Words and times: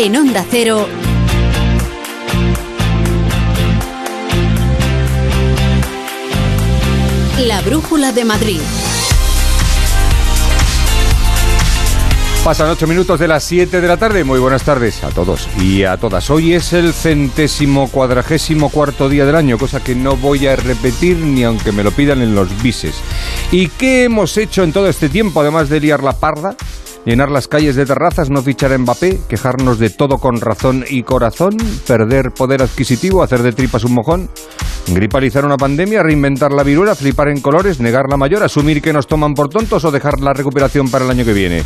En 0.00 0.14
Onda 0.14 0.46
Cero. 0.48 0.86
La 7.40 7.60
Brújula 7.62 8.12
de 8.12 8.24
Madrid. 8.24 8.60
Pasan 12.44 12.70
ocho 12.70 12.86
minutos 12.86 13.18
de 13.18 13.26
las 13.26 13.42
7 13.42 13.80
de 13.80 13.88
la 13.88 13.96
tarde. 13.96 14.22
Muy 14.22 14.38
buenas 14.38 14.62
tardes 14.62 15.02
a 15.02 15.08
todos 15.08 15.48
y 15.60 15.82
a 15.82 15.96
todas. 15.96 16.30
Hoy 16.30 16.54
es 16.54 16.72
el 16.72 16.92
centésimo 16.92 17.88
cuadragésimo 17.88 18.70
cuarto 18.70 19.08
día 19.08 19.26
del 19.26 19.34
año, 19.34 19.58
cosa 19.58 19.82
que 19.82 19.96
no 19.96 20.16
voy 20.16 20.46
a 20.46 20.54
repetir 20.54 21.16
ni 21.16 21.42
aunque 21.42 21.72
me 21.72 21.82
lo 21.82 21.90
pidan 21.90 22.22
en 22.22 22.36
los 22.36 22.62
bises. 22.62 22.94
¿Y 23.50 23.66
qué 23.66 24.04
hemos 24.04 24.36
hecho 24.36 24.62
en 24.62 24.72
todo 24.72 24.88
este 24.88 25.08
tiempo, 25.08 25.40
además 25.40 25.68
de 25.68 25.80
liar 25.80 26.04
la 26.04 26.12
parda? 26.12 26.54
Llenar 27.08 27.30
las 27.30 27.48
calles 27.48 27.74
de 27.74 27.86
terrazas, 27.86 28.28
no 28.28 28.42
fichar 28.42 28.70
a 28.70 28.76
Mbappé, 28.76 29.20
quejarnos 29.30 29.78
de 29.78 29.88
todo 29.88 30.18
con 30.18 30.42
razón 30.42 30.84
y 30.86 31.04
corazón, 31.04 31.56
perder 31.86 32.32
poder 32.32 32.60
adquisitivo, 32.60 33.22
hacer 33.22 33.42
de 33.42 33.52
tripas 33.52 33.84
un 33.84 33.94
mojón, 33.94 34.28
gripalizar 34.88 35.46
una 35.46 35.56
pandemia, 35.56 36.02
reinventar 36.02 36.52
la 36.52 36.62
viruela, 36.62 36.94
flipar 36.94 37.28
en 37.28 37.40
colores, 37.40 37.80
negar 37.80 38.10
la 38.10 38.18
mayor, 38.18 38.42
asumir 38.42 38.82
que 38.82 38.92
nos 38.92 39.06
toman 39.06 39.32
por 39.32 39.48
tontos 39.48 39.86
o 39.86 39.90
dejar 39.90 40.20
la 40.20 40.34
recuperación 40.34 40.90
para 40.90 41.06
el 41.06 41.10
año 41.10 41.24
que 41.24 41.32
viene. 41.32 41.62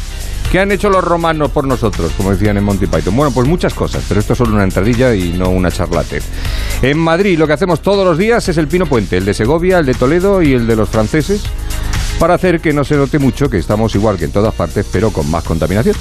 ¿Qué 0.53 0.61
han 0.61 0.71
hecho 0.71 0.89
los 0.89 1.03
romanos 1.03 1.51
por 1.51 1.67
nosotros? 1.67 2.13
Como 2.17 2.31
decían 2.31 2.57
en 2.59 2.63
Monty 2.63 2.87
Python. 2.87 3.17
Bueno, 3.17 3.33
pues 3.35 3.49
muchas 3.49 3.75
cosas, 3.75 4.05
pero 4.07 4.21
esto 4.21 4.35
es 4.35 4.39
solo 4.39 4.55
una 4.55 4.63
entradilla 4.63 5.13
y 5.13 5.33
no 5.33 5.51
una 5.51 5.73
charlate. 5.73 6.23
En 6.83 6.99
Madrid 6.99 7.37
lo 7.37 7.49
que 7.49 7.55
hacemos 7.55 7.83
todos 7.83 8.07
los 8.07 8.17
días 8.17 8.49
es 8.49 8.59
el 8.59 8.69
Pino 8.69 8.87
Puente, 8.87 9.17
el 9.17 9.25
de 9.25 9.35
Segovia, 9.35 9.81
el 9.81 9.87
de 9.87 9.95
Toledo 9.95 10.41
y 10.41 10.53
el 10.53 10.69
de 10.69 10.77
los 10.77 10.89
franceses 10.89 11.43
para 12.23 12.35
hacer 12.35 12.61
que 12.61 12.73
no 12.73 12.85
se 12.85 12.95
note 12.95 13.19
mucho 13.19 13.51
que 13.51 13.59
estamos 13.59 13.97
igual 13.97 14.17
que 14.17 14.27
en 14.27 14.31
todas 14.31 14.55
partes, 14.55 14.87
pero 14.93 15.11
con 15.11 15.29
más 15.29 15.43
contaminación. 15.43 15.97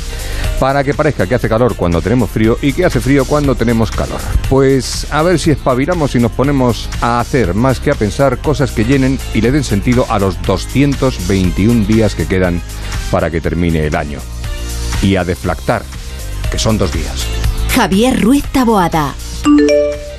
Para 0.60 0.84
que 0.84 0.94
parezca 0.94 1.26
que 1.26 1.34
hace 1.34 1.50
calor 1.50 1.76
cuando 1.76 2.00
tenemos 2.00 2.30
frío 2.30 2.60
y 2.62 2.74
que 2.74 2.86
hace 2.86 3.02
frío 3.02 3.26
cuando 3.26 3.56
tenemos 3.56 3.90
calor. 3.90 4.22
Pues 4.48 5.08
a 5.10 5.24
ver 5.24 5.40
si 5.40 5.50
espabilamos 5.50 6.14
y 6.14 6.20
nos 6.20 6.32
ponemos 6.32 6.88
a 7.02 7.20
hacer 7.20 7.56
más 7.56 7.80
que 7.80 7.90
a 7.90 7.96
pensar 7.96 8.38
cosas 8.38 8.70
que 8.70 8.86
llenen 8.86 9.18
y 9.34 9.42
le 9.42 9.52
den 9.52 9.64
sentido 9.64 10.06
a 10.10 10.20
los 10.20 10.40
221 10.44 11.88
días 11.88 12.14
que 12.14 12.28
quedan 12.28 12.62
para 13.10 13.32
que 13.32 13.42
termine 13.42 13.88
el 13.88 13.96
año. 13.96 14.20
Y 15.02 15.16
a 15.16 15.24
deflactar, 15.24 15.82
que 16.52 16.60
son 16.60 16.78
dos 16.78 16.94
días. 16.94 17.26
Javier 17.74 18.22
Ruiz 18.22 18.46
Taboada. 18.52 19.16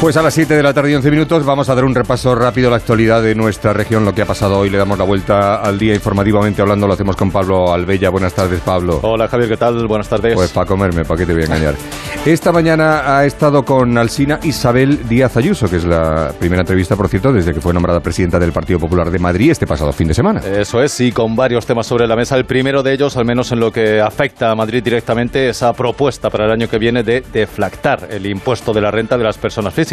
Pues 0.00 0.16
a 0.16 0.22
las 0.22 0.32
7 0.32 0.54
de 0.54 0.62
la 0.62 0.72
tarde 0.72 0.92
y 0.92 0.94
11 0.94 1.10
minutos 1.10 1.44
vamos 1.44 1.68
a 1.68 1.74
dar 1.74 1.84
un 1.84 1.94
repaso 1.94 2.34
rápido 2.34 2.68
a 2.68 2.70
la 2.70 2.78
actualidad 2.78 3.22
de 3.22 3.34
nuestra 3.34 3.74
región, 3.74 4.02
lo 4.02 4.14
que 4.14 4.22
ha 4.22 4.24
pasado 4.24 4.58
hoy. 4.58 4.70
Le 4.70 4.78
damos 4.78 4.96
la 4.96 5.04
vuelta 5.04 5.56
al 5.56 5.78
día 5.78 5.94
informativamente 5.94 6.62
hablando, 6.62 6.86
lo 6.86 6.94
hacemos 6.94 7.16
con 7.16 7.30
Pablo 7.30 7.70
Albella. 7.70 8.08
Buenas 8.08 8.32
tardes, 8.32 8.60
Pablo. 8.60 9.00
Hola 9.02 9.28
Javier, 9.28 9.50
¿qué 9.50 9.56
tal? 9.58 9.86
Buenas 9.86 10.08
tardes. 10.08 10.32
Pues 10.32 10.52
para 10.52 10.64
comerme, 10.64 11.04
¿para 11.04 11.18
qué 11.18 11.26
te 11.26 11.34
voy 11.34 11.42
a 11.42 11.44
engañar? 11.44 11.74
Esta 12.24 12.50
mañana 12.50 13.18
ha 13.18 13.26
estado 13.26 13.62
con 13.62 13.98
Alsina 13.98 14.40
Isabel 14.42 15.06
Díaz 15.06 15.36
Ayuso, 15.36 15.68
que 15.68 15.76
es 15.76 15.84
la 15.84 16.32
primera 16.38 16.62
entrevista, 16.62 16.96
por 16.96 17.08
cierto, 17.08 17.30
desde 17.30 17.52
que 17.52 17.60
fue 17.60 17.74
nombrada 17.74 18.00
presidenta 18.00 18.38
del 18.38 18.52
Partido 18.52 18.78
Popular 18.78 19.10
de 19.10 19.18
Madrid 19.18 19.50
este 19.50 19.66
pasado 19.66 19.92
fin 19.92 20.08
de 20.08 20.14
semana. 20.14 20.40
Eso 20.40 20.82
es, 20.82 20.98
y 21.02 21.12
con 21.12 21.36
varios 21.36 21.66
temas 21.66 21.86
sobre 21.86 22.06
la 22.06 22.16
mesa. 22.16 22.36
El 22.36 22.46
primero 22.46 22.82
de 22.82 22.94
ellos, 22.94 23.18
al 23.18 23.26
menos 23.26 23.52
en 23.52 23.60
lo 23.60 23.70
que 23.70 24.00
afecta 24.00 24.50
a 24.50 24.54
Madrid 24.54 24.82
directamente, 24.82 25.50
esa 25.50 25.74
propuesta 25.74 26.30
para 26.30 26.46
el 26.46 26.52
año 26.52 26.68
que 26.68 26.78
viene 26.78 27.02
de 27.02 27.22
deflactar 27.30 28.08
el 28.10 28.24
impuesto 28.24 28.72
de 28.72 28.80
la 28.80 28.90
renta 28.90 29.18
de 29.18 29.24
las 29.24 29.36
personas 29.36 29.74
físicas, 29.74 29.89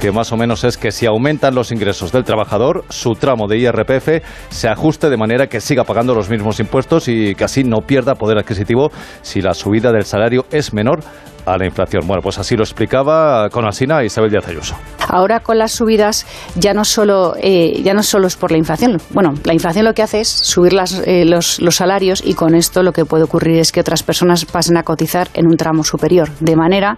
que 0.00 0.12
más 0.12 0.32
o 0.32 0.36
menos 0.36 0.64
es 0.64 0.76
que 0.76 0.90
si 0.90 1.06
aumentan 1.06 1.54
los 1.54 1.72
ingresos 1.72 2.12
del 2.12 2.24
trabajador, 2.24 2.84
su 2.88 3.12
tramo 3.12 3.46
de 3.48 3.58
IRPF 3.58 4.24
se 4.48 4.68
ajuste 4.68 5.10
de 5.10 5.16
manera 5.16 5.46
que 5.46 5.60
siga 5.60 5.84
pagando 5.84 6.14
los 6.14 6.30
mismos 6.30 6.60
impuestos 6.60 7.08
y 7.08 7.34
que 7.34 7.44
así 7.44 7.64
no 7.64 7.78
pierda 7.86 8.14
poder 8.14 8.38
adquisitivo 8.38 8.90
si 9.22 9.40
la 9.40 9.54
subida 9.54 9.92
del 9.92 10.04
salario 10.04 10.46
es 10.50 10.72
menor 10.72 11.00
a 11.46 11.56
la 11.56 11.66
inflación. 11.66 12.06
Bueno, 12.06 12.22
pues 12.22 12.38
así 12.38 12.56
lo 12.56 12.62
explicaba 12.62 13.48
con 13.50 13.66
Asina 13.66 14.04
Isabel 14.04 14.30
Díaz 14.30 14.48
Ayuso. 14.48 14.76
Ahora 15.08 15.40
con 15.40 15.58
las 15.58 15.72
subidas 15.72 16.26
ya 16.54 16.74
no 16.74 16.84
solo 16.84 17.34
eh, 17.40 17.80
ya 17.82 17.94
no 17.94 18.02
solo 18.02 18.26
es 18.26 18.36
por 18.36 18.52
la 18.52 18.58
inflación. 18.58 18.98
Bueno, 19.10 19.34
la 19.44 19.54
inflación 19.54 19.84
lo 19.84 19.94
que 19.94 20.02
hace 20.02 20.20
es 20.20 20.28
subir 20.28 20.72
las, 20.72 21.02
eh, 21.06 21.24
los, 21.24 21.60
los 21.60 21.76
salarios 21.76 22.22
y 22.24 22.34
con 22.34 22.54
esto 22.54 22.82
lo 22.82 22.92
que 22.92 23.04
puede 23.04 23.24
ocurrir 23.24 23.58
es 23.58 23.72
que 23.72 23.80
otras 23.80 24.02
personas 24.02 24.44
pasen 24.44 24.76
a 24.76 24.82
cotizar 24.82 25.28
en 25.34 25.46
un 25.46 25.56
tramo 25.56 25.82
superior, 25.84 26.30
de 26.40 26.56
manera 26.56 26.96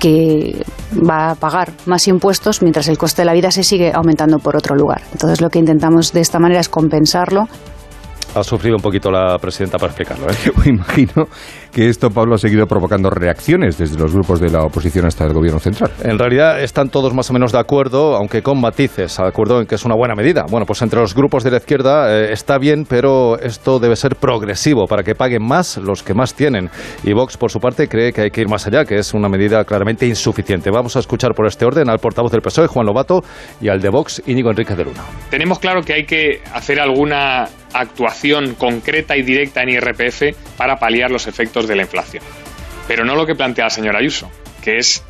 que 0.00 0.64
va 1.08 1.30
a 1.30 1.34
pagar 1.36 1.72
más 1.86 2.08
impuestos 2.08 2.62
mientras 2.62 2.88
el 2.88 2.98
coste 2.98 3.22
de 3.22 3.26
la 3.26 3.34
vida 3.34 3.52
se 3.52 3.62
sigue 3.62 3.92
aumentando 3.94 4.38
por 4.38 4.56
otro 4.56 4.74
lugar. 4.74 5.02
Entonces 5.12 5.40
lo 5.40 5.50
que 5.50 5.60
intentamos 5.60 6.12
de 6.12 6.20
esta 6.20 6.40
manera 6.40 6.60
es 6.60 6.68
compensarlo 6.68 7.46
Ha 8.34 8.42
sufrido 8.42 8.76
un 8.76 8.82
poquito 8.82 9.10
la 9.10 9.38
presidenta 9.38 9.76
para 9.78 9.92
explicarlo. 9.92 10.26
¿eh? 10.30 10.52
Imagino 10.68 11.28
que 11.72 11.88
esto, 11.88 12.10
Pablo, 12.10 12.34
ha 12.34 12.38
seguido 12.38 12.66
provocando 12.66 13.10
reacciones 13.10 13.78
desde 13.78 13.98
los 13.98 14.12
grupos 14.12 14.40
de 14.40 14.50
la 14.50 14.62
oposición 14.62 15.06
hasta 15.06 15.24
el 15.24 15.32
gobierno 15.32 15.60
central. 15.60 15.90
En 16.02 16.18
realidad 16.18 16.60
están 16.62 16.88
todos 16.88 17.14
más 17.14 17.30
o 17.30 17.32
menos 17.32 17.52
de 17.52 17.58
acuerdo, 17.58 18.16
aunque 18.16 18.42
con 18.42 18.60
matices, 18.60 19.16
de 19.16 19.26
acuerdo 19.26 19.60
en 19.60 19.66
que 19.66 19.74
es 19.74 19.84
una 19.84 19.94
buena 19.94 20.14
medida. 20.14 20.44
Bueno, 20.50 20.66
pues 20.66 20.82
entre 20.82 21.00
los 21.00 21.14
grupos 21.14 21.44
de 21.44 21.50
la 21.50 21.58
izquierda 21.58 22.14
eh, 22.14 22.32
está 22.32 22.58
bien, 22.58 22.84
pero 22.88 23.38
esto 23.38 23.78
debe 23.78 23.96
ser 23.96 24.16
progresivo 24.16 24.86
para 24.86 25.02
que 25.02 25.14
paguen 25.14 25.44
más 25.46 25.76
los 25.76 26.02
que 26.02 26.14
más 26.14 26.34
tienen. 26.34 26.70
Y 27.04 27.12
Vox, 27.12 27.36
por 27.36 27.50
su 27.50 27.60
parte, 27.60 27.88
cree 27.88 28.12
que 28.12 28.22
hay 28.22 28.30
que 28.30 28.40
ir 28.40 28.48
más 28.48 28.66
allá, 28.66 28.84
que 28.84 28.96
es 28.96 29.14
una 29.14 29.28
medida 29.28 29.64
claramente 29.64 30.06
insuficiente. 30.06 30.70
Vamos 30.70 30.96
a 30.96 31.00
escuchar 31.00 31.34
por 31.34 31.46
este 31.46 31.64
orden 31.64 31.88
al 31.88 31.98
portavoz 31.98 32.32
del 32.32 32.42
PSOE, 32.42 32.66
Juan 32.66 32.86
Lobato, 32.86 33.22
y 33.60 33.68
al 33.68 33.80
de 33.80 33.88
Vox, 33.88 34.22
Íñigo 34.26 34.50
Enrique 34.50 34.74
de 34.74 34.84
Luna. 34.84 35.02
Tenemos 35.30 35.58
claro 35.58 35.82
que 35.82 35.94
hay 35.94 36.04
que 36.04 36.42
hacer 36.52 36.80
alguna 36.80 37.48
actuación 37.72 38.54
concreta 38.54 39.16
y 39.16 39.22
directa 39.22 39.62
en 39.62 39.70
IRPF 39.70 40.56
para 40.56 40.76
paliar 40.76 41.10
los 41.10 41.26
efectos 41.26 41.59
de 41.66 41.76
la 41.76 41.82
inflación. 41.82 42.22
Pero 42.88 43.04
no 43.04 43.14
lo 43.14 43.26
que 43.26 43.34
plantea 43.34 43.64
la 43.64 43.70
señora 43.70 43.98
Ayuso, 43.98 44.30
que 44.62 44.78
es 44.78 45.02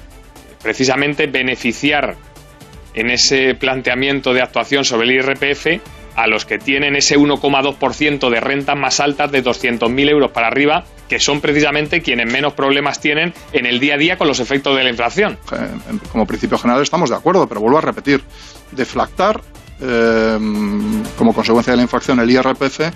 precisamente 0.63 1.27
beneficiar 1.27 2.17
en 2.95 3.11
ese 3.11 3.55
planteamiento 3.55 4.33
de 4.33 4.43
actuación 4.43 4.85
sobre 4.85 5.09
el 5.09 5.13
IRPF 5.13 5.67
a 6.17 6.27
los 6.27 6.45
que 6.45 6.59
tienen 6.59 6.97
ese 6.97 7.17
1,2% 7.17 8.31
de 8.31 8.41
rentas 8.41 8.77
más 8.77 9.01
altas 9.01 9.31
de 9.31 9.43
200.000 9.43 10.11
euros 10.11 10.31
para 10.33 10.49
arriba, 10.49 10.85
que 11.09 11.19
son 11.19 11.41
precisamente 11.41 12.03
quienes 12.03 12.31
menos 12.31 12.53
problemas 12.53 13.01
tienen 13.01 13.33
en 13.53 13.67
el 13.67 13.81
día 13.81 13.95
a 13.95 13.97
día 13.97 14.19
con 14.19 14.29
los 14.29 14.41
efectos 14.41 14.77
de 14.77 14.85
la 14.85 14.91
inflación. 14.91 15.39
Como 16.13 16.27
principio 16.27 16.59
general 16.59 16.83
estamos 16.83 17.11
de 17.11 17.17
acuerdo, 17.17 17.49
pero 17.49 17.61
vuelvo 17.61 17.79
a 17.79 17.83
repetir, 17.83 18.23
deflactar 18.73 19.41
eh, 19.81 20.39
como 21.17 21.33
consecuencia 21.33 21.73
de 21.73 21.79
la 21.79 21.83
infracción 21.85 22.21
el 22.21 22.31
IRPF 22.31 22.81
eh, 22.81 22.91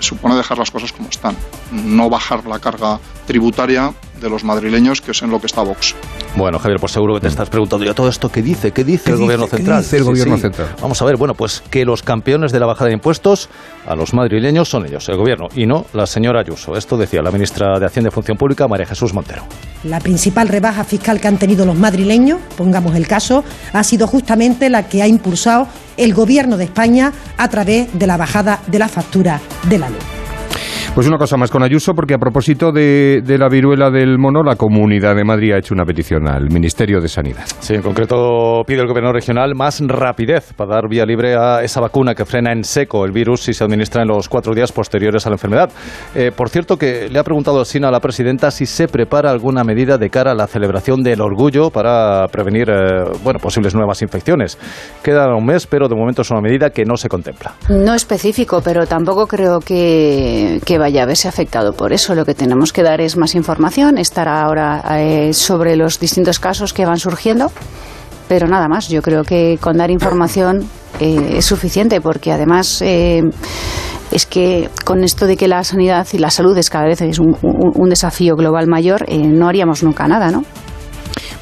supone 0.00 0.36
dejar 0.36 0.58
las 0.58 0.70
cosas 0.70 0.92
como 0.92 1.08
están, 1.08 1.36
no 1.72 2.10
bajar 2.10 2.46
la 2.46 2.58
carga 2.58 2.98
tributaria 3.26 3.92
de 4.20 4.30
los 4.30 4.44
madrileños, 4.44 5.00
que 5.00 5.12
es 5.12 5.22
en 5.22 5.30
lo 5.30 5.40
que 5.40 5.46
está 5.46 5.62
Vox. 5.62 5.94
Bueno, 6.36 6.58
Javier, 6.58 6.78
pues 6.80 6.92
seguro 6.92 7.14
que 7.14 7.20
te 7.20 7.28
estás 7.28 7.48
preguntando 7.48 7.84
yo 7.84 7.94
todo 7.94 8.08
esto, 8.08 8.30
¿qué 8.30 8.42
dice? 8.42 8.72
¿Qué 8.72 8.84
dice 8.84 9.10
el 9.10 9.16
gobierno 9.16 9.46
central? 9.46 9.84
el 9.90 10.04
gobierno 10.04 10.36
central? 10.38 10.68
Vamos 10.80 11.00
a 11.00 11.04
ver, 11.04 11.16
bueno, 11.16 11.34
pues 11.34 11.62
que 11.70 11.84
los 11.84 12.02
campeones 12.02 12.52
de 12.52 12.60
la 12.60 12.66
bajada 12.66 12.88
de 12.88 12.94
impuestos 12.94 13.48
a 13.86 13.94
los 13.94 14.14
madrileños 14.14 14.68
son 14.68 14.86
ellos, 14.86 15.08
el 15.08 15.16
gobierno, 15.16 15.48
y 15.54 15.66
no 15.66 15.86
la 15.92 16.06
señora 16.06 16.40
Ayuso. 16.40 16.76
Esto 16.76 16.96
decía 16.96 17.22
la 17.22 17.30
ministra 17.30 17.78
de 17.78 17.86
Hacienda 17.86 18.08
y 18.08 18.12
Función 18.12 18.36
Pública, 18.36 18.68
María 18.68 18.86
Jesús 18.86 19.14
Montero. 19.14 19.42
La 19.84 20.00
principal 20.00 20.48
rebaja 20.48 20.84
fiscal 20.84 21.20
que 21.20 21.28
han 21.28 21.38
tenido 21.38 21.64
los 21.64 21.76
madrileños, 21.76 22.40
pongamos 22.56 22.94
el 22.94 23.06
caso, 23.06 23.44
ha 23.72 23.84
sido 23.84 24.06
justamente 24.06 24.68
la 24.70 24.88
que 24.88 25.02
ha 25.02 25.08
impulsado 25.08 25.68
el 25.96 26.14
gobierno 26.14 26.56
de 26.56 26.64
España 26.64 27.12
a 27.36 27.48
través 27.48 27.88
de 27.98 28.06
la 28.06 28.16
bajada 28.16 28.60
de 28.66 28.78
la 28.78 28.88
factura 28.88 29.40
de 29.68 29.78
la 29.78 29.90
luz. 29.90 30.17
Pues 30.98 31.06
una 31.06 31.16
cosa 31.16 31.36
más 31.36 31.52
con 31.52 31.62
Ayuso, 31.62 31.94
porque 31.94 32.14
a 32.14 32.18
propósito 32.18 32.72
de, 32.72 33.22
de, 33.24 33.38
la 33.38 33.48
viruela 33.48 33.88
del 33.88 34.18
mono, 34.18 34.42
la 34.42 34.56
Comunidad 34.56 35.14
de 35.14 35.22
Madrid 35.22 35.52
ha 35.52 35.58
hecho 35.58 35.72
una 35.72 35.84
petición 35.84 36.26
al 36.26 36.50
Ministerio 36.50 37.00
de 37.00 37.06
Sanidad. 37.06 37.44
Sí, 37.60 37.74
en 37.74 37.82
concreto 37.82 38.64
pide 38.66 38.80
el 38.80 38.88
Gobierno 38.88 39.12
regional 39.12 39.54
más 39.54 39.80
rapidez 39.86 40.52
para 40.54 40.74
dar 40.74 40.88
vía 40.88 41.06
libre 41.06 41.36
a 41.36 41.62
esa 41.62 41.80
vacuna 41.80 42.16
que 42.16 42.24
frena 42.24 42.50
en 42.50 42.64
seco 42.64 43.04
el 43.04 43.12
virus 43.12 43.42
si 43.42 43.54
se 43.54 43.62
administra 43.62 44.02
en 44.02 44.08
los 44.08 44.28
cuatro 44.28 44.52
días 44.56 44.72
posteriores 44.72 45.24
a 45.24 45.30
la 45.30 45.36
enfermedad. 45.36 45.70
Eh, 46.16 46.32
por 46.34 46.48
cierto, 46.48 46.76
que 46.76 47.08
le 47.08 47.20
ha 47.20 47.22
preguntado 47.22 47.64
Sina 47.64 47.86
a 47.86 47.92
la 47.92 48.00
presidenta 48.00 48.50
si 48.50 48.66
se 48.66 48.88
prepara 48.88 49.30
alguna 49.30 49.62
medida 49.62 49.98
de 49.98 50.10
cara 50.10 50.32
a 50.32 50.34
la 50.34 50.48
celebración 50.48 51.04
del 51.04 51.20
orgullo 51.20 51.70
para 51.70 52.26
prevenir 52.26 52.70
eh, 52.70 53.04
bueno, 53.22 53.38
posibles 53.38 53.72
nuevas 53.72 54.02
infecciones. 54.02 54.58
Queda 55.04 55.32
un 55.32 55.46
mes, 55.46 55.64
pero 55.64 55.86
de 55.86 55.94
momento 55.94 56.22
es 56.22 56.30
una 56.32 56.40
medida 56.40 56.70
que 56.70 56.84
no 56.84 56.96
se 56.96 57.08
contempla. 57.08 57.54
No 57.68 57.94
específico, 57.94 58.60
pero 58.64 58.84
tampoco 58.84 59.28
creo 59.28 59.60
que, 59.60 60.60
que 60.66 60.76
vaya 60.76 60.87
a 60.96 61.04
verse 61.04 61.28
afectado 61.28 61.74
por 61.74 61.92
eso. 61.92 62.14
Lo 62.14 62.24
que 62.24 62.34
tenemos 62.34 62.72
que 62.72 62.82
dar 62.82 63.00
es 63.00 63.16
más 63.16 63.34
información, 63.34 63.98
estar 63.98 64.28
ahora 64.28 64.82
eh, 64.98 65.34
sobre 65.34 65.76
los 65.76 66.00
distintos 66.00 66.38
casos 66.38 66.72
que 66.72 66.86
van 66.86 66.98
surgiendo, 66.98 67.52
pero 68.28 68.46
nada 68.46 68.68
más. 68.68 68.88
Yo 68.88 69.02
creo 69.02 69.24
que 69.24 69.58
con 69.60 69.76
dar 69.76 69.90
información 69.90 70.66
eh, 71.00 71.36
es 71.36 71.44
suficiente 71.44 72.00
porque 72.00 72.32
además 72.32 72.80
eh, 72.82 73.22
es 74.10 74.26
que 74.26 74.70
con 74.84 75.04
esto 75.04 75.26
de 75.26 75.36
que 75.36 75.48
la 75.48 75.62
sanidad 75.64 76.06
y 76.12 76.18
la 76.18 76.30
salud 76.30 76.56
es 76.56 76.70
cada 76.70 76.86
vez 76.86 77.00
es 77.02 77.18
un, 77.18 77.36
un, 77.42 77.72
un 77.74 77.88
desafío 77.88 78.36
global 78.36 78.66
mayor, 78.66 79.04
eh, 79.08 79.18
no 79.18 79.48
haríamos 79.48 79.82
nunca 79.82 80.08
nada, 80.08 80.30
¿no? 80.30 80.44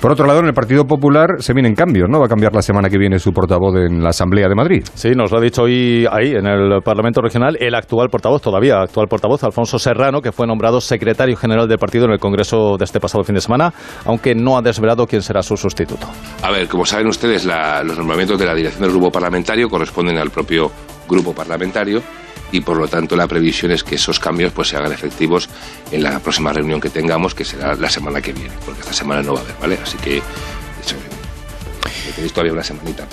Por 0.01 0.13
otro 0.13 0.27
lado, 0.27 0.41
en 0.41 0.47
el 0.47 0.53
Partido 0.53 0.85
Popular 0.85 1.37
se 1.39 1.55
vienen 1.55 1.75
cambios, 1.75 2.09
¿no? 2.09 2.21
Va 2.21 2.27
a 2.27 2.29
cambiar 2.29 2.55
la 2.55 2.63
semana 2.63 2.89
que 2.91 2.99
viene 2.99 3.19
su 3.19 3.33
portavoz 3.33 3.75
en 3.77 4.03
la 4.03 4.11
Asamblea 4.11 4.47
de 4.47 4.55
Madrid. 4.55 4.85
Sí, 4.95 5.11
nos 5.17 5.33
lo 5.33 5.39
ha 5.39 5.41
dicho 5.41 5.63
hoy 5.63 6.07
ahí, 6.11 6.33
en 6.33 6.47
el 6.47 6.83
Parlamento 6.83 7.23
Regional, 7.23 7.57
el 7.59 7.75
actual 7.75 8.09
portavoz, 8.11 8.43
todavía 8.43 8.83
actual 8.83 9.09
portavoz, 9.09 9.43
Alfonso 9.43 9.79
Serrano, 9.79 10.21
que 10.21 10.33
fue 10.33 10.47
nombrado 10.47 10.81
secretario 10.81 11.35
general 11.37 11.67
del 11.67 11.79
partido 11.79 12.05
en 12.05 12.13
el 12.13 12.19
Congreso 12.19 12.77
de 12.79 12.85
este 12.85 13.01
pasado 13.01 13.25
fin 13.25 13.35
de 13.35 13.41
semana, 13.41 13.73
aunque 14.05 14.35
no 14.35 14.59
ha 14.59 14.63
desvelado 14.63 15.07
quién 15.07 15.23
será 15.23 15.43
su 15.43 15.57
sustituto. 15.57 16.07
A 16.43 16.51
ver, 16.51 16.69
como 16.69 16.85
saben 16.85 17.07
ustedes, 17.09 17.47
la, 17.47 17.83
los 17.83 17.97
nombramientos 17.97 18.39
de 18.39 18.47
la 18.47 18.55
dirección 18.55 18.83
del 18.83 18.91
grupo 18.91 19.11
parlamentario 19.11 19.69
corresponden 19.69 20.19
al 20.19 20.31
propio 20.31 20.71
grupo 21.09 21.33
parlamentario 21.33 22.03
y 22.53 22.61
por 22.61 22.77
lo 22.77 22.89
tanto 22.89 23.17
la 23.17 23.27
previsión 23.27 23.73
es 23.73 23.83
que 23.83 23.97
esos 23.97 24.19
cambios 24.21 24.53
pues 24.53 24.69
se 24.69 24.77
hagan 24.77 24.93
efectivos 24.93 25.49
en 25.91 26.03
la 26.03 26.19
próxima 26.21 26.53
reunión 26.53 26.81
que 26.81 26.91
tengamos 26.91 27.35
que 27.35 27.45
será 27.45 27.75
la 27.75 27.91
semana 27.91 28.21
que 28.21 28.33
viene 28.33 28.55
porque 28.65 28.81
esta 28.81 28.93
semana 28.93 29.23
no 29.23 29.35
va 29.35 29.41
a 29.41 29.43
haber 29.43 29.57
vale 29.61 29.79
así 29.83 29.97
que 29.99 30.19
eso, 30.19 30.97
tenéis 32.15 32.33
todavía 32.33 32.53
una 32.53 32.65
semanita 32.65 33.07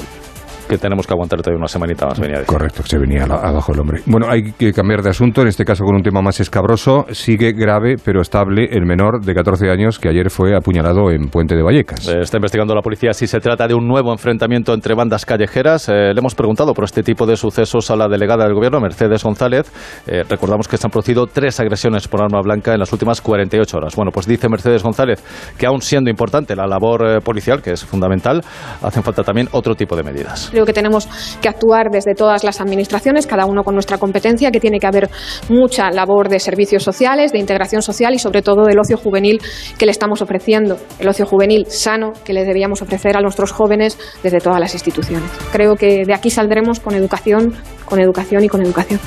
que 0.74 0.80
tenemos 0.80 1.06
que 1.06 1.14
aguantar 1.14 1.40
todavía 1.40 1.60
una 1.60 1.68
semanita 1.68 2.08
más. 2.08 2.20
Venía 2.20 2.44
Correcto, 2.46 2.82
que 2.82 2.90
se 2.90 2.98
venía 2.98 3.24
abajo 3.24 3.74
el 3.74 3.80
hombre. 3.80 4.02
Bueno, 4.08 4.28
hay 4.30 4.54
que 4.54 4.74
cambiar 4.74 5.04
de 5.04 5.12
asunto, 5.12 5.42
en 5.42 5.48
este 5.48 5.66
caso 5.66 5.84
con 5.84 5.96
un 5.96 6.02
tema 6.02 6.22
más 6.22 6.40
escabroso. 6.40 7.06
Sigue 7.12 7.52
grave 7.52 7.96
pero 8.04 8.22
estable 8.22 8.70
el 8.72 8.86
menor 8.86 9.24
de 9.24 9.36
14 9.36 9.70
años 9.70 10.00
que 10.00 10.10
ayer 10.10 10.32
fue 10.32 10.56
apuñalado 10.56 11.12
en 11.12 11.30
Puente 11.30 11.56
de 11.56 11.62
Vallecas. 11.62 12.08
Eh, 12.08 12.22
está 12.22 12.38
investigando 12.38 12.74
la 12.74 12.82
policía 12.82 13.14
si 13.14 13.28
se 13.28 13.40
trata 13.40 13.68
de 13.68 13.76
un 13.76 13.88
nuevo 13.88 14.12
enfrentamiento 14.12 14.74
entre 14.74 14.96
bandas 14.96 15.26
callejeras. 15.26 15.90
Eh, 15.90 16.14
le 16.14 16.20
hemos 16.20 16.34
preguntado 16.34 16.74
por 16.74 16.86
este 16.86 17.04
tipo 17.04 17.28
de 17.28 17.38
sucesos 17.38 17.92
a 17.92 17.96
la 17.96 18.08
delegada 18.08 18.46
del 18.46 18.56
gobierno, 18.56 18.80
Mercedes 18.80 19.24
González. 19.24 19.72
Eh, 20.08 20.24
recordamos 20.28 20.68
que 20.68 20.78
se 20.78 20.88
han 20.88 20.92
producido 20.92 21.28
tres 21.28 21.60
agresiones 21.60 22.08
por 22.08 22.24
arma 22.24 22.42
blanca 22.42 22.74
en 22.74 22.80
las 22.80 22.92
últimas 22.92 23.22
48 23.22 23.78
horas. 23.78 23.96
Bueno, 23.96 24.12
pues 24.12 24.26
dice 24.26 24.50
Mercedes 24.50 24.82
González 24.82 25.24
que 25.56 25.68
aún 25.68 25.82
siendo 25.82 26.10
importante 26.10 26.56
la 26.56 26.66
labor 26.66 27.22
policial, 27.22 27.62
que 27.62 27.74
es 27.74 27.86
fundamental, 27.86 28.42
hacen 28.82 29.04
falta 29.04 29.24
también 29.24 29.50
otro 29.52 29.76
tipo 29.76 29.96
de 29.96 30.04
medidas. 30.04 30.50
Creo 30.50 30.63
que 30.66 30.74
tenemos 30.74 31.08
que 31.42 31.50
actuar 31.50 31.90
desde 31.92 32.16
todas 32.16 32.44
las 32.44 32.62
administraciones, 32.62 33.28
cada 33.28 33.46
uno 33.46 33.64
con 33.64 33.74
nuestra 33.74 33.98
competencia, 33.98 34.52
que 34.52 34.60
tiene 34.60 34.80
que 34.80 34.88
haber 34.88 35.10
mucha 35.50 35.92
labor 35.92 36.30
de 36.30 36.40
servicios 36.40 36.84
sociales, 36.84 37.32
de 37.32 37.40
integración 37.40 37.82
social 37.82 38.14
y 38.14 38.20
sobre 38.20 38.42
todo 38.42 38.64
del 38.64 38.80
ocio 38.80 38.98
juvenil 38.98 39.42
que 39.78 39.86
le 39.86 39.92
estamos 39.92 40.22
ofreciendo, 40.22 40.78
el 41.00 41.08
ocio 41.08 41.26
juvenil 41.26 41.66
sano 41.68 42.14
que 42.24 42.34
le 42.34 42.46
debíamos 42.46 42.82
ofrecer 42.82 43.18
a 43.18 43.22
nuestros 43.22 43.52
jóvenes 43.52 43.98
desde 44.22 44.40
todas 44.40 44.60
las 44.60 44.74
instituciones. 44.74 45.30
Creo 45.52 45.76
que 45.76 46.06
de 46.06 46.14
aquí 46.14 46.30
saldremos 46.30 46.80
con 46.80 46.96
educación, 46.96 47.54
con 47.86 48.00
educación 48.00 48.44
y 48.44 48.50
con 48.50 48.62
educación. 48.62 49.00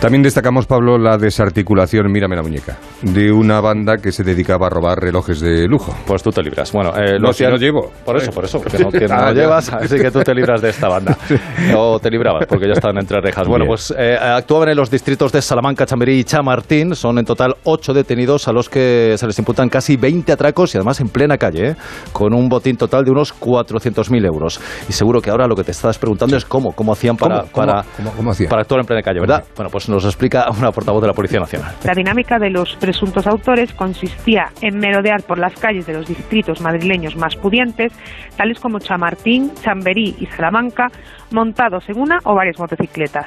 También 0.00 0.22
destacamos, 0.22 0.66
Pablo, 0.66 0.96
la 0.96 1.18
desarticulación, 1.18 2.10
mírame 2.10 2.34
la 2.34 2.40
muñeca, 2.40 2.78
de 3.02 3.30
una 3.30 3.60
banda 3.60 3.98
que 3.98 4.12
se 4.12 4.24
dedicaba 4.24 4.68
a 4.68 4.70
robar 4.70 4.98
relojes 4.98 5.40
de 5.40 5.68
lujo. 5.68 5.94
Pues 6.06 6.22
tú 6.22 6.30
te 6.30 6.42
libras. 6.42 6.72
Bueno, 6.72 6.94
eh, 6.96 7.18
no, 7.20 7.34
si 7.34 7.44
no 7.44 7.56
llevo. 7.56 7.92
Por 8.02 8.16
eso, 8.16 8.30
por 8.30 8.46
eso, 8.46 8.60
porque 8.62 8.78
no, 8.78 8.90
que 8.90 9.06
no 9.06 9.14
ah, 9.14 9.26
lo 9.26 9.34
llevas, 9.34 9.70
así 9.70 9.96
que 9.96 10.10
tú 10.10 10.20
te 10.22 10.34
libras 10.34 10.62
de 10.62 10.70
esta 10.70 10.88
banda. 10.88 11.18
O 11.76 11.98
te 12.00 12.10
librabas, 12.10 12.46
porque 12.46 12.66
ya 12.66 12.72
estaban 12.72 12.96
entre 12.98 13.20
rejas. 13.20 13.46
Bueno, 13.46 13.64
Bien. 13.64 13.68
pues 13.68 13.94
eh, 13.96 14.16
actuaban 14.18 14.70
en 14.70 14.76
los 14.76 14.90
distritos 14.90 15.32
de 15.32 15.42
Salamanca, 15.42 15.84
Chamberí 15.84 16.20
y 16.20 16.24
Chamartín. 16.24 16.94
Son 16.94 17.18
en 17.18 17.26
total 17.26 17.56
ocho 17.64 17.92
detenidos 17.92 18.48
a 18.48 18.52
los 18.52 18.70
que 18.70 19.14
se 19.18 19.26
les 19.26 19.38
imputan 19.38 19.68
casi 19.68 19.96
20 19.96 20.32
atracos 20.32 20.74
y 20.74 20.78
además 20.78 21.00
en 21.00 21.08
plena 21.08 21.36
calle, 21.36 21.70
¿eh? 21.70 21.76
con 22.12 22.32
un 22.32 22.48
botín 22.48 22.78
total 22.78 23.04
de 23.04 23.10
unos 23.10 23.38
400.000 23.38 24.26
euros. 24.26 24.60
Y 24.88 24.92
seguro 24.92 25.20
que 25.20 25.28
ahora 25.28 25.46
lo 25.46 25.54
que 25.54 25.64
te 25.64 25.72
estás 25.72 25.98
preguntando 25.98 26.36
es 26.38 26.46
cómo, 26.46 26.72
cómo 26.72 26.92
hacían 26.92 27.16
para, 27.16 27.42
¿Cómo? 27.42 27.52
Para, 27.52 27.84
¿Cómo? 28.16 28.32
Para 28.48 28.62
actuar 28.62 28.80
en 28.80 28.86
plena 28.86 29.02
calle, 29.02 29.20
¿verdad? 29.20 29.44
Bueno, 29.54 29.70
pues 29.70 29.89
nos 29.90 30.04
explica 30.04 30.46
una 30.50 30.70
portavoz 30.70 31.02
de 31.02 31.08
la 31.08 31.12
Policía 31.12 31.40
Nacional. 31.40 31.74
La 31.84 31.94
dinámica 31.94 32.38
de 32.38 32.50
los 32.50 32.76
presuntos 32.76 33.26
autores 33.26 33.74
consistía 33.74 34.50
en 34.62 34.78
merodear 34.78 35.22
por 35.22 35.38
las 35.38 35.54
calles 35.54 35.86
de 35.86 35.94
los 35.94 36.06
distritos 36.06 36.60
madrileños 36.60 37.16
más 37.16 37.36
pudientes, 37.36 37.92
tales 38.36 38.60
como 38.60 38.78
Chamartín, 38.78 39.52
Chamberí 39.54 40.16
y 40.18 40.26
Salamanca, 40.26 40.88
montados 41.30 41.88
en 41.88 41.98
una 41.98 42.18
o 42.24 42.34
varias 42.34 42.58
motocicletas. 42.58 43.26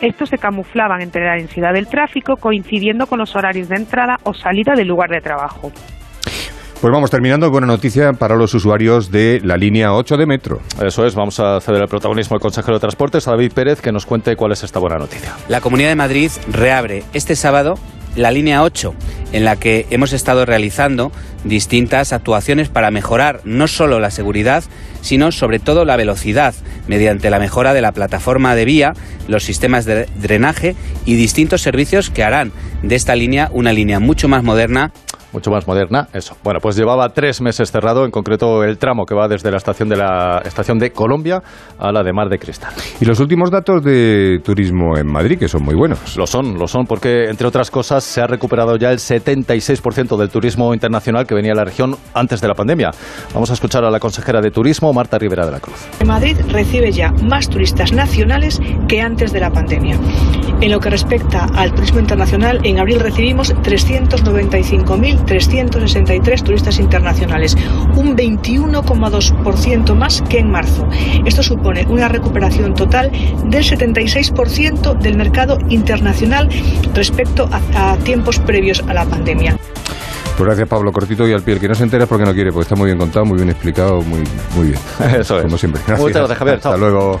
Estos 0.00 0.30
se 0.30 0.38
camuflaban 0.38 1.00
entre 1.00 1.24
la 1.24 1.34
densidad 1.34 1.72
del 1.72 1.86
tráfico, 1.86 2.36
coincidiendo 2.36 3.06
con 3.06 3.18
los 3.18 3.36
horarios 3.36 3.68
de 3.68 3.76
entrada 3.76 4.16
o 4.24 4.34
salida 4.34 4.74
del 4.74 4.88
lugar 4.88 5.10
de 5.10 5.20
trabajo. 5.20 5.70
Pues 6.82 6.92
vamos 6.92 7.12
terminando. 7.12 7.48
Buena 7.48 7.68
noticia 7.68 8.12
para 8.12 8.34
los 8.34 8.54
usuarios 8.54 9.12
de 9.12 9.40
la 9.44 9.56
línea 9.56 9.94
8 9.94 10.16
de 10.16 10.26
metro. 10.26 10.60
Eso 10.84 11.06
es, 11.06 11.14
vamos 11.14 11.38
a 11.38 11.60
ceder 11.60 11.80
el 11.80 11.86
protagonismo 11.86 12.34
al 12.34 12.40
consejero 12.40 12.74
de 12.74 12.80
Transportes, 12.80 13.28
a 13.28 13.30
David 13.30 13.52
Pérez, 13.52 13.80
que 13.80 13.92
nos 13.92 14.04
cuente 14.04 14.34
cuál 14.34 14.50
es 14.50 14.64
esta 14.64 14.80
buena 14.80 14.98
noticia. 14.98 15.32
La 15.46 15.60
Comunidad 15.60 15.90
de 15.90 15.94
Madrid 15.94 16.32
reabre 16.50 17.04
este 17.12 17.36
sábado 17.36 17.76
la 18.16 18.32
línea 18.32 18.64
8, 18.64 18.94
en 19.30 19.44
la 19.44 19.54
que 19.54 19.86
hemos 19.90 20.12
estado 20.12 20.44
realizando 20.44 21.12
distintas 21.44 22.12
actuaciones 22.12 22.68
para 22.68 22.90
mejorar 22.90 23.42
no 23.44 23.68
solo 23.68 24.00
la 24.00 24.10
seguridad, 24.10 24.64
sino 25.02 25.30
sobre 25.30 25.60
todo 25.60 25.84
la 25.84 25.96
velocidad 25.96 26.52
mediante 26.88 27.30
la 27.30 27.38
mejora 27.38 27.74
de 27.74 27.80
la 27.80 27.92
plataforma 27.92 28.56
de 28.56 28.64
vía, 28.64 28.94
los 29.28 29.44
sistemas 29.44 29.84
de 29.84 30.08
drenaje 30.16 30.74
y 31.04 31.14
distintos 31.14 31.62
servicios 31.62 32.10
que 32.10 32.24
harán 32.24 32.50
de 32.82 32.96
esta 32.96 33.14
línea 33.14 33.50
una 33.52 33.72
línea 33.72 34.00
mucho 34.00 34.26
más 34.26 34.42
moderna 34.42 34.92
mucho 35.32 35.50
más 35.50 35.66
moderna, 35.66 36.08
eso. 36.12 36.36
Bueno, 36.42 36.60
pues 36.60 36.76
llevaba 36.76 37.08
tres 37.10 37.40
meses 37.40 37.70
cerrado, 37.70 38.04
en 38.04 38.10
concreto 38.10 38.64
el 38.64 38.78
tramo 38.78 39.04
que 39.04 39.14
va 39.14 39.28
desde 39.28 39.50
la 39.50 39.56
estación 39.56 39.88
de 39.88 39.96
la 39.96 40.42
estación 40.44 40.78
de 40.78 40.90
Colombia 40.90 41.42
a 41.78 41.92
la 41.92 42.02
de 42.02 42.12
Mar 42.12 42.28
de 42.28 42.38
Cristal. 42.38 42.72
Y 43.00 43.04
los 43.04 43.20
últimos 43.20 43.50
datos 43.50 43.82
de 43.82 44.40
turismo 44.44 44.96
en 44.96 45.10
Madrid, 45.10 45.38
que 45.38 45.48
son 45.48 45.62
muy 45.62 45.74
buenos. 45.74 46.16
Lo 46.16 46.26
son, 46.26 46.58
lo 46.58 46.66
son, 46.66 46.86
porque 46.86 47.28
entre 47.28 47.46
otras 47.46 47.70
cosas 47.70 48.04
se 48.04 48.20
ha 48.20 48.26
recuperado 48.26 48.76
ya 48.76 48.90
el 48.90 48.98
76% 48.98 50.16
del 50.16 50.28
turismo 50.28 50.74
internacional 50.74 51.26
que 51.26 51.34
venía 51.34 51.52
a 51.52 51.56
la 51.56 51.64
región 51.64 51.96
antes 52.14 52.40
de 52.40 52.48
la 52.48 52.54
pandemia. 52.54 52.90
Vamos 53.34 53.50
a 53.50 53.54
escuchar 53.54 53.84
a 53.84 53.90
la 53.90 53.98
consejera 53.98 54.40
de 54.40 54.50
Turismo, 54.50 54.92
Marta 54.92 55.18
Rivera 55.18 55.46
de 55.46 55.52
la 55.52 55.60
Cruz. 55.60 55.86
Madrid 56.06 56.36
recibe 56.48 56.92
ya 56.92 57.12
más 57.22 57.48
turistas 57.48 57.92
nacionales 57.92 58.60
que 58.88 59.00
antes 59.00 59.32
de 59.32 59.40
la 59.40 59.50
pandemia. 59.50 59.98
En 60.60 60.70
lo 60.70 60.80
que 60.80 60.90
respecta 60.90 61.46
al 61.54 61.72
turismo 61.74 62.00
internacional, 62.00 62.60
en 62.62 62.78
abril 62.78 63.00
recibimos 63.00 63.54
395.363 63.54 66.42
turistas 66.42 66.78
internacionales, 66.78 67.56
un 67.96 68.14
21,2% 68.16 69.94
más 69.94 70.22
que 70.22 70.38
en 70.38 70.50
marzo. 70.50 70.86
Esto 71.24 71.42
supone 71.42 71.86
una 71.88 72.08
recuperación 72.08 72.74
total 72.74 73.10
del 73.44 73.64
76% 73.64 74.98
del 74.98 75.16
mercado 75.16 75.58
internacional 75.68 76.48
respecto 76.94 77.48
a, 77.50 77.92
a 77.92 77.96
tiempos 77.98 78.38
previos 78.38 78.82
a 78.86 78.94
la 78.94 79.04
pandemia. 79.04 79.56
Pues 80.36 80.46
gracias 80.46 80.68
Pablo, 80.68 80.92
cortito 80.92 81.26
y 81.28 81.32
al 81.32 81.42
pie. 81.42 81.54
El 81.54 81.60
que 81.60 81.68
no 81.68 81.74
se 81.74 81.84
entera 81.84 82.04
es 82.04 82.08
porque 82.08 82.24
no 82.24 82.32
quiere, 82.32 82.52
porque 82.52 82.62
está 82.62 82.74
muy 82.74 82.86
bien 82.86 82.98
contado, 82.98 83.24
muy 83.24 83.36
bien 83.36 83.50
explicado, 83.50 84.00
muy, 84.02 84.20
muy 84.54 84.68
bien. 84.68 84.78
Eso 85.20 85.38
es. 85.38 85.44
Como 85.44 85.58
siempre. 85.58 85.82
Gracias. 85.86 86.00
Muchas 86.00 86.16
gracias, 86.16 86.38
Javier. 86.38 86.56
Hasta 86.56 86.70
Chao. 86.70 86.78
luego. 86.78 87.20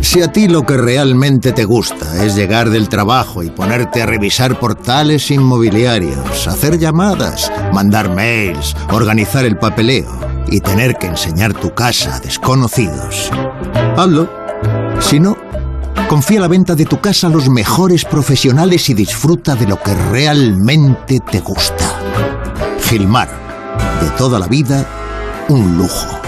Si 0.00 0.22
a 0.22 0.32
ti 0.32 0.48
lo 0.48 0.64
que 0.64 0.76
realmente 0.76 1.52
te 1.52 1.64
gusta 1.64 2.24
es 2.24 2.34
llegar 2.34 2.70
del 2.70 2.88
trabajo 2.88 3.42
y 3.42 3.50
ponerte 3.50 4.00
a 4.00 4.06
revisar 4.06 4.58
portales 4.58 5.30
inmobiliarios, 5.30 6.46
hacer 6.46 6.78
llamadas, 6.78 7.52
mandar 7.74 8.14
mails, 8.14 8.74
organizar 8.90 9.44
el 9.44 9.58
papeleo 9.58 10.08
y 10.46 10.60
tener 10.60 10.96
que 10.96 11.08
enseñar 11.08 11.52
tu 11.52 11.74
casa 11.74 12.16
a 12.16 12.20
desconocidos, 12.20 13.30
hazlo. 13.96 14.30
Si 15.00 15.20
no, 15.20 15.36
confía 16.06 16.40
la 16.40 16.48
venta 16.48 16.74
de 16.74 16.84
tu 16.84 17.00
casa 17.00 17.26
a 17.26 17.30
los 17.30 17.48
mejores 17.48 18.04
profesionales 18.04 18.88
y 18.88 18.94
disfruta 18.94 19.54
de 19.54 19.66
lo 19.66 19.80
que 19.82 19.94
realmente 19.94 21.20
te 21.20 21.40
gusta. 21.40 22.00
Gilmar, 22.82 23.28
de 24.00 24.10
toda 24.10 24.38
la 24.38 24.46
vida, 24.46 24.86
un 25.48 25.76
lujo. 25.76 26.27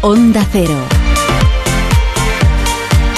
Onda 0.00 0.44
Cero. 0.52 0.97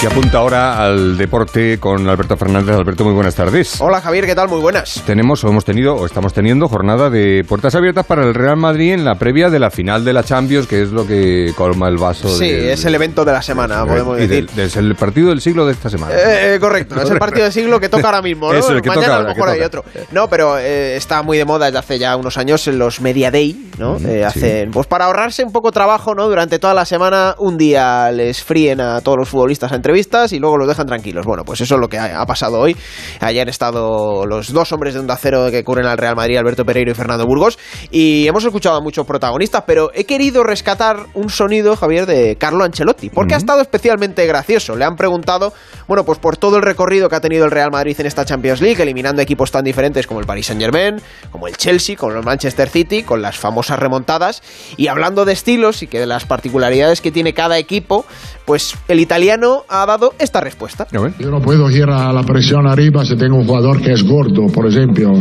Y 0.02 0.06
apunta 0.06 0.38
ahora 0.38 0.82
al 0.82 1.18
deporte 1.18 1.78
con 1.78 2.08
Alberto 2.08 2.34
Fernández. 2.34 2.74
Alberto, 2.74 3.04
muy 3.04 3.12
buenas 3.12 3.34
tardes. 3.34 3.78
Hola 3.82 4.00
Javier, 4.00 4.24
¿qué 4.24 4.34
tal? 4.34 4.48
Muy 4.48 4.58
buenas. 4.58 5.02
Tenemos, 5.04 5.44
o 5.44 5.48
hemos 5.48 5.66
tenido, 5.66 5.94
o 5.94 6.06
estamos 6.06 6.32
teniendo 6.32 6.68
jornada 6.68 7.10
de 7.10 7.44
puertas 7.46 7.74
abiertas 7.74 8.06
para 8.06 8.22
el 8.24 8.32
Real 8.32 8.56
Madrid 8.56 8.94
en 8.94 9.04
la 9.04 9.16
previa 9.16 9.50
de 9.50 9.58
la 9.58 9.70
final 9.70 10.02
de 10.02 10.14
la 10.14 10.22
Champions, 10.24 10.66
que 10.66 10.80
es 10.80 10.90
lo 10.90 11.06
que 11.06 11.52
colma 11.54 11.86
el 11.88 11.98
vaso. 11.98 12.30
Sí, 12.30 12.50
del- 12.50 12.70
es 12.70 12.84
el 12.86 12.94
evento 12.94 13.26
de 13.26 13.32
la 13.32 13.42
semana, 13.42 13.84
podemos 13.84 14.16
y 14.18 14.26
decir. 14.26 14.48
del- 14.50 14.64
es 14.64 14.76
el 14.76 14.94
partido 14.94 15.28
del 15.28 15.42
siglo 15.42 15.66
de 15.66 15.72
esta 15.72 15.90
semana. 15.90 16.14
Eh, 16.14 16.54
eh, 16.54 16.58
correcto, 16.60 16.98
es 16.98 17.10
el 17.10 17.18
partido 17.18 17.44
de 17.44 17.52
siglo 17.52 17.78
que 17.78 17.90
toca 17.90 18.06
ahora 18.06 18.22
mismo, 18.22 18.50
¿no? 18.50 18.58
Eso, 18.58 18.72
el 18.72 18.80
que 18.80 18.88
Mañana 18.88 19.06
toca 19.06 19.16
a 19.16 19.18
lo 19.20 19.28
ahora, 19.28 19.34
mejor 19.34 19.52
que 19.52 19.60
hay 19.60 19.66
otro. 19.66 19.84
No, 20.12 20.28
pero 20.30 20.56
eh, 20.58 20.96
está 20.96 21.22
muy 21.22 21.36
de 21.36 21.44
moda 21.44 21.66
desde 21.66 21.78
hace 21.78 21.98
ya 21.98 22.16
unos 22.16 22.38
años 22.38 22.66
en 22.68 22.78
los 22.78 23.02
Media 23.02 23.30
Day, 23.30 23.68
¿no? 23.78 23.98
Hacen, 24.26 24.70
pues 24.70 24.86
para 24.86 25.04
ahorrarse 25.04 25.44
un 25.44 25.52
poco 25.52 25.70
trabajo, 25.72 26.14
¿no? 26.14 26.26
Durante 26.26 26.58
toda 26.58 26.72
la 26.72 26.86
semana, 26.86 27.34
un 27.38 27.58
día 27.58 28.10
les 28.12 28.42
fríen 28.42 28.80
a 28.80 29.02
todos 29.02 29.18
los 29.18 29.28
futbolistas 29.28 29.70
a 29.72 29.74
entrevistas 29.90 30.32
y 30.32 30.38
luego 30.38 30.56
los 30.56 30.68
dejan 30.68 30.86
tranquilos. 30.86 31.26
Bueno, 31.26 31.44
pues 31.44 31.60
eso 31.60 31.74
es 31.74 31.80
lo 31.80 31.88
que 31.88 31.98
ha, 31.98 32.20
ha 32.20 32.26
pasado 32.26 32.60
hoy. 32.60 32.76
Ayer 33.20 33.42
han 33.42 33.48
estado 33.48 34.24
los 34.24 34.52
dos 34.52 34.70
hombres 34.72 34.94
de 34.94 35.00
Onda 35.00 35.16
Cero 35.16 35.48
que 35.50 35.64
cubren 35.64 35.86
al 35.86 35.98
Real 35.98 36.14
Madrid, 36.14 36.36
Alberto 36.36 36.64
Pereiro 36.64 36.92
y 36.92 36.94
Fernando 36.94 37.26
Burgos, 37.26 37.58
y 37.90 38.26
hemos 38.28 38.44
escuchado 38.44 38.76
a 38.76 38.80
muchos 38.80 39.04
protagonistas, 39.04 39.64
pero 39.66 39.90
he 39.92 40.04
querido 40.04 40.44
rescatar 40.44 41.06
un 41.14 41.28
sonido, 41.28 41.76
Javier, 41.76 42.06
de 42.06 42.36
Carlo 42.36 42.64
Ancelotti, 42.64 43.10
porque 43.10 43.34
ha 43.34 43.36
estado 43.36 43.60
especialmente 43.60 44.26
gracioso. 44.26 44.76
Le 44.76 44.84
han 44.84 44.94
preguntado, 44.94 45.52
bueno, 45.88 46.04
pues 46.04 46.18
por 46.18 46.36
todo 46.36 46.56
el 46.56 46.62
recorrido 46.62 47.08
que 47.08 47.16
ha 47.16 47.20
tenido 47.20 47.44
el 47.44 47.50
Real 47.50 47.70
Madrid 47.72 47.96
en 47.98 48.06
esta 48.06 48.24
Champions 48.24 48.60
League, 48.60 48.80
eliminando 48.80 49.22
equipos 49.22 49.50
tan 49.50 49.64
diferentes 49.64 50.06
como 50.06 50.20
el 50.20 50.26
Paris 50.26 50.46
Saint 50.46 50.62
Germain, 50.62 51.02
como 51.32 51.48
el 51.48 51.56
Chelsea, 51.56 51.96
como 51.96 52.12
el 52.12 52.24
Manchester 52.24 52.68
City, 52.68 53.02
con 53.02 53.22
las 53.22 53.38
famosas 53.38 53.78
remontadas, 53.78 54.42
y 54.76 54.86
hablando 54.86 55.24
de 55.24 55.32
estilos 55.32 55.82
y 55.82 55.88
que 55.88 55.98
de 55.98 56.06
las 56.06 56.26
particularidades 56.26 57.00
que 57.00 57.10
tiene 57.10 57.34
cada 57.34 57.58
equipo, 57.58 58.04
pues 58.44 58.76
el 58.88 59.00
italiano 59.00 59.64
ha 59.68 59.79
dado 59.86 60.14
esta 60.18 60.40
respuesta. 60.40 60.86
Yo 61.18 61.30
no 61.30 61.40
puedo 61.40 61.70
ir 61.70 61.88
a 61.88 62.12
la 62.12 62.22
presión 62.22 62.66
arriba 62.66 63.04
si 63.04 63.16
tengo 63.16 63.36
un 63.36 63.46
jugador 63.46 63.80
que 63.80 63.92
es 63.92 64.02
gordo, 64.02 64.46
por 64.46 64.66
ejemplo. 64.66 65.12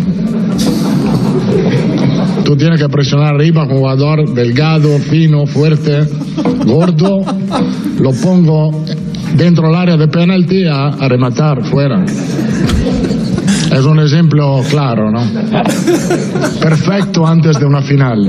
Tú 2.43 2.55
tienes 2.55 2.81
que 2.81 2.89
presionar 2.89 3.35
arriba 3.35 3.63
un 3.63 3.69
jugador 3.69 4.33
delgado, 4.33 4.97
fino, 4.99 5.45
fuerte, 5.45 6.07
gordo. 6.65 7.19
Lo 7.99 8.11
pongo 8.13 8.83
dentro 9.35 9.67
del 9.67 9.75
área 9.75 9.97
de 9.97 10.07
penalti 10.07 10.65
a, 10.65 10.87
a 10.87 11.07
rematar 11.07 11.63
fuera. 11.63 12.03
Es 13.71 13.85
un 13.85 13.99
ejemplo 13.99 14.61
claro, 14.69 15.11
¿no? 15.11 15.21
Perfecto 16.59 17.25
antes 17.27 17.59
de 17.59 17.65
una 17.65 17.81
final. 17.81 18.27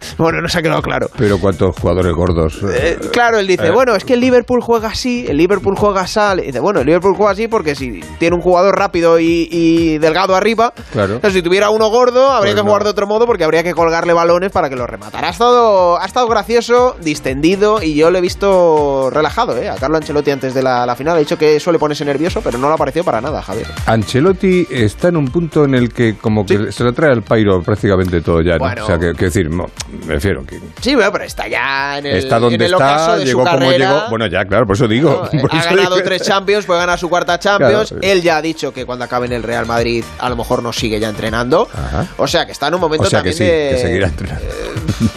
Bueno, 0.18 0.40
no 0.40 0.48
se 0.48 0.58
ha 0.58 0.62
quedado 0.62 0.82
claro. 0.82 1.08
Pero 1.16 1.38
cuántos 1.38 1.76
jugadores 1.78 2.12
gordos. 2.12 2.60
Eh, 2.74 2.98
claro, 3.12 3.38
él 3.38 3.46
dice, 3.46 3.68
Eh. 3.68 3.70
bueno, 3.70 3.94
es 3.94 4.04
que 4.04 4.14
el 4.14 4.20
Liverpool 4.20 4.60
juega 4.60 4.88
así, 4.88 5.26
el 5.28 5.36
Liverpool 5.36 5.76
juega 5.76 6.02
así. 6.02 6.18
Y 6.42 6.46
dice, 6.46 6.60
bueno, 6.60 6.80
el 6.80 6.86
Liverpool 6.86 7.14
juega 7.16 7.32
así 7.32 7.46
porque 7.48 7.74
si 7.74 8.00
tiene 8.18 8.34
un 8.36 8.42
jugador 8.42 8.76
rápido 8.76 9.20
y, 9.20 9.48
y 9.50 9.98
delgado 9.98 10.34
arriba, 10.34 10.72
Claro. 10.92 11.14
entonces 11.14 11.34
si 11.34 11.42
tuviera 11.42 11.70
uno 11.70 11.88
gordo, 11.90 12.30
habría 12.30 12.52
Pues 12.52 12.54
que 12.54 12.62
no. 12.62 12.68
jugar 12.70 12.84
de 12.84 12.90
otro 12.90 13.06
modo 13.06 13.26
porque 13.26 13.44
habría 13.44 13.62
que 13.62 13.74
colgarle 13.74 14.12
balones 14.12 14.50
para 14.50 14.68
que 14.68 14.76
lo 14.76 14.86
rematara. 14.86 15.28
Ha 15.28 15.30
estado, 15.30 16.00
ha 16.00 16.04
estado 16.06 16.26
gracioso, 16.28 16.96
distendido 17.00 17.82
y 17.82 17.94
yo 17.94 18.10
lo 18.10 18.18
he 18.18 18.20
visto 18.20 19.10
relajado, 19.10 19.56
¿eh? 19.58 19.68
A 19.68 19.76
Carlo 19.76 19.96
Ancelotti 19.96 20.30
antes 20.30 20.54
de 20.54 20.62
la, 20.62 20.86
la 20.86 20.96
final 20.96 21.16
ha 21.16 21.18
dicho 21.20 21.36
que 21.38 21.60
suele 21.60 21.78
ponerse 21.78 22.04
nervioso, 22.04 22.40
pero 22.42 22.58
no 22.58 22.68
le 22.68 22.74
ha 22.74 22.78
parecido 22.78 23.04
para 23.04 23.20
nada, 23.20 23.42
Javier. 23.42 23.66
Ancelotti 23.86 24.66
está 24.70 25.08
en 25.08 25.16
un 25.16 25.26
punto 25.26 25.64
en 25.64 25.74
el 25.74 25.92
que 25.92 26.16
como 26.16 26.44
que 26.44 26.72
se 26.72 26.84
lo 26.84 26.92
trae 26.92 27.12
al 27.12 27.22
pairo 27.22 27.60
prácticamente 27.62 28.20
todo 28.20 28.40
ya. 28.42 28.52
¿no? 28.54 28.58
Bueno. 28.60 28.84
O 28.84 28.86
sea, 28.86 28.98
que, 28.98 29.12
que 29.12 29.26
decir, 29.26 29.50
no, 29.50 29.66
me 30.06 30.14
refiero 30.14 30.44
que 30.44 30.60
Sí, 30.80 30.94
bueno, 30.94 31.10
pero 31.12 31.24
está 31.24 31.48
ya 31.48 31.98
en 31.98 32.06
el, 32.06 32.16
está 32.16 32.38
donde 32.38 32.56
en 32.56 32.62
el 32.62 32.72
está, 32.72 33.16
de 33.16 33.24
llegó 33.24 33.42
su 33.42 33.46
como 33.48 33.60
carrera. 33.66 33.92
llegó. 33.94 34.10
Bueno, 34.10 34.26
ya, 34.26 34.44
claro, 34.44 34.66
por 34.66 34.76
eso 34.76 34.86
digo. 34.88 35.28
¿no? 35.32 35.40
por 35.40 35.54
ha 35.54 35.58
eso 35.60 35.70
ganado 35.70 35.94
digo- 35.96 36.04
tres 36.06 36.22
Champions, 36.22 36.66
puede 36.66 36.80
ganar 36.80 36.98
su 36.98 37.08
cuarta 37.08 37.38
Champions. 37.38 37.88
Claro. 37.90 38.02
Él 38.02 38.22
ya 38.22 38.36
ha 38.38 38.42
dicho 38.42 38.72
que 38.72 38.84
cuando 38.84 39.04
acabe 39.04 39.26
en 39.26 39.32
el 39.32 39.42
Real 39.42 39.66
Madrid 39.66 40.04
a 40.18 40.28
lo 40.28 40.36
mejor 40.36 40.62
no 40.62 40.72
sigue 40.72 41.00
ya 41.00 41.08
entrenando. 41.08 41.68
Ajá. 41.72 42.06
O 42.18 42.26
sea 42.26 42.44
que 42.46 42.52
está 42.52 42.68
en 42.68 42.74
un 42.74 42.80
momento 42.80 43.06
O 43.06 43.10
sea 43.10 43.22
que 43.22 43.30
también 43.32 43.36
sí, 43.38 43.44
de... 43.44 43.70
que 43.70 43.78
seguirá 43.82 44.06
entrenando. 44.08 44.44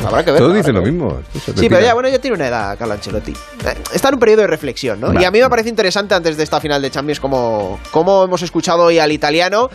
Habrá 0.06 0.24
que 0.26 0.32
ver. 0.32 0.40
Todos 0.42 0.54
dicen 0.56 0.74
que 0.74 0.80
lo 0.80 0.86
mismo. 0.86 1.22
Sí, 1.56 1.68
pero 1.70 1.82
ya, 1.82 1.94
bueno, 1.94 2.10
ya 2.10 2.20
tiene 2.20 2.36
una 2.36 2.48
edad, 2.48 2.78
Carlo 2.78 2.94
Ancelotti. 2.94 3.32
Eh, 3.32 3.74
Está 3.94 4.10
en 4.10 4.14
un 4.16 4.20
periodo 4.20 4.42
de 4.42 4.48
reflexión, 4.48 5.00
¿no? 5.00 5.08
Vale. 5.08 5.22
Y 5.22 5.26
a 5.26 5.32
mí 5.32 5.40
me 5.42 5.50
parece 5.50 5.70
interesante 5.70 6.14
antes 6.16 6.38
de 6.38 6.44
esta 6.44 6.60
final 6.62 6.82
de 6.82 6.90
Champions 6.92 7.20
como, 7.20 7.80
como 7.92 8.24
hemos 8.24 8.42
escuchado 8.42 8.84
hoy 8.84 9.00
al 9.00 9.12
italiano 9.12 9.70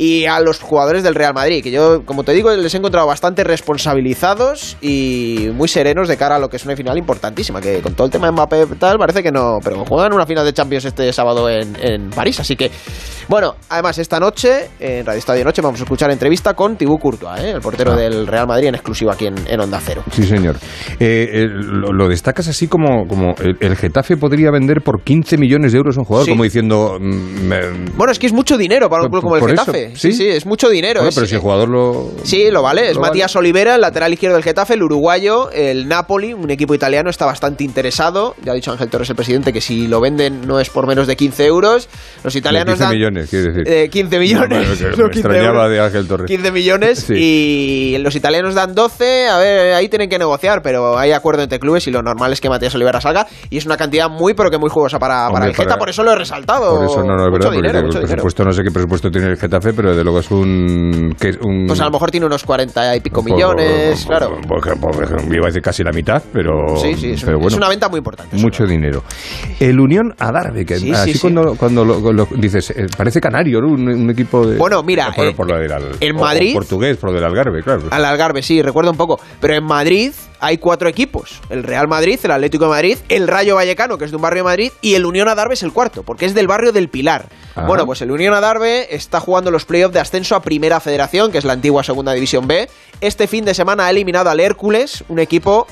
y 0.00 0.26
a 0.26 0.38
los 0.40 0.60
jugadores 0.60 1.02
del 1.02 1.14
Real 1.16 1.34
Madrid, 1.34 1.62
que 1.62 1.70
yo, 1.72 2.02
como 2.04 2.22
te 2.22 2.32
digo, 2.32 2.50
les 2.54 2.72
he 2.72 2.78
encontrado 2.78 3.06
bastante 3.06 3.42
responsabilizados 3.44 4.76
y 4.80 5.48
muy 5.54 5.66
serenos 5.68 6.06
de 6.08 6.16
cara 6.16 6.36
a 6.36 6.38
lo 6.38 6.48
que 6.48 6.56
es 6.56 6.64
una 6.64 6.76
final 6.76 6.96
importantísima, 6.96 7.60
que 7.60 7.80
con 7.80 7.94
todo 7.94 8.06
el 8.06 8.12
tema 8.12 8.26
de 8.26 8.32
Mbappé 8.32 8.62
y 8.72 8.76
tal, 8.76 8.96
parece 8.98 9.22
que 9.22 9.32
no, 9.32 9.58
pero 9.62 9.84
juegan 9.84 10.12
una 10.12 10.24
final 10.26 10.44
de 10.44 10.52
Champions 10.52 10.84
este 10.84 11.12
sábado 11.12 11.48
en, 11.50 11.76
en 11.82 12.10
París, 12.10 12.38
así 12.40 12.54
que, 12.54 12.70
bueno, 13.28 13.56
además 13.70 13.98
esta 13.98 14.20
noche, 14.20 14.70
en 14.78 15.04
Radio 15.04 15.18
Estadio 15.18 15.44
Noche, 15.44 15.62
vamos 15.62 15.80
a 15.80 15.82
escuchar 15.82 16.10
entrevista 16.10 16.54
con 16.54 16.76
Thibaut 16.76 17.00
Courtois, 17.00 17.40
¿eh? 17.42 17.50
el 17.50 17.60
portero 17.60 17.88
Ah. 17.92 17.96
del 17.96 18.26
Real 18.26 18.46
Madrid 18.46 18.68
en 18.68 18.74
exclusiva 18.74 19.14
aquí 19.14 19.26
en, 19.26 19.34
en 19.48 19.60
Onda 19.60 19.80
Cero. 19.82 20.02
Sí, 20.12 20.24
señor. 20.24 20.56
Eh, 21.00 21.28
eh, 21.32 21.46
lo, 21.48 21.92
lo 21.92 22.08
destacas 22.08 22.46
así 22.48 22.68
como, 22.68 23.06
como 23.08 23.34
el, 23.40 23.56
el 23.60 23.76
Getafe 23.76 24.16
podría 24.16 24.50
vender 24.50 24.82
por 24.82 25.02
15 25.02 25.38
millones 25.38 25.72
de 25.72 25.78
euros 25.78 25.96
a 25.96 26.00
un 26.00 26.04
jugador, 26.04 26.26
Sí. 26.26 26.30
como 26.32 26.44
diciendo... 26.44 26.98
mm, 27.00 27.96
Bueno, 27.96 28.12
es 28.12 28.18
que 28.18 28.26
es 28.26 28.32
mucho 28.32 28.56
dinero 28.58 28.88
para 28.90 29.04
un 29.04 29.08
club 29.08 29.22
como 29.22 29.36
el 29.36 29.40
por 29.40 29.50
eso, 29.50 29.72
Getafe. 29.88 30.00
¿sí? 30.00 30.12
sí, 30.12 30.18
sí, 30.24 30.28
es 30.28 30.46
mucho 30.46 30.68
dinero. 30.68 31.00
Bueno, 31.00 31.08
es- 31.10 31.14
pero 31.14 31.26
si 31.26 31.34
el 31.34 31.40
jugador 31.40 31.68
lo... 31.68 32.10
Sí, 32.24 32.50
lo 32.50 32.62
vale. 32.62 32.90
Es 32.90 32.98
Matías 32.98 33.34
Olivera, 33.36 33.74
el 33.76 33.80
lateral 33.80 34.12
izquierdo 34.12 34.36
del 34.36 34.44
Getafe, 34.44 34.74
el 34.74 34.82
uruguayo, 34.82 35.50
el 35.52 35.88
Napoli, 35.88 36.32
un 36.32 36.50
equipo 36.50 36.74
italiano, 36.74 37.10
está 37.10 37.26
bastante 37.26 37.64
interesado. 37.64 38.34
Ya 38.42 38.52
ha 38.52 38.54
dicho 38.54 38.70
Ángel 38.72 38.88
Torres, 38.90 39.10
el 39.10 39.16
presidente, 39.16 39.52
que 39.52 39.60
si 39.60 39.86
lo 39.88 40.00
venden 40.00 40.46
no 40.46 40.60
es 40.60 40.70
por 40.70 40.86
menos 40.86 41.06
de 41.06 41.16
15 41.16 41.46
euros. 41.46 41.88
Los 42.24 42.34
italianos 42.36 42.74
15 42.74 42.84
dan 42.84 42.92
millones, 42.94 43.30
quiere 43.30 43.52
decir. 43.52 43.64
eh, 43.66 43.88
15 43.90 44.18
millones. 44.18 44.48
No, 44.50 44.56
bueno, 44.66 44.76
que 44.78 44.84
no 44.84 45.06
me 45.08 45.10
15 45.12 45.18
extrañaba 45.20 45.56
euros. 45.64 45.70
de 45.70 45.80
Ángel 45.80 46.08
Torres. 46.08 46.26
15 46.26 46.52
millones 46.52 46.98
Sí. 47.06 47.14
y 47.16 47.98
los 47.98 48.14
italianos 48.14 48.54
dan 48.54 48.74
12. 48.74 49.28
A 49.28 49.38
ver, 49.38 49.74
ahí 49.74 49.88
tienen 49.88 50.08
que 50.08 50.18
negociar, 50.18 50.62
pero 50.62 50.98
hay 50.98 51.12
acuerdo 51.12 51.42
entre 51.42 51.58
clubes 51.58 51.86
y 51.86 51.90
lo 51.90 52.02
normal 52.02 52.32
es 52.32 52.40
que 52.40 52.48
Matías 52.48 52.74
Olivera 52.74 53.00
salga. 53.00 53.26
Y 53.50 53.58
es 53.58 53.66
una 53.66 53.76
cantidad 53.76 54.08
muy, 54.08 54.34
pero 54.34 54.50
que 54.50 54.58
muy 54.58 54.70
jugosa 54.70 54.98
para, 54.98 55.28
el 55.28 55.54
Geta, 55.54 55.64
para- 55.64 55.78
por 55.78 55.88
eso 55.90 56.02
lo 56.02 56.12
he 56.12 56.16
resaltado. 56.16 56.76
Por 56.76 56.84
eso 56.86 57.02
no, 57.02 57.16
no 57.16 57.26
es 57.26 57.32
verdad, 57.32 57.48
porque 57.50 57.56
el 57.58 57.72
dinero. 57.72 57.88
presupuesto 57.88 58.44
no 58.44 58.52
sé 58.52 58.62
qué 58.62 58.70
presupuesto 58.70 59.10
tiene 59.10 59.28
el 59.28 59.36
Getafe, 59.36 59.72
pero 59.78 59.90
desde 59.90 60.02
luego 60.02 60.18
es 60.18 60.30
un... 60.32 61.14
Que 61.20 61.28
es 61.28 61.38
un 61.40 61.66
Pues 61.68 61.80
a 61.80 61.84
lo 61.84 61.92
mejor 61.92 62.10
tiene 62.10 62.26
unos 62.26 62.42
40 62.42 62.96
y 62.96 63.00
pico 63.00 63.22
por- 63.22 63.30
millones, 63.32 64.04
por- 64.04 64.16
claro. 64.18 64.40
por- 64.48 65.34
iba 65.34 65.44
a 65.44 65.46
decir 65.46 65.62
casi 65.62 65.84
la 65.84 65.92
mitad, 65.92 66.20
pero... 66.32 66.76
Sí, 66.78 66.94
sí, 66.96 67.10
es, 67.12 67.22
pero 67.22 67.36
es 67.36 67.42
bueno, 67.44 67.56
una 67.58 67.68
venta 67.68 67.88
muy 67.88 67.98
importante. 67.98 68.36
Mucho 68.36 68.64
dinero. 68.66 69.04
El 69.60 69.78
Unión 69.78 70.12
Adarve, 70.18 70.66
que 70.66 70.78
Sí, 70.80 70.90
así 70.90 71.12
sí, 71.12 71.12
sí. 71.14 71.20
cuando, 71.20 71.54
cuando 71.54 71.84
lo, 71.84 72.12
lo 72.12 72.26
dices, 72.36 72.70
eh, 72.70 72.86
parece 72.96 73.20
canario, 73.20 73.60
¿no? 73.60 73.68
Un, 73.68 73.88
un 73.88 74.10
equipo 74.10 74.44
de... 74.44 74.56
Bueno, 74.58 74.82
mira, 74.82 75.12
Por, 75.14 75.26
eh, 75.26 75.34
por 75.34 75.46
del 75.46 75.72
en 76.00 76.16
o- 76.16 76.20
Madrid- 76.20 76.54
portugués, 76.54 76.96
por 76.96 77.10
lo 77.10 77.14
del 77.14 77.24
Algarve, 77.24 77.62
claro. 77.62 77.82
Al 77.90 78.04
Algarve, 78.04 78.42
sí, 78.42 78.60
recuerdo 78.60 78.90
un 78.90 78.96
poco. 78.96 79.20
Pero 79.40 79.54
en 79.54 79.64
Madrid 79.64 80.12
hay 80.40 80.58
cuatro 80.58 80.88
equipos. 80.88 81.40
El 81.50 81.62
Real 81.62 81.88
Madrid, 81.88 82.18
el 82.22 82.30
Atlético 82.30 82.64
de 82.64 82.70
Madrid, 82.70 82.98
el 83.08 83.26
Rayo 83.28 83.54
Vallecano, 83.56 83.98
que 83.98 84.04
es 84.04 84.10
de 84.10 84.16
un 84.16 84.22
barrio 84.22 84.42
de 84.42 84.48
Madrid, 84.48 84.72
y 84.82 84.94
el 84.94 85.04
Unión 85.06 85.28
Adarve 85.28 85.54
es 85.54 85.62
el 85.62 85.72
cuarto, 85.72 86.02
porque 86.02 86.26
es 86.26 86.34
del 86.34 86.46
barrio 86.46 86.72
del 86.72 86.88
Pilar. 86.88 87.26
Ajá. 87.54 87.66
Bueno, 87.66 87.86
pues 87.86 88.02
el 88.02 88.10
Unión 88.10 88.34
Adarve 88.34 88.94
está 88.94 89.18
jugando 89.20 89.50
los 89.50 89.64
playoffs 89.68 89.94
de 89.94 90.00
ascenso 90.00 90.34
a 90.34 90.42
Primera 90.42 90.80
Federación, 90.80 91.30
que 91.30 91.38
es 91.38 91.44
la 91.44 91.52
antigua 91.52 91.84
Segunda 91.84 92.12
División 92.12 92.48
B. 92.48 92.68
Este 93.00 93.28
fin 93.28 93.44
de 93.44 93.54
semana 93.54 93.86
ha 93.86 93.90
eliminado 93.90 94.28
al 94.30 94.40
Hércules, 94.40 95.04
un 95.08 95.20
equipo 95.20 95.68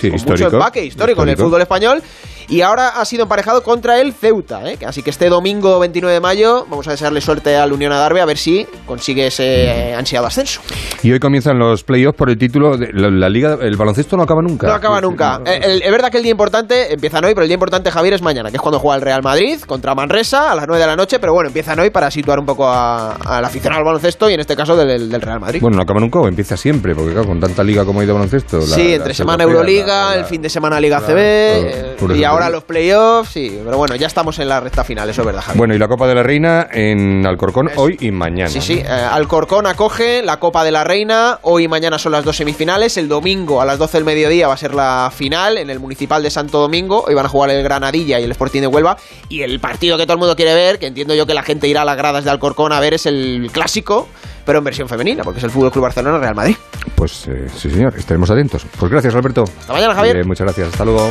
Sí, 0.00 0.08
con 0.10 0.16
histórico. 0.16 0.44
mucho 0.46 0.56
empaque 0.58 0.84
histórico, 0.84 1.24
en 1.24 1.30
el 1.30 1.36
fútbol 1.36 1.60
español. 1.62 2.00
Y 2.48 2.62
ahora 2.62 2.88
ha 3.00 3.04
sido 3.04 3.24
emparejado 3.24 3.62
contra 3.62 4.00
el 4.00 4.12
Ceuta. 4.14 4.62
¿eh? 4.70 4.78
Así 4.86 5.02
que 5.02 5.10
este 5.10 5.28
domingo 5.28 5.78
29 5.78 6.14
de 6.14 6.20
mayo 6.20 6.66
vamos 6.70 6.88
a 6.88 6.92
desearle 6.92 7.20
suerte 7.20 7.56
al 7.56 7.72
Unión 7.72 7.92
Adarve 7.92 8.20
a 8.22 8.24
ver 8.24 8.38
si 8.38 8.66
consigue 8.86 9.26
ese 9.26 9.94
ansiado 9.94 10.26
ascenso. 10.26 10.60
Y 11.02 11.12
hoy 11.12 11.20
comienzan 11.20 11.58
los 11.58 11.84
playoffs 11.84 12.16
por 12.16 12.30
el 12.30 12.38
título 12.38 12.76
de 12.78 12.88
la, 12.92 13.10
la 13.10 13.28
liga. 13.28 13.58
El 13.60 13.76
baloncesto 13.76 14.16
no 14.16 14.22
acaba 14.22 14.40
nunca. 14.42 14.66
No 14.66 14.72
acaba 14.74 15.00
nunca. 15.00 15.40
Eh, 15.44 15.80
es 15.84 15.90
verdad 15.90 16.10
que 16.10 16.16
el 16.16 16.22
día 16.22 16.32
importante 16.32 16.92
empiezan 16.92 17.24
hoy, 17.24 17.34
pero 17.34 17.42
el 17.42 17.48
día 17.48 17.54
importante, 17.54 17.90
Javier, 17.90 18.14
es 18.14 18.22
mañana, 18.22 18.50
que 18.50 18.56
es 18.56 18.62
cuando 18.62 18.78
juega 18.78 18.96
el 18.96 19.02
Real 19.02 19.22
Madrid 19.22 19.60
contra 19.66 19.94
Manresa 19.94 20.50
a 20.50 20.54
las 20.54 20.66
9 20.66 20.80
de 20.80 20.86
la 20.86 20.96
noche. 20.96 21.18
Pero 21.18 21.34
bueno, 21.34 21.48
empiezan 21.48 21.78
hoy 21.80 21.90
para 21.90 22.10
situar 22.10 22.38
un 22.38 22.46
poco 22.46 22.66
a- 22.66 23.12
al 23.14 23.44
aficionado 23.44 23.80
al 23.80 23.84
baloncesto 23.84 24.30
y 24.30 24.34
en 24.34 24.40
este 24.40 24.56
caso 24.56 24.74
del, 24.74 25.10
del 25.10 25.20
Real 25.20 25.38
Madrid. 25.40 25.60
Bueno, 25.60 25.76
no 25.76 25.82
acaba 25.82 26.00
nunca 26.00 26.18
o 26.18 26.26
empieza 26.26 26.56
siempre, 26.56 26.94
porque 26.94 27.12
claro, 27.12 27.26
con 27.28 27.40
tanta 27.40 27.62
liga 27.62 27.84
como 27.84 28.00
hay 28.00 28.06
de 28.06 28.12
baloncesto. 28.12 28.56
la- 28.58 28.64
sí, 28.64 28.94
entre 28.94 29.12
semana 29.12 29.42
europea, 29.44 29.60
Euroliga, 29.60 30.14
el 30.14 30.24
fin 30.24 30.40
de 30.40 30.48
semana 30.48 30.80
Liga 30.80 31.00
CB 31.00 31.96
por 31.98 32.10
y 32.16 32.20
eso 32.20 32.37
ahora 32.38 32.50
los 32.50 32.64
playoffs, 32.64 33.30
sí. 33.30 33.60
Pero 33.64 33.76
bueno, 33.76 33.96
ya 33.96 34.06
estamos 34.06 34.38
en 34.38 34.48
la 34.48 34.60
recta 34.60 34.84
final, 34.84 35.08
eso 35.08 35.22
es 35.22 35.26
verdad, 35.26 35.42
Javier. 35.42 35.58
Bueno, 35.58 35.74
y 35.74 35.78
la 35.78 35.88
Copa 35.88 36.06
de 36.06 36.14
la 36.14 36.22
Reina 36.22 36.66
en 36.70 37.26
Alcorcón 37.26 37.68
hoy 37.76 37.96
y 38.00 38.10
mañana. 38.10 38.48
Sí, 38.48 38.60
sí. 38.60 38.78
eh, 38.78 38.88
Alcorcón 38.88 39.66
acoge 39.66 40.22
la 40.22 40.38
Copa 40.38 40.64
de 40.64 40.70
la 40.70 40.84
Reina. 40.84 41.38
Hoy 41.42 41.64
y 41.64 41.68
mañana 41.68 41.98
son 41.98 42.12
las 42.12 42.24
dos 42.24 42.36
semifinales. 42.36 42.96
El 42.96 43.08
domingo 43.08 43.60
a 43.60 43.64
las 43.64 43.78
12 43.78 43.98
del 43.98 44.04
mediodía 44.04 44.48
va 44.48 44.54
a 44.54 44.58
ser 44.58 44.74
la 44.74 45.10
final 45.14 45.58
en 45.58 45.70
el 45.70 45.80
Municipal 45.80 46.22
de 46.22 46.30
Santo 46.30 46.58
Domingo. 46.58 47.04
Hoy 47.06 47.14
van 47.14 47.26
a 47.26 47.28
jugar 47.28 47.50
el 47.50 47.62
Granadilla 47.62 48.20
y 48.20 48.24
el 48.24 48.30
Sporting 48.30 48.60
de 48.60 48.66
Huelva. 48.66 48.96
Y 49.28 49.42
el 49.42 49.60
partido 49.60 49.96
que 49.96 50.04
todo 50.04 50.14
el 50.14 50.18
mundo 50.20 50.36
quiere 50.36 50.54
ver, 50.54 50.78
que 50.78 50.86
entiendo 50.86 51.14
yo 51.14 51.26
que 51.26 51.34
la 51.34 51.42
gente 51.42 51.68
irá 51.68 51.82
a 51.82 51.84
las 51.84 51.96
gradas 51.96 52.24
de 52.24 52.30
Alcorcón 52.30 52.72
a 52.72 52.80
ver, 52.80 52.94
es 52.94 53.06
el 53.06 53.50
clásico, 53.52 54.08
pero 54.44 54.58
en 54.58 54.64
versión 54.64 54.88
femenina, 54.88 55.22
porque 55.24 55.38
es 55.38 55.44
el 55.44 55.50
Fútbol 55.50 55.70
Club 55.70 55.84
Barcelona 55.84 56.18
Real 56.18 56.34
Madrid. 56.34 56.56
Pues 56.94 57.26
eh, 57.28 57.46
sí, 57.54 57.70
señor, 57.70 57.94
estaremos 57.96 58.30
atentos. 58.30 58.64
Pues 58.78 58.90
gracias, 58.90 59.14
Alberto. 59.14 59.44
Hasta 59.60 59.72
mañana, 59.72 59.94
Javier. 59.94 60.16
Eh, 60.18 60.24
muchas 60.24 60.46
gracias, 60.46 60.68
hasta 60.68 60.84
luego. 60.84 61.10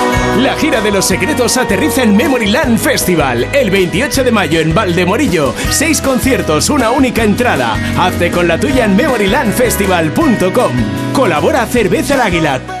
La 0.41 0.55
gira 0.55 0.81
de 0.81 0.89
los 0.89 1.05
secretos 1.05 1.55
aterriza 1.57 2.01
en 2.01 2.17
Memoryland 2.17 2.79
Festival 2.79 3.47
el 3.53 3.69
28 3.69 4.23
de 4.23 4.31
mayo 4.31 4.59
en 4.59 4.73
Valdemorillo. 4.73 5.53
Seis 5.69 6.01
conciertos, 6.01 6.71
una 6.71 6.89
única 6.89 7.23
entrada. 7.23 7.75
Hazte 7.95 8.31
con 8.31 8.47
la 8.47 8.59
tuya 8.59 8.85
en 8.85 8.95
memorylandfestival.com. 8.95 10.71
Colabora 11.13 11.67
Cerveza 11.67 12.15
el 12.15 12.21
Águila. 12.21 12.80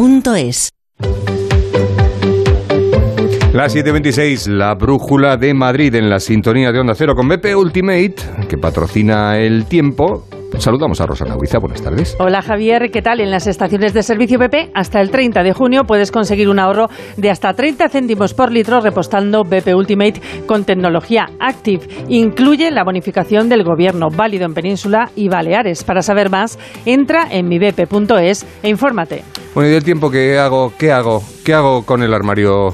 La 3.53 3.69
726, 3.69 4.47
la 4.47 4.73
brújula 4.73 5.37
de 5.37 5.53
Madrid 5.53 5.93
en 5.93 6.09
la 6.09 6.19
sintonía 6.19 6.71
de 6.71 6.79
Onda 6.79 6.95
Cero 6.95 7.15
con 7.15 7.27
BP 7.27 7.55
Ultimate, 7.55 8.15
que 8.49 8.57
patrocina 8.57 9.37
el 9.37 9.65
tiempo. 9.65 10.25
Saludamos 10.57 11.01
a 11.01 11.07
Rosana 11.07 11.35
Huiza, 11.35 11.59
buenas 11.59 11.81
tardes. 11.81 12.15
Hola 12.19 12.41
Javier, 12.41 12.91
¿qué 12.91 13.01
tal? 13.01 13.19
En 13.19 13.31
las 13.31 13.47
estaciones 13.47 13.93
de 13.93 14.03
servicio 14.03 14.37
BP, 14.37 14.71
hasta 14.73 15.01
el 15.01 15.09
30 15.09 15.43
de 15.43 15.53
junio 15.53 15.81
puedes 15.87 16.11
conseguir 16.11 16.49
un 16.49 16.59
ahorro 16.59 16.87
de 17.17 17.29
hasta 17.29 17.53
30 17.53 17.89
céntimos 17.89 18.33
por 18.33 18.51
litro 18.51 18.81
repostando 18.81 19.43
BP 19.43 19.73
Ultimate 19.75 20.21
con 20.45 20.63
tecnología 20.63 21.29
Active. 21.39 21.87
Incluye 22.09 22.69
la 22.69 22.83
bonificación 22.83 23.49
del 23.49 23.63
gobierno, 23.63 24.09
válido 24.09 24.45
en 24.45 24.53
Península 24.53 25.09
y 25.15 25.29
Baleares. 25.29 25.83
Para 25.83 26.01
saber 26.01 26.29
más, 26.29 26.59
entra 26.85 27.27
en 27.31 27.47
mibp.es 27.47 28.45
e 28.61 28.69
infórmate. 28.69 29.23
Bueno, 29.55 29.69
y 29.69 29.73
del 29.73 29.83
tiempo, 29.83 30.11
¿qué 30.11 30.37
hago? 30.37 30.73
¿Qué 30.77 30.91
hago? 30.91 31.23
¿Qué 31.43 31.53
hago 31.53 31.85
con 31.85 32.03
el 32.03 32.13
armario? 32.13 32.69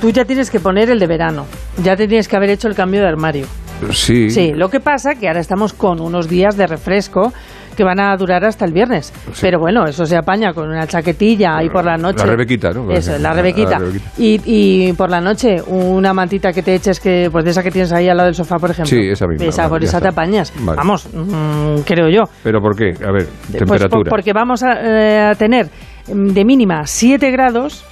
Tú 0.00 0.10
ya 0.10 0.24
tienes 0.24 0.50
que 0.50 0.60
poner 0.60 0.90
el 0.90 0.98
de 0.98 1.06
verano, 1.06 1.46
ya 1.82 1.96
te 1.96 2.08
tienes 2.08 2.28
que 2.28 2.36
haber 2.36 2.50
hecho 2.50 2.68
el 2.68 2.74
cambio 2.74 3.00
de 3.00 3.08
armario. 3.08 3.46
Sí. 3.92 4.30
Sí, 4.30 4.52
lo 4.54 4.68
que 4.68 4.80
pasa 4.80 5.14
que 5.14 5.28
ahora 5.28 5.40
estamos 5.40 5.72
con 5.72 6.00
unos 6.00 6.28
días 6.28 6.56
de 6.56 6.66
refresco 6.66 7.32
que 7.76 7.84
van 7.84 8.00
a 8.00 8.14
durar 8.16 8.44
hasta 8.44 8.64
el 8.66 8.72
viernes. 8.72 9.10
Pero 9.40 9.58
bueno, 9.58 9.86
eso 9.86 10.04
se 10.04 10.14
apaña 10.16 10.52
con 10.52 10.68
una 10.68 10.86
chaquetilla 10.86 11.62
y 11.62 11.70
por 11.70 11.84
la 11.84 11.96
noche. 11.96 12.18
La 12.26 12.32
rebequita, 12.32 12.70
¿no? 12.72 12.90
Eso, 12.90 13.16
la 13.18 13.32
rebequita. 13.32 13.78
Y, 14.18 14.40
y 14.44 14.92
por 14.92 15.08
la 15.08 15.20
noche, 15.20 15.62
una 15.66 16.12
mantita 16.12 16.52
que 16.52 16.62
te 16.62 16.74
eches, 16.74 17.00
que 17.00 17.28
pues 17.32 17.44
de 17.44 17.52
esa 17.52 17.62
que 17.62 17.70
tienes 17.70 17.90
ahí 17.92 18.08
al 18.08 18.16
lado 18.18 18.26
del 18.26 18.34
sofá, 18.34 18.56
por 18.58 18.70
ejemplo. 18.72 18.90
Sí, 18.90 19.08
esa 19.08 19.26
misma. 19.26 19.46
Esa, 19.46 19.68
por 19.68 19.82
esa 19.82 19.98
te 20.00 20.08
apañas. 20.08 20.52
Vale. 20.60 20.76
Vamos, 20.76 21.08
mm, 21.14 21.80
creo 21.86 22.08
yo. 22.10 22.24
¿Pero 22.42 22.60
por 22.60 22.76
qué? 22.76 22.88
A 23.02 23.12
ver, 23.12 23.26
Pues 23.26 23.58
temperatura. 23.58 23.88
por- 24.02 24.08
porque 24.10 24.32
vamos 24.34 24.62
a, 24.62 24.72
eh, 24.82 25.20
a 25.30 25.34
tener 25.36 25.70
mm, 26.12 26.32
de 26.32 26.44
mínima 26.44 26.84
7 26.84 27.30
grados, 27.30 27.84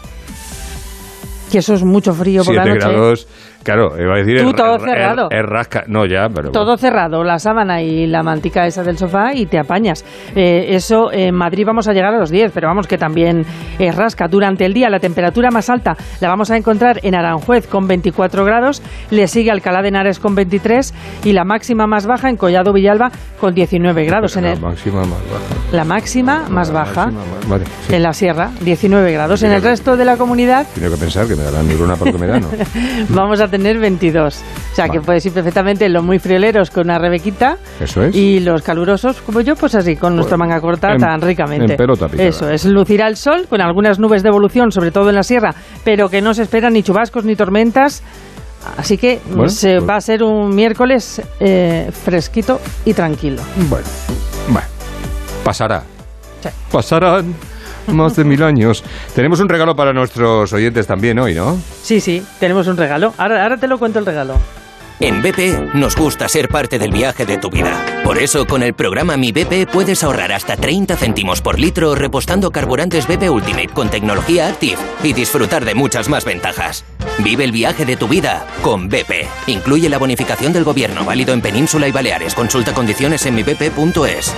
que 1.50 1.58
eso 1.58 1.72
es 1.74 1.82
mucho 1.84 2.12
frío 2.12 2.44
por 2.44 2.54
la 2.54 2.64
7 2.64 2.78
noche. 2.78 2.90
grados, 2.92 3.28
claro, 3.62 3.92
iba 4.00 4.14
a 4.14 4.18
decir... 4.18 4.42
Tú 4.42 4.52
todo 4.52 4.78
cerrado. 4.78 5.28
Rasca... 5.30 5.84
No, 5.86 6.06
ya, 6.06 6.28
pero... 6.34 6.50
Todo 6.50 6.76
cerrado, 6.76 7.24
la 7.24 7.38
sábana 7.38 7.82
y 7.82 8.06
la 8.06 8.22
mantica 8.22 8.66
esa 8.66 8.82
del 8.82 8.98
sofá 8.98 9.34
y 9.34 9.46
te 9.46 9.58
apañas. 9.58 10.04
Eh, 10.34 10.66
eso 10.70 11.12
en 11.12 11.34
Madrid 11.34 11.64
vamos 11.66 11.88
a 11.88 11.92
llegar 11.92 12.14
a 12.14 12.18
los 12.18 12.30
10, 12.30 12.52
pero 12.52 12.68
vamos 12.68 12.86
que 12.86 12.98
también 12.98 13.44
es 13.78 13.94
rasca. 13.94 14.28
Durante 14.28 14.64
el 14.64 14.72
día 14.74 14.88
la 14.90 15.00
temperatura 15.00 15.50
más 15.50 15.68
alta 15.70 15.96
la 16.20 16.28
vamos 16.28 16.50
a 16.50 16.56
encontrar 16.56 17.00
en 17.02 17.14
Aranjuez 17.14 17.66
con 17.66 17.86
24 17.86 18.44
grados, 18.44 18.82
le 19.10 19.26
sigue 19.28 19.50
Alcalá 19.50 19.82
de 19.82 19.88
Henares 19.88 20.18
con 20.18 20.34
23 20.34 20.94
y 21.24 21.32
la 21.32 21.44
máxima 21.44 21.86
más 21.86 22.06
baja 22.06 22.28
en 22.30 22.36
Collado 22.36 22.72
Villalba 22.72 23.10
con 23.40 23.54
19 23.54 24.04
grados. 24.04 24.36
En 24.36 24.44
La 24.44 24.52
el- 24.52 24.60
máxima 24.60 25.00
más 25.00 25.10
baja. 25.10 25.54
la 25.72 25.84
máxima 25.84 26.44
más 26.48 26.70
baja 26.70 27.10
Vale, 27.48 27.64
sí. 27.86 27.94
en 27.94 28.02
la 28.02 28.12
sierra, 28.12 28.50
19 28.60 29.12
grados. 29.12 29.42
En 29.42 29.52
el 29.52 29.62
resto 29.62 29.96
de 29.96 30.04
la 30.04 30.16
comunidad 30.16 30.66
Tengo 30.74 30.90
que 30.90 30.96
pensar 30.96 31.26
que 31.26 31.34
me 31.36 31.42
darán 31.42 31.66
neurona 31.68 31.96
para 31.96 32.10
lo 32.12 32.18
que 32.18 32.24
me 32.24 32.30
dan, 32.30 32.42
¿no? 32.42 32.48
vamos 33.10 33.40
a 33.40 33.47
tener 33.48 33.78
22. 33.78 34.42
O 34.72 34.74
sea 34.76 34.88
que 34.88 35.00
puedes 35.00 35.24
ir 35.26 35.32
perfectamente 35.32 35.88
los 35.88 36.04
muy 36.04 36.18
frioleros 36.18 36.70
con 36.70 36.84
una 36.84 36.98
rebequita 36.98 37.56
Eso 37.80 38.02
es. 38.04 38.14
y 38.14 38.40
los 38.40 38.62
calurosos 38.62 39.20
como 39.22 39.40
yo, 39.40 39.56
pues 39.56 39.74
así, 39.74 39.96
con 39.96 40.14
nuestra 40.14 40.36
manga 40.36 40.60
corta 40.60 40.92
en- 40.92 40.98
tan 41.00 41.20
ricamente. 41.20 41.72
en 41.72 41.76
pelota 41.76 42.06
picada. 42.08 42.28
Eso 42.28 42.48
es, 42.50 42.64
lucirá 42.64 43.08
el 43.08 43.16
sol 43.16 43.46
con 43.48 43.60
algunas 43.60 43.98
nubes 43.98 44.22
de 44.22 44.28
evolución, 44.28 44.70
sobre 44.70 44.90
todo 44.90 45.08
en 45.08 45.16
la 45.16 45.22
sierra, 45.22 45.54
pero 45.84 46.08
que 46.08 46.22
no 46.22 46.34
se 46.34 46.42
esperan 46.42 46.72
ni 46.74 46.82
chubascos 46.82 47.24
ni 47.24 47.34
tormentas. 47.36 48.02
Así 48.76 48.98
que 48.98 49.20
mm, 49.24 49.34
Bueno, 49.34 49.48
se 49.50 49.76
pues- 49.78 49.88
va 49.88 49.96
a 49.96 50.00
ser 50.00 50.22
un 50.22 50.54
miércoles 50.54 51.22
eh, 51.40 51.90
fresquito 52.04 52.60
y 52.84 52.92
tranquilo. 52.94 53.40
Bueno, 53.68 53.86
bueno, 54.48 54.66
pasará. 55.44 55.82
Pasarán 56.70 57.34
más 57.88 58.16
de 58.16 58.24
mil 58.24 58.42
años. 58.42 58.84
Tenemos 59.14 59.40
un 59.40 59.48
regalo 59.48 59.74
para 59.76 59.92
nuestros 59.92 60.52
oyentes 60.52 60.86
también 60.86 61.18
hoy, 61.18 61.34
¿no? 61.34 61.58
Sí, 61.82 62.00
sí, 62.00 62.22
tenemos 62.40 62.66
un 62.66 62.76
regalo. 62.76 63.14
Ahora, 63.18 63.42
ahora 63.42 63.56
te 63.56 63.68
lo 63.68 63.78
cuento 63.78 63.98
el 63.98 64.06
regalo. 64.06 64.34
En 65.00 65.22
BP 65.22 65.74
nos 65.74 65.94
gusta 65.94 66.28
ser 66.28 66.48
parte 66.48 66.78
del 66.78 66.90
viaje 66.90 67.24
de 67.24 67.38
tu 67.38 67.50
vida. 67.50 67.84
Por 68.02 68.18
eso, 68.18 68.46
con 68.46 68.64
el 68.64 68.74
programa 68.74 69.16
Mi 69.16 69.30
BP 69.30 69.70
puedes 69.70 70.02
ahorrar 70.02 70.32
hasta 70.32 70.56
30 70.56 70.96
céntimos 70.96 71.40
por 71.40 71.58
litro 71.58 71.94
repostando 71.94 72.50
carburantes 72.50 73.06
BP 73.06 73.30
Ultimate 73.30 73.68
con 73.68 73.90
tecnología 73.90 74.48
Active 74.48 74.78
y 75.04 75.12
disfrutar 75.12 75.64
de 75.64 75.76
muchas 75.76 76.08
más 76.08 76.24
ventajas. 76.24 76.84
Vive 77.18 77.44
el 77.44 77.52
viaje 77.52 77.84
de 77.84 77.96
tu 77.96 78.08
vida 78.08 78.44
con 78.62 78.88
BP. 78.88 79.26
Incluye 79.46 79.88
la 79.88 79.98
bonificación 79.98 80.52
del 80.52 80.64
gobierno 80.64 81.04
válido 81.04 81.32
en 81.32 81.42
Península 81.42 81.86
y 81.86 81.92
Baleares. 81.92 82.34
Consulta 82.34 82.74
condiciones 82.74 83.24
en 83.26 83.36
mibp.es. 83.36 84.34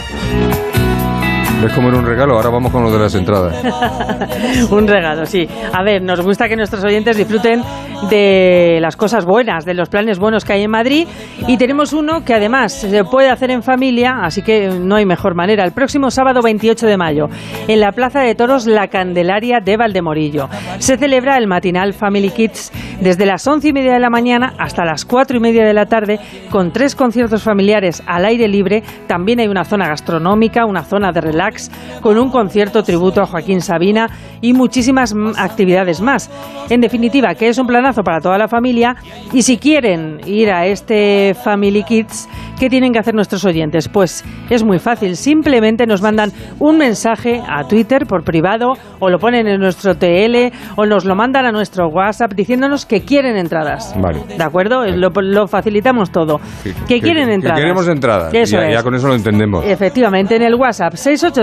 ¿Ves 1.63 1.75
cómo 1.75 1.89
era 1.89 1.99
un 1.99 2.07
regalo? 2.07 2.37
Ahora 2.37 2.49
vamos 2.49 2.73
con 2.73 2.83
lo 2.83 2.91
de 2.91 2.99
las 2.99 3.15
entradas. 3.15 3.63
un 4.71 4.89
regalo, 4.89 5.27
sí. 5.27 5.47
A 5.73 5.83
ver, 5.83 6.01
nos 6.03 6.21
gusta 6.23 6.49
que 6.49 6.57
nuestros 6.57 6.83
oyentes 6.85 7.19
disfruten 7.19 7.63
de 8.09 8.79
las 8.81 8.97
cosas 8.97 9.27
buenas, 9.27 9.67
de 9.67 9.75
los 9.75 9.91
planes 9.91 10.19
buenos 10.19 10.45
que 10.45 10.55
hay 10.55 10.63
en 10.63 10.71
Madrid. 10.71 11.07
Y 11.47 11.59
tenemos 11.59 11.93
uno 11.93 12.25
que 12.25 12.33
además 12.33 12.73
se 12.73 13.05
puede 13.05 13.29
hacer 13.29 13.51
en 13.51 13.63
familia, 13.63 14.21
así 14.23 14.41
que 14.41 14.69
no 14.69 14.97
hay 14.97 15.05
mejor 15.05 15.35
manera. 15.35 15.65
El 15.65 15.73
próximo 15.73 16.11
sábado 16.11 16.41
28 16.43 16.87
de 16.87 16.97
mayo, 16.97 17.27
en 17.69 17.81
la 17.81 17.93
Plaza 17.93 18.21
de 18.21 18.35
Toros 18.35 18.67
La 18.67 18.89
Candelaria 18.89 19.61
de 19.61 19.77
Valdemorillo, 19.77 20.49
se 20.79 20.97
celebra 20.97 21.37
el 21.37 21.47
matinal 21.47 21.93
Family 21.93 22.31
Kids 22.31 22.73
desde 23.01 23.27
las 23.27 23.47
once 23.47 23.69
y 23.69 23.73
media 23.73 23.95
de 23.95 24.01
la 24.01 24.11
mañana 24.11 24.55
hasta 24.59 24.85
las 24.85 25.05
cuatro 25.05 25.37
y 25.37 25.41
media 25.41 25.65
de 25.65 25.75
la 25.75 25.87
tarde, 25.87 26.19
con 26.51 26.73
tres 26.73 26.95
conciertos 26.95 27.43
familiares 27.43 28.03
al 28.07 28.25
aire 28.25 28.49
libre. 28.49 28.83
También 29.07 29.41
hay 29.41 29.49
una 29.49 29.65
zona 29.65 29.89
gastronómica, 29.89 30.65
una 30.65 30.85
zona 30.85 31.13
de 31.13 31.21
relax, 31.21 31.50
con 32.01 32.19
un 32.19 32.31
concierto 32.31 32.83
tributo 32.83 33.21
a 33.21 33.27
Joaquín 33.27 33.61
Sabina 33.61 34.09
y 34.41 34.53
muchísimas 34.53 35.15
actividades 35.37 36.01
más. 36.01 36.31
En 36.71 36.81
definitiva, 36.81 37.35
que 37.35 37.49
es 37.49 37.59
un 37.59 37.67
planazo 37.67 38.03
para 38.03 38.21
toda 38.21 38.39
la 38.39 38.49
familia 38.49 38.97
y 39.33 39.43
si 39.43 39.59
quieren 39.59 40.21
ir 40.27 40.51
a 40.51 40.67
este 40.67 41.35
Family 41.35 41.83
Kids, 41.83 42.29
¿qué 42.59 42.69
tienen 42.69 42.93
que 42.93 42.99
hacer 42.99 43.15
nuestros 43.15 43.45
oyentes? 43.45 43.89
Pues 43.89 44.25
es 44.49 44.65
muy 44.65 44.79
fácil, 44.79 45.17
simplemente 45.17 45.87
nos 45.87 46.03
mandan 46.03 46.33
un 46.59 46.79
mensaje 46.79 47.43
a 47.47 47.65
Twitter 47.65 48.07
por 48.07 48.25
privado 48.25 48.75
o 48.99 49.09
lo 49.09 49.19
ponen 49.19 49.47
en 49.47 49.61
nuestro 49.61 49.95
TL 49.97 50.53
o 50.77 50.87
nos 50.87 51.05
lo 51.05 51.15
mandan 51.15 51.47
a 51.47 51.53
nuestro 51.53 51.89
WhatsApp 51.89 52.33
diciéndonos 52.35 52.87
que 52.87 53.03
quieren 53.03 53.37
entradas. 53.37 53.95
Vale. 54.01 54.21
¿De 54.37 54.43
acuerdo? 54.43 54.87
Lo, 54.87 55.11
lo 55.11 55.47
facilitamos 55.49 56.11
todo. 56.11 56.41
Que, 56.87 57.01
quieren 57.01 57.29
que 57.29 57.35
entradas. 57.35 57.61
queremos 57.61 57.89
entradas. 57.89 58.35
Eso 58.35 58.57
ya, 58.57 58.69
es. 58.69 58.75
ya 58.75 58.83
con 58.83 58.95
eso 58.95 59.09
lo 59.09 59.15
entendemos. 59.15 59.65
Efectivamente, 59.65 60.37
en 60.37 60.43
el 60.43 60.55
WhatsApp 60.55 60.95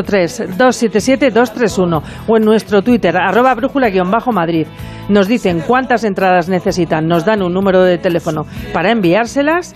683-277-231 0.03 2.01
o 2.27 2.37
en 2.37 2.43
nuestro 2.45 2.81
Twitter, 2.81 3.15
arroba 3.17 3.53
brújula-madrid. 3.55 4.67
Nos 5.09 5.27
dicen 5.27 5.63
cuántas 5.65 6.03
entradas 6.03 6.49
necesitan, 6.49 7.07
nos 7.07 7.25
dan 7.25 7.41
un 7.41 7.53
número 7.53 7.83
de 7.83 7.97
teléfono 7.97 8.45
para 8.73 8.91
enviárselas 8.91 9.75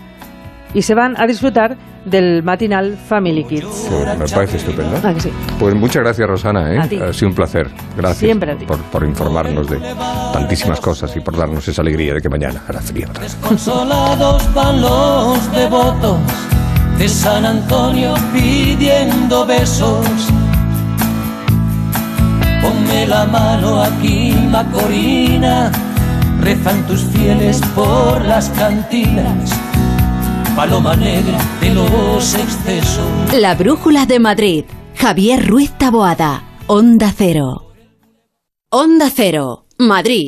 y 0.74 0.82
se 0.82 0.96
van 0.96 1.20
a 1.20 1.28
disfrutar 1.28 1.78
del 2.06 2.44
matinal 2.44 2.98
Family 2.98 3.44
Kids. 3.44 3.88
Pues 3.90 4.18
me 4.18 4.28
parece 4.28 4.58
estupendo. 4.58 5.08
¿A 5.08 5.14
que 5.14 5.20
sí? 5.20 5.32
Pues 5.60 5.76
muchas 5.76 6.04
gracias, 6.04 6.28
Rosana. 6.28 6.74
¿eh? 6.74 6.80
Ha 6.80 7.14
sido 7.14 7.30
un 7.30 7.36
placer. 7.36 7.68
Gracias 7.96 8.18
Siempre 8.18 8.52
a 8.52 8.58
ti. 8.58 8.66
Por, 8.66 8.80
por 8.80 9.04
informarnos 9.04 9.70
de 9.70 9.80
tantísimas 10.34 10.80
cosas 10.80 11.16
y 11.16 11.20
por 11.20 11.38
darnos 11.38 11.68
esa 11.68 11.82
alegría 11.82 12.16
de 12.16 12.22
que 12.22 12.30
mañana 12.30 12.64
hará 12.68 12.82
frío. 12.82 13.08
otra 13.10 13.24
vez. 13.24 13.36
Consolados 13.36 14.54
van 14.54 14.82
los 14.82 15.52
devotos 15.54 16.20
de 17.02 17.10
San 17.10 17.48
Antonio 17.48 18.14
pidiendo 18.32 19.44
besos. 19.44 20.06
Ponme 22.62 23.08
la 23.08 23.26
mano 23.26 23.82
aquí, 23.82 24.32
Macorina, 24.52 25.72
rezan 26.42 26.86
tus 26.86 27.02
fieles 27.06 27.60
por 27.74 28.24
las 28.24 28.50
cantinas. 28.50 29.50
Paloma 30.56 30.96
negra 30.96 31.40
de 31.60 31.74
los 31.74 32.36
excesos. 32.36 33.34
La 33.34 33.56
Brújula 33.56 34.06
de 34.06 34.20
Madrid. 34.20 34.66
Javier 34.96 35.48
Ruiz 35.48 35.72
Taboada. 35.80 36.44
Onda 36.68 37.12
Cero. 37.18 37.74
Onda 38.70 39.10
Cero. 39.10 39.66
Madrid. 39.80 40.28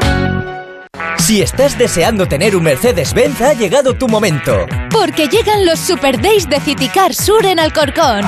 Si 1.31 1.41
estás 1.41 1.77
deseando 1.77 2.27
tener 2.27 2.57
un 2.57 2.63
Mercedes-Benz, 2.63 3.39
ha 3.39 3.53
llegado 3.53 3.93
tu 3.93 4.09
momento. 4.09 4.65
Porque 4.91 5.29
llegan 5.29 5.65
los 5.65 5.79
Super 5.79 6.21
Days 6.21 6.49
de 6.49 6.59
Citicar 6.59 7.13
Sur 7.13 7.45
en 7.45 7.57
Alcorcón. 7.57 8.25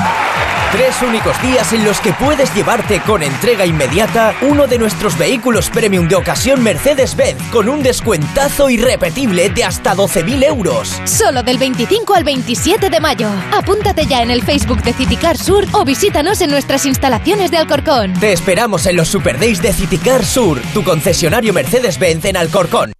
Tres 0.71 0.95
únicos 1.01 1.39
días 1.43 1.73
en 1.73 1.83
los 1.83 1.99
que 1.99 2.13
puedes 2.13 2.55
llevarte 2.55 3.01
con 3.01 3.21
entrega 3.21 3.65
inmediata 3.65 4.33
uno 4.41 4.67
de 4.67 4.77
nuestros 4.77 5.17
vehículos 5.17 5.69
premium 5.69 6.07
de 6.07 6.15
ocasión 6.15 6.63
Mercedes-Benz 6.63 7.43
con 7.51 7.67
un 7.67 7.83
descuentazo 7.83 8.69
irrepetible 8.69 9.49
de 9.49 9.65
hasta 9.65 9.93
12.000 9.95 10.45
euros. 10.45 11.01
Solo 11.03 11.43
del 11.43 11.57
25 11.57 12.15
al 12.15 12.23
27 12.23 12.89
de 12.89 12.99
mayo. 13.01 13.29
Apúntate 13.51 14.05
ya 14.05 14.23
en 14.23 14.31
el 14.31 14.43
Facebook 14.43 14.81
de 14.81 14.93
Citicar 14.93 15.37
Sur 15.37 15.65
o 15.73 15.83
visítanos 15.83 16.39
en 16.39 16.51
nuestras 16.51 16.85
instalaciones 16.85 17.51
de 17.51 17.57
Alcorcón. 17.57 18.13
Te 18.13 18.31
esperamos 18.31 18.85
en 18.85 18.95
los 18.95 19.09
Super 19.09 19.37
Days 19.37 19.61
de 19.61 19.73
Citicar 19.73 20.25
Sur, 20.25 20.61
tu 20.73 20.85
concesionario 20.85 21.53
Mercedes-Benz 21.53 22.23
en 22.23 22.37
Alcorcón. 22.37 22.92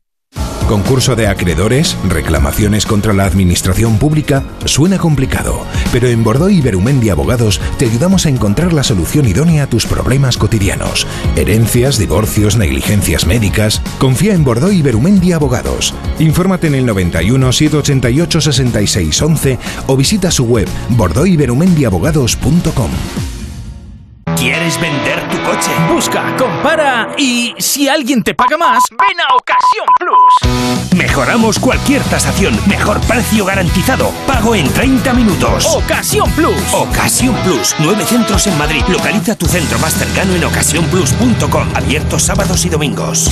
Concurso 0.67 1.15
de 1.15 1.27
acreedores, 1.27 1.97
reclamaciones 2.07 2.85
contra 2.85 3.13
la 3.13 3.25
administración 3.25 3.99
pública, 3.99 4.43
suena 4.65 4.97
complicado, 4.97 5.65
pero 5.91 6.07
en 6.07 6.23
Bordeaux 6.23 6.51
y 6.51 6.61
Berumendi 6.61 7.09
Abogados 7.09 7.59
te 7.77 7.85
ayudamos 7.85 8.25
a 8.25 8.29
encontrar 8.29 8.73
la 8.73 8.83
solución 8.83 9.27
idónea 9.27 9.63
a 9.63 9.67
tus 9.67 9.85
problemas 9.85 10.37
cotidianos. 10.37 11.05
Herencias, 11.35 11.99
divorcios, 11.99 12.55
negligencias 12.55 13.27
médicas. 13.27 13.81
Confía 13.99 14.33
en 14.33 14.43
Bordeaux 14.43 14.73
y 14.73 14.81
Berumendi 14.81 15.33
Abogados. 15.33 15.93
Infórmate 16.19 16.67
en 16.67 16.75
el 16.75 16.85
91 16.85 17.51
788 17.51 18.41
66 18.41 19.21
11 19.21 19.59
o 19.87 19.97
visita 19.97 20.31
su 20.31 20.45
web 20.45 20.67
bordeauxyberumendiabogados.com. 20.89 23.42
¿Quieres 24.43 24.77
vender 24.77 25.21
tu 25.29 25.41
coche. 25.41 25.71
Busca, 25.87 26.35
compara 26.35 27.15
y 27.17 27.55
si 27.59 27.87
alguien 27.87 28.21
te 28.23 28.33
paga 28.33 28.57
más, 28.57 28.83
ven 28.91 29.17
a 29.21 29.35
Ocasión 29.35 29.85
Plus. 29.97 30.97
Mejoramos 30.97 31.59
cualquier 31.59 32.03
tasación. 32.03 32.53
Mejor 32.67 32.99
precio 33.07 33.45
garantizado. 33.45 34.11
Pago 34.27 34.53
en 34.53 34.67
30 34.67 35.13
minutos. 35.13 35.65
Ocasión 35.73 36.29
Plus. 36.33 36.73
Ocasión 36.73 37.33
Plus. 37.45 37.73
Nueve 37.79 38.03
centros 38.03 38.45
en 38.47 38.57
Madrid. 38.57 38.83
Localiza 38.89 39.37
tu 39.37 39.45
centro 39.45 39.79
más 39.79 39.93
cercano 39.93 40.35
en 40.35 40.43
ocasiónplus.com. 40.43 41.69
Abierto 41.73 42.19
sábados 42.19 42.65
y 42.65 42.69
domingos. 42.69 43.31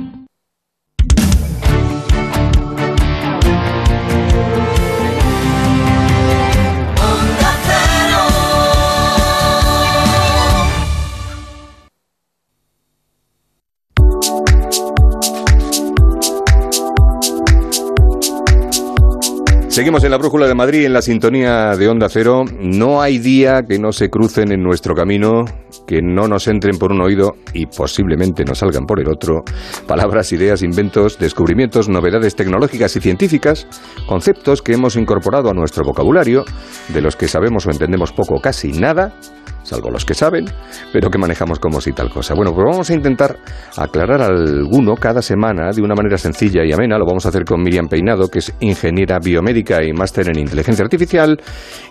Seguimos 19.81 20.03
en 20.03 20.11
la 20.11 20.17
Brújula 20.17 20.47
de 20.47 20.53
Madrid, 20.53 20.85
en 20.85 20.93
la 20.93 21.01
sintonía 21.01 21.75
de 21.75 21.89
Onda 21.89 22.07
Cero. 22.07 22.43
No 22.59 23.01
hay 23.01 23.17
día 23.17 23.63
que 23.67 23.79
no 23.79 23.91
se 23.91 24.11
crucen 24.11 24.51
en 24.51 24.61
nuestro 24.61 24.93
camino, 24.93 25.43
que 25.87 26.03
no 26.03 26.27
nos 26.27 26.47
entren 26.47 26.77
por 26.77 26.91
un 26.91 27.01
oído 27.01 27.31
y 27.51 27.65
posiblemente 27.65 28.45
nos 28.45 28.59
salgan 28.59 28.85
por 28.85 28.99
el 28.99 29.09
otro. 29.09 29.41
Palabras, 29.87 30.31
ideas, 30.33 30.61
inventos, 30.61 31.17
descubrimientos, 31.17 31.89
novedades 31.89 32.35
tecnológicas 32.35 32.95
y 32.95 33.01
científicas, 33.01 33.65
conceptos 34.07 34.61
que 34.61 34.73
hemos 34.73 34.95
incorporado 34.97 35.49
a 35.49 35.53
nuestro 35.55 35.83
vocabulario, 35.83 36.45
de 36.89 37.01
los 37.01 37.15
que 37.15 37.27
sabemos 37.27 37.65
o 37.65 37.71
entendemos 37.71 38.11
poco 38.11 38.39
casi 38.39 38.73
nada, 38.73 39.15
salvo 39.63 39.89
los 39.89 40.05
que 40.05 40.13
saben, 40.13 40.45
pero 40.91 41.09
que 41.09 41.17
manejamos 41.17 41.59
como 41.59 41.81
si 41.81 41.91
tal 41.93 42.09
cosa. 42.09 42.33
Bueno, 42.33 42.53
pues 42.53 42.65
vamos 42.65 42.89
a 42.89 42.93
intentar 42.93 43.37
aclarar 43.77 44.21
alguno 44.21 44.95
cada 44.95 45.21
semana 45.21 45.71
de 45.71 45.81
una 45.81 45.95
manera 45.95 46.17
sencilla 46.17 46.63
y 46.65 46.71
amena. 46.71 46.97
Lo 46.97 47.05
vamos 47.05 47.25
a 47.25 47.29
hacer 47.29 47.45
con 47.45 47.61
Miriam 47.61 47.87
Peinado, 47.87 48.27
que 48.27 48.39
es 48.39 48.53
ingeniera 48.59 49.19
biomédica 49.19 49.83
y 49.83 49.93
máster 49.93 50.29
en 50.29 50.39
inteligencia 50.39 50.83
artificial. 50.83 51.39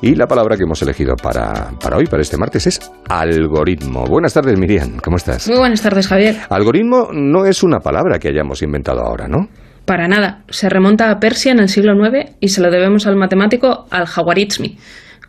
Y 0.02 0.14
la 0.14 0.26
palabra 0.26 0.56
que 0.56 0.64
hemos 0.64 0.80
elegido 0.82 1.14
para, 1.16 1.70
para 1.82 1.96
hoy, 1.96 2.06
para 2.06 2.22
este 2.22 2.36
martes, 2.36 2.66
es 2.66 2.80
algoritmo. 3.08 4.04
Buenas 4.04 4.34
tardes, 4.34 4.58
Miriam. 4.58 4.98
¿Cómo 5.02 5.16
estás? 5.16 5.48
Muy 5.48 5.58
buenas 5.58 5.82
tardes, 5.82 6.08
Javier. 6.08 6.36
Algoritmo 6.48 7.08
no 7.12 7.44
es 7.44 7.62
una 7.62 7.80
palabra 7.80 8.18
que 8.18 8.28
hayamos 8.28 8.62
inventado 8.62 9.00
ahora, 9.00 9.28
¿no? 9.28 9.48
Para 9.84 10.06
nada. 10.06 10.42
Se 10.48 10.68
remonta 10.68 11.10
a 11.10 11.18
Persia 11.18 11.52
en 11.52 11.60
el 11.60 11.68
siglo 11.68 11.94
IX 11.94 12.36
y 12.40 12.48
se 12.48 12.60
lo 12.60 12.70
debemos 12.70 13.06
al 13.06 13.16
matemático 13.16 13.86
Al-Jawarizmi. 13.90 14.76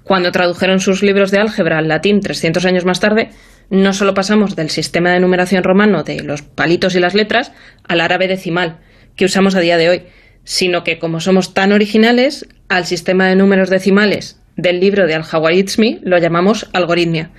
Cuando 0.03 0.31
tradujeron 0.31 0.79
sus 0.79 1.03
libros 1.03 1.31
de 1.31 1.39
álgebra 1.39 1.77
al 1.77 1.87
latín 1.87 2.21
300 2.21 2.65
años 2.65 2.85
más 2.85 2.99
tarde, 2.99 3.29
no 3.69 3.93
solo 3.93 4.13
pasamos 4.13 4.55
del 4.55 4.69
sistema 4.69 5.11
de 5.11 5.19
numeración 5.19 5.63
romano 5.63 6.03
de 6.03 6.21
los 6.23 6.41
palitos 6.41 6.95
y 6.95 6.99
las 6.99 7.13
letras 7.13 7.51
al 7.87 8.01
árabe 8.01 8.27
decimal, 8.27 8.79
que 9.15 9.25
usamos 9.25 9.55
a 9.55 9.59
día 9.59 9.77
de 9.77 9.89
hoy, 9.89 10.03
sino 10.43 10.83
que 10.83 10.99
como 10.99 11.19
somos 11.19 11.53
tan 11.53 11.71
originales, 11.71 12.47
al 12.67 12.85
sistema 12.85 13.27
de 13.27 13.35
números 13.35 13.69
decimales 13.69 14.39
del 14.55 14.79
libro 14.79 15.07
de 15.07 15.15
Al-Jawarizmi 15.15 15.99
lo 16.03 16.17
llamamos 16.17 16.69
algoritmia, 16.73 17.31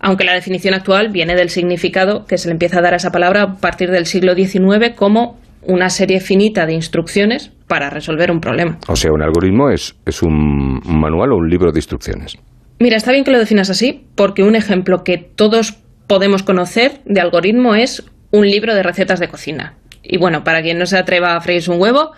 aunque 0.00 0.24
la 0.24 0.34
definición 0.34 0.74
actual 0.74 1.08
viene 1.08 1.34
del 1.34 1.50
significado 1.50 2.26
que 2.26 2.38
se 2.38 2.48
le 2.48 2.52
empieza 2.52 2.78
a 2.78 2.82
dar 2.82 2.94
a 2.94 2.98
esa 2.98 3.12
palabra 3.12 3.42
a 3.42 3.56
partir 3.56 3.90
del 3.90 4.06
siglo 4.06 4.34
XIX 4.34 4.94
como 4.94 5.38
una 5.66 5.90
serie 5.90 6.20
finita 6.20 6.66
de 6.66 6.74
instrucciones 6.74 7.52
para 7.66 7.90
resolver 7.90 8.30
un 8.30 8.40
problema. 8.40 8.78
O 8.88 8.96
sea, 8.96 9.12
un 9.12 9.22
algoritmo 9.22 9.70
es, 9.70 9.96
es 10.06 10.22
un 10.22 10.80
manual 10.84 11.32
o 11.32 11.36
un 11.36 11.48
libro 11.48 11.72
de 11.72 11.78
instrucciones. 11.78 12.36
Mira, 12.78 12.96
está 12.96 13.12
bien 13.12 13.24
que 13.24 13.30
lo 13.30 13.38
definas 13.38 13.70
así, 13.70 14.06
porque 14.14 14.42
un 14.42 14.54
ejemplo 14.54 15.02
que 15.02 15.18
todos 15.18 15.78
podemos 16.06 16.42
conocer 16.42 17.00
de 17.04 17.20
algoritmo 17.20 17.74
es 17.74 18.04
un 18.30 18.46
libro 18.46 18.74
de 18.74 18.82
recetas 18.82 19.18
de 19.18 19.28
cocina. 19.28 19.74
Y 20.02 20.18
bueno, 20.18 20.44
para 20.44 20.62
quien 20.62 20.78
no 20.78 20.86
se 20.86 20.98
atreva 20.98 21.36
a 21.36 21.40
freírse 21.40 21.70
un 21.70 21.80
huevo, 21.80 22.12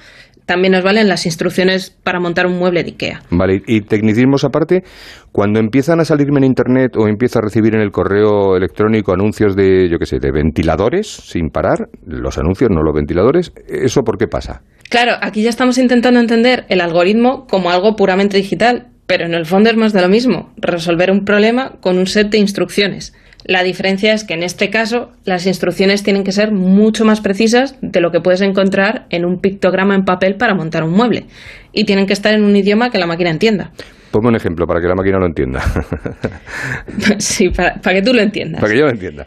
también 0.49 0.73
nos 0.73 0.83
valen 0.83 1.09
las 1.09 1.27
instrucciones 1.27 1.91
para 2.03 2.21
montar 2.21 2.47
un 2.47 2.59
mueble 2.59 2.83
de 2.83 2.93
IKEA. 2.93 3.21
Vale, 3.31 3.61
y 3.67 3.83
tecnicismos 3.83 4.45
aparte, 4.45 4.83
cuando 5.31 5.61
empiezan 5.61 6.01
a 6.01 6.07
salirme 6.07 6.39
en 6.39 6.45
internet 6.45 6.97
o 6.97 7.07
empiezo 7.07 7.39
a 7.39 7.43
recibir 7.43 7.75
en 7.75 7.83
el 7.83 7.91
correo 7.91 8.57
electrónico 8.57 9.13
anuncios 9.13 9.55
de, 9.55 9.91
yo 9.91 9.99
qué 9.99 10.07
sé, 10.07 10.21
de 10.21 10.33
ventiladores 10.33 11.07
sin 11.07 11.51
parar, 11.51 11.89
los 12.07 12.39
anuncios, 12.39 12.71
no 12.71 12.83
los 12.83 12.95
ventiladores, 12.95 13.53
¿eso 13.69 14.01
por 14.05 14.17
qué 14.17 14.27
pasa? 14.27 14.63
Claro, 14.89 15.13
aquí 15.21 15.43
ya 15.43 15.51
estamos 15.51 15.77
intentando 15.77 16.19
entender 16.19 16.65
el 16.71 16.81
algoritmo 16.81 17.47
como 17.47 17.71
algo 17.71 17.95
puramente 17.95 18.39
digital, 18.39 18.87
pero 19.07 19.27
en 19.27 19.35
el 19.35 19.45
fondo 19.45 19.69
es 19.69 19.77
más 19.77 19.93
de 19.93 20.01
lo 20.01 20.09
mismo, 20.09 20.55
resolver 20.57 21.11
un 21.11 21.27
problema 21.27 21.73
con 21.83 21.99
un 21.99 22.07
set 22.07 22.31
de 22.31 22.39
instrucciones. 22.39 23.15
La 23.45 23.63
diferencia 23.63 24.13
es 24.13 24.25
que 24.25 24.35
en 24.35 24.43
este 24.43 24.69
caso 24.71 25.13
las 25.25 25.47
instrucciones 25.47 26.03
tienen 26.03 26.25
que 26.25 26.33
ser 26.33 26.53
mucho 26.53 27.05
más 27.05 27.21
precisas 27.21 27.77
de 27.81 28.01
lo 28.01 28.11
que 28.11 28.21
puedes 28.21 28.41
encontrar 28.43 29.07
en 29.11 29.25
un 29.25 29.41
pictograma 29.41 29.95
en 29.95 30.05
papel 30.05 30.37
para 30.37 30.55
montar 30.55 30.83
un 30.83 30.93
mueble. 30.93 31.27
Y 31.73 31.85
tienen 31.85 32.07
que 32.07 32.13
estar 32.13 32.35
en 32.35 32.45
un 32.45 32.55
idioma 32.57 32.91
que 32.91 32.99
la 32.99 33.07
máquina 33.07 33.31
entienda. 33.31 33.73
Ponme 34.11 34.29
un 34.29 34.37
ejemplo 34.37 34.67
para 34.67 34.81
que 34.81 34.89
la 34.89 34.95
máquina 34.95 35.19
lo 35.19 35.27
entienda. 35.27 35.61
sí, 37.19 37.51
para, 37.51 37.75
para 37.77 37.97
que 37.97 38.03
tú 38.03 38.13
lo 38.13 38.21
entiendas. 38.21 38.61
para 38.61 38.73
que 38.73 38.79
yo 38.79 38.87
lo 38.87 38.93
entienda. 38.93 39.27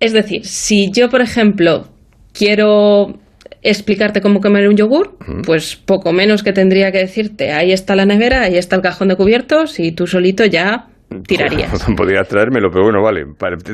Es 0.00 0.12
decir, 0.12 0.44
si 0.44 0.90
yo, 0.90 1.08
por 1.08 1.20
ejemplo, 1.20 1.88
quiero 2.32 3.14
explicarte 3.62 4.20
cómo 4.20 4.40
comer 4.40 4.68
un 4.68 4.76
yogur, 4.76 5.16
pues 5.46 5.76
poco 5.76 6.12
menos 6.12 6.42
que 6.42 6.52
tendría 6.52 6.92
que 6.92 6.98
decirte, 6.98 7.52
ahí 7.52 7.72
está 7.72 7.96
la 7.96 8.04
nevera, 8.04 8.42
ahí 8.42 8.58
está 8.58 8.76
el 8.76 8.82
cajón 8.82 9.08
de 9.08 9.16
cubiertos 9.16 9.80
y 9.80 9.92
tú 9.92 10.06
solito 10.06 10.44
ya 10.44 10.88
tirarías. 11.26 11.84
Podrías 11.96 12.28
traérmelo, 12.28 12.70
pero 12.70 12.84
bueno, 12.84 13.02
vale, 13.02 13.24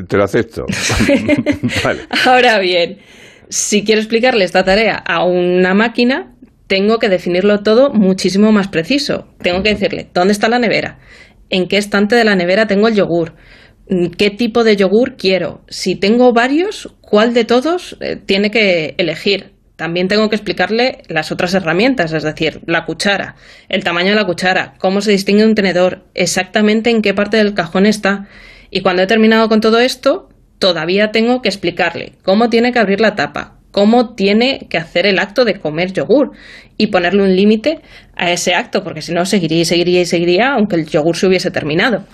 te, 0.07 0.17
lo 0.17 0.23
acepto. 0.23 0.65
vale. 1.83 2.01
Ahora 2.25 2.59
bien, 2.59 2.97
si 3.49 3.83
quiero 3.83 3.99
explicarle 3.99 4.43
esta 4.43 4.63
tarea 4.63 4.95
a 4.95 5.25
una 5.25 5.73
máquina, 5.73 6.33
tengo 6.67 6.99
que 6.99 7.09
definirlo 7.09 7.63
todo 7.63 7.91
muchísimo 7.93 8.51
más 8.51 8.67
preciso. 8.69 9.27
Tengo 9.41 9.61
que 9.61 9.69
decirle, 9.69 10.09
¿dónde 10.13 10.33
está 10.33 10.47
la 10.47 10.59
nevera? 10.59 10.99
¿En 11.49 11.67
qué 11.67 11.77
estante 11.77 12.15
de 12.15 12.23
la 12.23 12.35
nevera 12.35 12.67
tengo 12.67 12.87
el 12.87 12.95
yogur? 12.95 13.33
¿Qué 14.17 14.29
tipo 14.29 14.63
de 14.63 14.77
yogur 14.77 15.17
quiero? 15.17 15.65
Si 15.67 15.95
tengo 15.95 16.31
varios, 16.31 16.95
¿cuál 17.01 17.33
de 17.33 17.43
todos 17.43 17.97
eh, 17.99 18.15
tiene 18.15 18.49
que 18.49 18.95
elegir? 18.97 19.51
También 19.81 20.07
tengo 20.07 20.29
que 20.29 20.35
explicarle 20.35 20.99
las 21.07 21.31
otras 21.31 21.55
herramientas, 21.55 22.13
es 22.13 22.21
decir, 22.21 22.61
la 22.67 22.85
cuchara, 22.85 23.33
el 23.67 23.83
tamaño 23.83 24.09
de 24.09 24.15
la 24.15 24.25
cuchara, 24.25 24.75
cómo 24.77 25.01
se 25.01 25.09
distingue 25.09 25.43
un 25.43 25.55
tenedor, 25.55 26.03
exactamente 26.13 26.91
en 26.91 27.01
qué 27.01 27.15
parte 27.15 27.37
del 27.37 27.55
cajón 27.55 27.87
está. 27.87 28.27
Y 28.69 28.81
cuando 28.81 29.01
he 29.01 29.07
terminado 29.07 29.49
con 29.49 29.59
todo 29.59 29.79
esto, 29.79 30.29
todavía 30.59 31.09
tengo 31.11 31.41
que 31.41 31.49
explicarle 31.49 32.11
cómo 32.21 32.51
tiene 32.51 32.71
que 32.71 32.77
abrir 32.77 33.01
la 33.01 33.15
tapa, 33.15 33.55
cómo 33.71 34.13
tiene 34.13 34.67
que 34.69 34.77
hacer 34.77 35.07
el 35.07 35.17
acto 35.17 35.45
de 35.45 35.59
comer 35.59 35.93
yogur 35.93 36.33
y 36.77 36.87
ponerle 36.91 37.23
un 37.23 37.35
límite 37.35 37.79
a 38.15 38.31
ese 38.31 38.53
acto, 38.53 38.83
porque 38.83 39.01
si 39.01 39.13
no 39.13 39.25
seguiría 39.25 39.61
y 39.61 39.65
seguiría 39.65 40.01
y 40.01 40.05
seguiría 40.05 40.51
aunque 40.51 40.75
el 40.75 40.85
yogur 40.85 41.17
se 41.17 41.25
hubiese 41.25 41.49
terminado. 41.49 42.05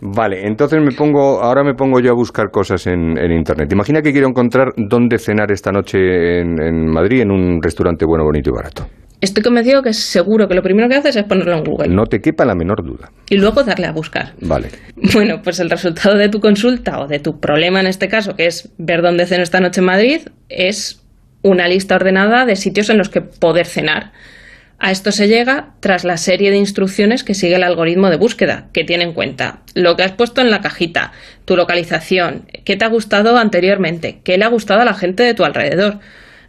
Vale, 0.00 0.46
entonces 0.46 0.80
me 0.82 0.92
pongo, 0.92 1.40
ahora 1.42 1.62
me 1.64 1.74
pongo 1.74 2.00
yo 2.00 2.10
a 2.10 2.14
buscar 2.14 2.50
cosas 2.50 2.86
en, 2.86 3.16
en 3.18 3.32
internet. 3.32 3.72
Imagina 3.72 4.02
que 4.02 4.12
quiero 4.12 4.28
encontrar 4.28 4.68
dónde 4.76 5.18
cenar 5.18 5.50
esta 5.50 5.72
noche 5.72 6.40
en, 6.40 6.60
en 6.60 6.86
Madrid 6.86 7.22
en 7.22 7.30
un 7.30 7.60
restaurante 7.62 8.04
bueno, 8.06 8.24
bonito 8.24 8.50
y 8.50 8.52
barato. 8.54 8.86
Estoy 9.22 9.42
convencido 9.42 9.80
que 9.82 9.94
seguro 9.94 10.46
que 10.46 10.54
lo 10.54 10.60
primero 10.62 10.90
que 10.90 10.96
haces 10.96 11.16
es 11.16 11.24
ponerlo 11.24 11.56
en 11.56 11.64
Google 11.64 11.88
No 11.88 12.04
te 12.04 12.20
quepa 12.20 12.44
la 12.44 12.54
menor 12.54 12.84
duda. 12.84 13.10
y 13.30 13.38
luego 13.38 13.62
darle 13.64 13.86
a 13.86 13.92
buscar. 13.92 14.34
Vale. 14.42 14.68
Bueno, 15.14 15.40
pues 15.42 15.58
el 15.58 15.70
resultado 15.70 16.16
de 16.18 16.28
tu 16.28 16.40
consulta 16.40 17.00
o 17.00 17.06
de 17.06 17.18
tu 17.18 17.40
problema 17.40 17.80
en 17.80 17.86
este 17.86 18.08
caso, 18.08 18.34
que 18.36 18.46
es 18.46 18.70
ver 18.76 19.00
dónde 19.00 19.24
ceno 19.24 19.42
esta 19.42 19.60
noche 19.60 19.80
en 19.80 19.86
Madrid, 19.86 20.20
es 20.50 21.02
una 21.42 21.66
lista 21.66 21.94
ordenada 21.94 22.44
de 22.44 22.56
sitios 22.56 22.90
en 22.90 22.98
los 22.98 23.08
que 23.08 23.22
poder 23.22 23.64
cenar. 23.64 24.12
A 24.78 24.90
esto 24.90 25.10
se 25.10 25.26
llega 25.26 25.70
tras 25.80 26.04
la 26.04 26.16
serie 26.16 26.50
de 26.50 26.58
instrucciones 26.58 27.24
que 27.24 27.34
sigue 27.34 27.56
el 27.56 27.62
algoritmo 27.62 28.10
de 28.10 28.18
búsqueda, 28.18 28.68
que 28.72 28.84
tiene 28.84 29.04
en 29.04 29.14
cuenta 29.14 29.60
lo 29.74 29.96
que 29.96 30.02
has 30.02 30.12
puesto 30.12 30.42
en 30.42 30.50
la 30.50 30.60
cajita, 30.60 31.12
tu 31.44 31.56
localización, 31.56 32.44
qué 32.64 32.76
te 32.76 32.84
ha 32.84 32.88
gustado 32.88 33.38
anteriormente, 33.38 34.20
qué 34.22 34.36
le 34.36 34.44
ha 34.44 34.48
gustado 34.48 34.82
a 34.82 34.84
la 34.84 34.94
gente 34.94 35.22
de 35.22 35.34
tu 35.34 35.44
alrededor. 35.44 35.98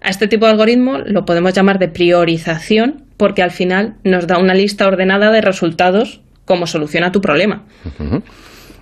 A 0.02 0.10
este 0.10 0.28
tipo 0.28 0.46
de 0.46 0.52
algoritmo 0.52 0.98
lo 1.00 1.26
podemos 1.26 1.54
llamar 1.54 1.80
de 1.80 1.88
priorización 1.88 3.06
porque 3.16 3.42
al 3.42 3.52
final 3.52 3.96
nos 4.04 4.28
da 4.28 4.38
una 4.38 4.54
lista 4.54 4.88
ordenada 4.88 5.32
de 5.32 5.42
resultados 5.42 6.22
como 6.46 6.68
solución 6.68 7.04
a 7.04 7.12
tu 7.12 7.22
problema. 7.22 7.66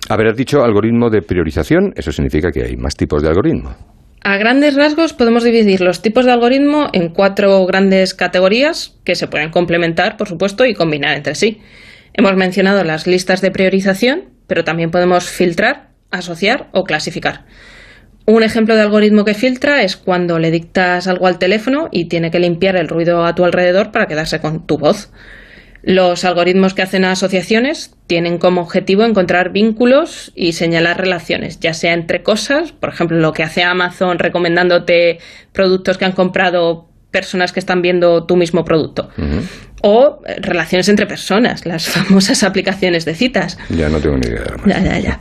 Has 0.08 0.36
dicho 0.36 0.62
algoritmo 0.62 1.08
de 1.08 1.22
priorización, 1.22 1.92
eso 1.96 2.12
significa 2.12 2.50
que 2.50 2.62
hay 2.62 2.76
más 2.76 2.94
tipos 2.96 3.22
de 3.22 3.28
algoritmo. 3.28 3.95
A 4.22 4.36
grandes 4.38 4.74
rasgos 4.74 5.12
podemos 5.12 5.44
dividir 5.44 5.80
los 5.80 6.02
tipos 6.02 6.24
de 6.24 6.32
algoritmo 6.32 6.88
en 6.92 7.10
cuatro 7.10 7.64
grandes 7.66 8.14
categorías 8.14 8.94
que 9.04 9.14
se 9.14 9.28
pueden 9.28 9.50
complementar, 9.50 10.16
por 10.16 10.28
supuesto, 10.28 10.64
y 10.64 10.74
combinar 10.74 11.16
entre 11.16 11.34
sí. 11.34 11.60
Hemos 12.12 12.34
mencionado 12.34 12.82
las 12.82 13.06
listas 13.06 13.40
de 13.40 13.50
priorización, 13.50 14.24
pero 14.46 14.64
también 14.64 14.90
podemos 14.90 15.28
filtrar, 15.28 15.90
asociar 16.10 16.68
o 16.72 16.84
clasificar. 16.84 17.44
Un 18.24 18.42
ejemplo 18.42 18.74
de 18.74 18.82
algoritmo 18.82 19.24
que 19.24 19.34
filtra 19.34 19.82
es 19.82 19.96
cuando 19.96 20.40
le 20.40 20.50
dictas 20.50 21.06
algo 21.06 21.28
al 21.28 21.38
teléfono 21.38 21.88
y 21.92 22.06
tiene 22.06 22.32
que 22.32 22.40
limpiar 22.40 22.74
el 22.74 22.88
ruido 22.88 23.24
a 23.24 23.36
tu 23.36 23.44
alrededor 23.44 23.92
para 23.92 24.08
quedarse 24.08 24.40
con 24.40 24.66
tu 24.66 24.78
voz. 24.78 25.10
Los 25.86 26.24
algoritmos 26.24 26.74
que 26.74 26.82
hacen 26.82 27.04
asociaciones 27.04 27.94
tienen 28.08 28.38
como 28.38 28.60
objetivo 28.60 29.04
encontrar 29.04 29.52
vínculos 29.52 30.32
y 30.34 30.54
señalar 30.54 30.98
relaciones, 31.00 31.60
ya 31.60 31.74
sea 31.74 31.92
entre 31.92 32.24
cosas, 32.24 32.72
por 32.72 32.88
ejemplo, 32.88 33.18
lo 33.18 33.32
que 33.32 33.44
hace 33.44 33.62
Amazon 33.62 34.18
recomendándote 34.18 35.20
productos 35.52 35.96
que 35.96 36.04
han 36.04 36.10
comprado 36.10 36.88
personas 37.12 37.52
que 37.52 37.60
están 37.60 37.82
viendo 37.82 38.24
tu 38.24 38.34
mismo 38.34 38.64
producto, 38.64 39.10
o 39.80 40.22
eh, 40.26 40.34
relaciones 40.40 40.88
entre 40.88 41.06
personas, 41.06 41.64
las 41.66 41.86
famosas 41.88 42.42
aplicaciones 42.42 43.04
de 43.04 43.14
citas. 43.14 43.56
Ya 43.70 43.88
no 43.88 44.00
tengo 44.00 44.16
ni 44.16 44.26
idea. 44.26 44.56
Ya, 44.66 44.82
ya, 44.82 44.98
ya. 44.98 45.20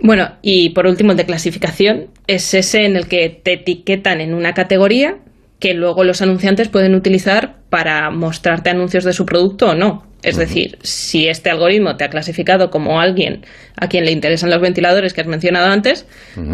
Bueno, 0.00 0.32
y 0.42 0.70
por 0.70 0.88
último, 0.88 1.12
el 1.12 1.16
de 1.16 1.24
clasificación 1.24 2.08
es 2.26 2.52
ese 2.52 2.84
en 2.84 2.96
el 2.96 3.06
que 3.06 3.28
te 3.28 3.52
etiquetan 3.52 4.20
en 4.20 4.34
una 4.34 4.54
categoría 4.54 5.18
que 5.60 5.72
luego 5.72 6.04
los 6.04 6.20
anunciantes 6.20 6.68
pueden 6.68 6.94
utilizar 6.94 7.56
para 7.70 8.10
mostrarte 8.10 8.70
anuncios 8.70 9.04
de 9.04 9.12
su 9.12 9.24
producto 9.24 9.70
o 9.70 9.74
no. 9.74 10.04
Es 10.22 10.38
decir, 10.38 10.78
si 10.80 11.28
este 11.28 11.50
algoritmo 11.50 11.96
te 11.96 12.04
ha 12.04 12.08
clasificado 12.08 12.70
como 12.70 12.98
alguien 12.98 13.44
a 13.78 13.88
quien 13.88 14.06
le 14.06 14.10
interesan 14.12 14.48
los 14.48 14.58
ventiladores 14.62 15.12
que 15.12 15.20
has 15.20 15.26
mencionado 15.26 15.66
antes, 15.70 16.06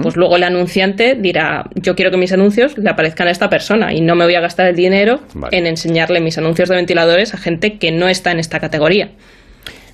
pues 0.02 0.16
luego 0.16 0.34
el 0.36 0.42
anunciante 0.42 1.14
dirá, 1.14 1.66
yo 1.76 1.94
quiero 1.94 2.10
que 2.10 2.16
mis 2.16 2.32
anuncios 2.32 2.76
le 2.76 2.90
aparezcan 2.90 3.28
a 3.28 3.30
esta 3.30 3.48
persona 3.48 3.92
y 3.94 4.00
no 4.00 4.16
me 4.16 4.24
voy 4.24 4.34
a 4.34 4.40
gastar 4.40 4.66
el 4.66 4.74
dinero 4.74 5.20
Vale. 5.36 5.56
en 5.56 5.66
enseñarle 5.68 6.20
mis 6.20 6.36
anuncios 6.36 6.68
de 6.68 6.74
ventiladores 6.74 7.32
a 7.32 7.38
gente 7.38 7.78
que 7.78 7.92
no 7.92 8.08
está 8.08 8.32
en 8.32 8.40
esta 8.40 8.58
categoría. 8.58 9.12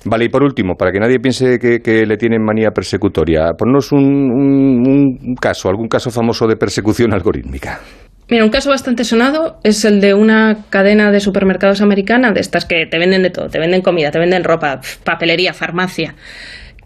Vale, 0.05 0.25
y 0.25 0.29
por 0.29 0.41
último, 0.41 0.73
para 0.75 0.91
que 0.91 0.99
nadie 0.99 1.19
piense 1.19 1.59
que, 1.59 1.79
que 1.79 2.05
le 2.07 2.17
tienen 2.17 2.41
manía 2.43 2.71
persecutoria, 2.71 3.51
ponnos 3.55 3.91
un, 3.91 3.99
un- 4.01 5.19
un 5.21 5.35
caso, 5.35 5.69
algún 5.69 5.87
caso 5.87 6.09
famoso 6.09 6.47
de 6.47 6.55
persecución 6.55 7.13
algorítmica. 7.13 7.79
Mira, 8.29 8.43
un 8.43 8.49
caso 8.49 8.69
bastante 8.69 9.05
sonado 9.05 9.59
es 9.63 9.85
el 9.85 10.01
de 10.01 10.13
una 10.13 10.65
cadena 10.69 11.11
de 11.11 11.21
supermercados 11.21 11.81
americana, 11.81 12.33
de 12.33 12.41
estas 12.41 12.65
que 12.65 12.85
te 12.85 12.97
venden 12.97 13.23
de 13.23 13.29
todo, 13.29 13.49
te 13.49 13.57
venden 13.57 13.81
comida, 13.81 14.11
te 14.11 14.19
venden 14.19 14.43
ropa, 14.43 14.81
papelería, 15.05 15.53
farmacia, 15.53 16.15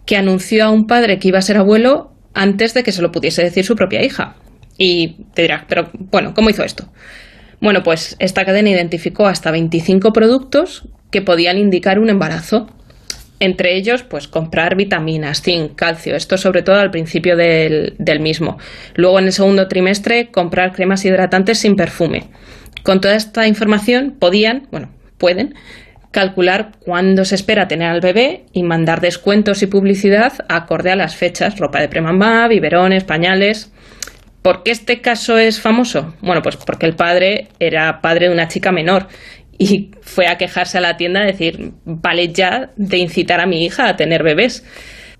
que 0.06 0.16
anunció 0.16 0.64
a 0.64 0.70
un 0.70 0.86
padre 0.86 1.18
que 1.18 1.28
iba 1.28 1.38
a 1.38 1.42
ser 1.42 1.56
abuelo 1.56 2.12
antes 2.32 2.74
de 2.74 2.84
que 2.84 2.92
se 2.92 3.02
lo 3.02 3.10
pudiese 3.10 3.42
decir 3.42 3.64
su 3.64 3.74
propia 3.74 4.04
hija. 4.04 4.36
Y 4.78 5.24
te 5.34 5.42
dirás, 5.42 5.64
pero 5.68 5.90
bueno, 5.92 6.32
¿cómo 6.32 6.48
hizo 6.48 6.62
esto? 6.62 6.92
Bueno, 7.60 7.82
pues 7.82 8.16
esta 8.20 8.44
cadena 8.44 8.70
identificó 8.70 9.26
hasta 9.26 9.50
25 9.50 10.12
productos 10.12 10.88
que 11.10 11.22
podían 11.22 11.58
indicar 11.58 11.98
un 11.98 12.08
embarazo. 12.08 12.68
Entre 13.42 13.74
ellos, 13.74 14.04
pues 14.04 14.28
comprar 14.28 14.76
vitaminas, 14.76 15.42
zinc, 15.42 15.74
calcio, 15.74 16.14
esto 16.14 16.38
sobre 16.38 16.62
todo 16.62 16.76
al 16.76 16.92
principio 16.92 17.36
del, 17.36 17.96
del 17.98 18.20
mismo. 18.20 18.56
Luego, 18.94 19.18
en 19.18 19.24
el 19.24 19.32
segundo 19.32 19.66
trimestre, 19.66 20.30
comprar 20.30 20.72
cremas 20.72 21.04
hidratantes 21.04 21.58
sin 21.58 21.74
perfume. 21.74 22.28
Con 22.84 23.00
toda 23.00 23.16
esta 23.16 23.48
información 23.48 24.14
podían, 24.16 24.68
bueno, 24.70 24.90
pueden 25.18 25.56
calcular 26.12 26.70
cuándo 26.78 27.24
se 27.24 27.34
espera 27.34 27.66
tener 27.66 27.88
al 27.88 28.00
bebé 28.00 28.44
y 28.52 28.62
mandar 28.62 29.00
descuentos 29.00 29.60
y 29.64 29.66
publicidad 29.66 30.34
acorde 30.48 30.92
a 30.92 30.96
las 30.96 31.16
fechas, 31.16 31.58
ropa 31.58 31.80
de 31.80 31.88
premamá, 31.88 32.46
biberones, 32.46 33.02
pañales. 33.02 33.72
¿Por 34.42 34.62
qué 34.62 34.70
este 34.70 35.00
caso 35.00 35.36
es 35.36 35.60
famoso? 35.60 36.14
Bueno, 36.20 36.42
pues 36.42 36.56
porque 36.56 36.86
el 36.86 36.94
padre 36.94 37.48
era 37.58 38.00
padre 38.00 38.28
de 38.28 38.34
una 38.34 38.46
chica 38.46 38.70
menor 38.70 39.08
y 39.58 39.90
fue 40.00 40.26
a 40.26 40.38
quejarse 40.38 40.78
a 40.78 40.80
la 40.80 40.96
tienda 40.96 41.20
a 41.20 41.26
decir, 41.26 41.72
vale 41.84 42.32
ya 42.32 42.70
de 42.76 42.98
incitar 42.98 43.40
a 43.40 43.46
mi 43.46 43.64
hija 43.64 43.88
a 43.88 43.96
tener 43.96 44.22
bebés. 44.22 44.64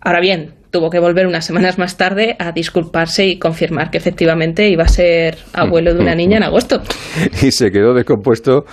Ahora 0.01 0.21
bien, 0.21 0.55
tuvo 0.73 0.91
que 0.91 0.99
volver 0.99 1.27
unas 1.27 1.45
semanas 1.45 1.79
más 1.79 1.97
tarde 1.97 2.35
a 2.39 2.51
disculparse 2.51 3.27
y 3.27 3.39
confirmar 3.39 3.91
que 3.91 3.99
efectivamente 3.99 4.69
iba 4.69 4.85
a 4.85 4.89
ser 4.89 5.37
abuelo 5.53 5.95
de 5.95 6.01
una 6.01 6.15
niña 6.17 6.39
en 6.39 6.43
agosto. 6.43 6.83
Y 7.43 7.51
se 7.51 7.71
quedó 7.71 7.93
descompuesto 7.95 8.65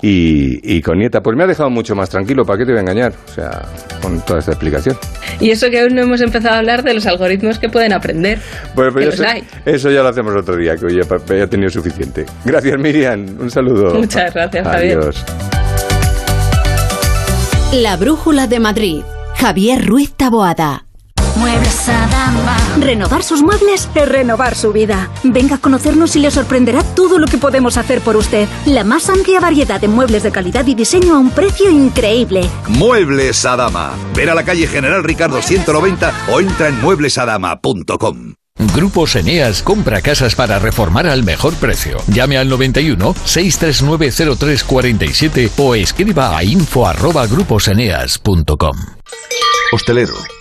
y, 0.00 0.76
y 0.76 0.80
con 0.80 0.98
nieta. 0.98 1.20
Pues 1.20 1.36
me 1.36 1.44
ha 1.44 1.46
dejado 1.46 1.70
mucho 1.70 1.94
más 1.94 2.08
tranquilo, 2.08 2.44
¿para 2.44 2.58
qué 2.58 2.64
te 2.64 2.72
voy 2.72 2.78
a 2.78 2.82
engañar? 2.82 3.12
O 3.26 3.32
sea, 3.32 3.62
con 4.00 4.20
toda 4.24 4.38
esta 4.38 4.52
explicación. 4.52 4.96
Y 5.40 5.50
eso 5.50 5.68
que 5.70 5.80
aún 5.80 5.94
no 5.94 6.02
hemos 6.02 6.20
empezado 6.20 6.54
a 6.54 6.58
hablar 6.58 6.82
de 6.82 6.94
los 6.94 7.06
algoritmos 7.06 7.58
que 7.58 7.68
pueden 7.68 7.92
aprender. 7.92 8.38
Bueno, 8.74 8.90
Que 8.90 8.94
pues 8.94 9.06
los 9.06 9.14
eso, 9.14 9.24
hay. 9.28 9.42
eso 9.64 9.90
ya 9.90 10.02
lo 10.02 10.08
hacemos 10.08 10.34
otro 10.36 10.56
día, 10.56 10.76
que 10.76 10.86
hoy 10.86 10.96
ya, 10.96 11.34
he 11.36 11.46
tenido 11.48 11.70
suficiente. 11.70 12.26
Gracias, 12.44 12.78
Miriam. 12.78 13.26
Un 13.40 13.50
saludo. 13.50 13.94
Muchas 13.94 14.32
gracias, 14.32 14.66
Javier. 14.66 14.98
Adiós. 14.98 15.24
La 17.72 17.96
Brújula 17.96 18.46
de 18.46 18.60
Madrid. 18.60 19.02
Javier 19.36 19.86
Ruiz 19.86 20.12
Taboada. 20.16 20.89
Muebles 21.40 21.88
Adama. 21.88 22.56
Renovar 22.78 23.22
sus 23.22 23.42
muebles 23.42 23.88
es 23.94 24.08
renovar 24.08 24.54
su 24.54 24.72
vida. 24.72 25.10
Venga 25.24 25.56
a 25.56 25.58
conocernos 25.58 26.14
y 26.14 26.18
le 26.20 26.30
sorprenderá 26.30 26.82
todo 26.82 27.18
lo 27.18 27.26
que 27.26 27.38
podemos 27.38 27.78
hacer 27.78 28.02
por 28.02 28.16
usted. 28.16 28.46
La 28.66 28.84
más 28.84 29.08
amplia 29.08 29.40
variedad 29.40 29.80
de 29.80 29.88
muebles 29.88 30.22
de 30.22 30.32
calidad 30.32 30.66
y 30.66 30.74
diseño 30.74 31.14
a 31.14 31.18
un 31.18 31.30
precio 31.30 31.70
increíble. 31.70 32.42
Muebles 32.68 33.46
Adama. 33.46 33.92
Ver 34.14 34.28
a 34.28 34.34
la 34.34 34.44
calle 34.44 34.66
General 34.66 35.02
Ricardo 35.02 35.40
190 35.40 36.12
o 36.30 36.40
entra 36.40 36.68
en 36.68 36.78
mueblesadama.com. 36.82 38.34
Grupos 38.74 39.16
Eneas 39.16 39.62
compra 39.62 40.02
casas 40.02 40.34
para 40.34 40.58
reformar 40.58 41.06
al 41.06 41.24
mejor 41.24 41.54
precio. 41.54 41.96
Llame 42.08 42.36
al 42.36 42.50
91 42.50 43.14
639 43.24 44.36
0347 44.36 45.50
o 45.56 45.74
escriba 45.74 46.36
a 46.36 46.44
info 46.44 46.86
arroba 46.86 47.26
gruposeneas.com. 47.26 48.76
Hostelero, 49.72 50.14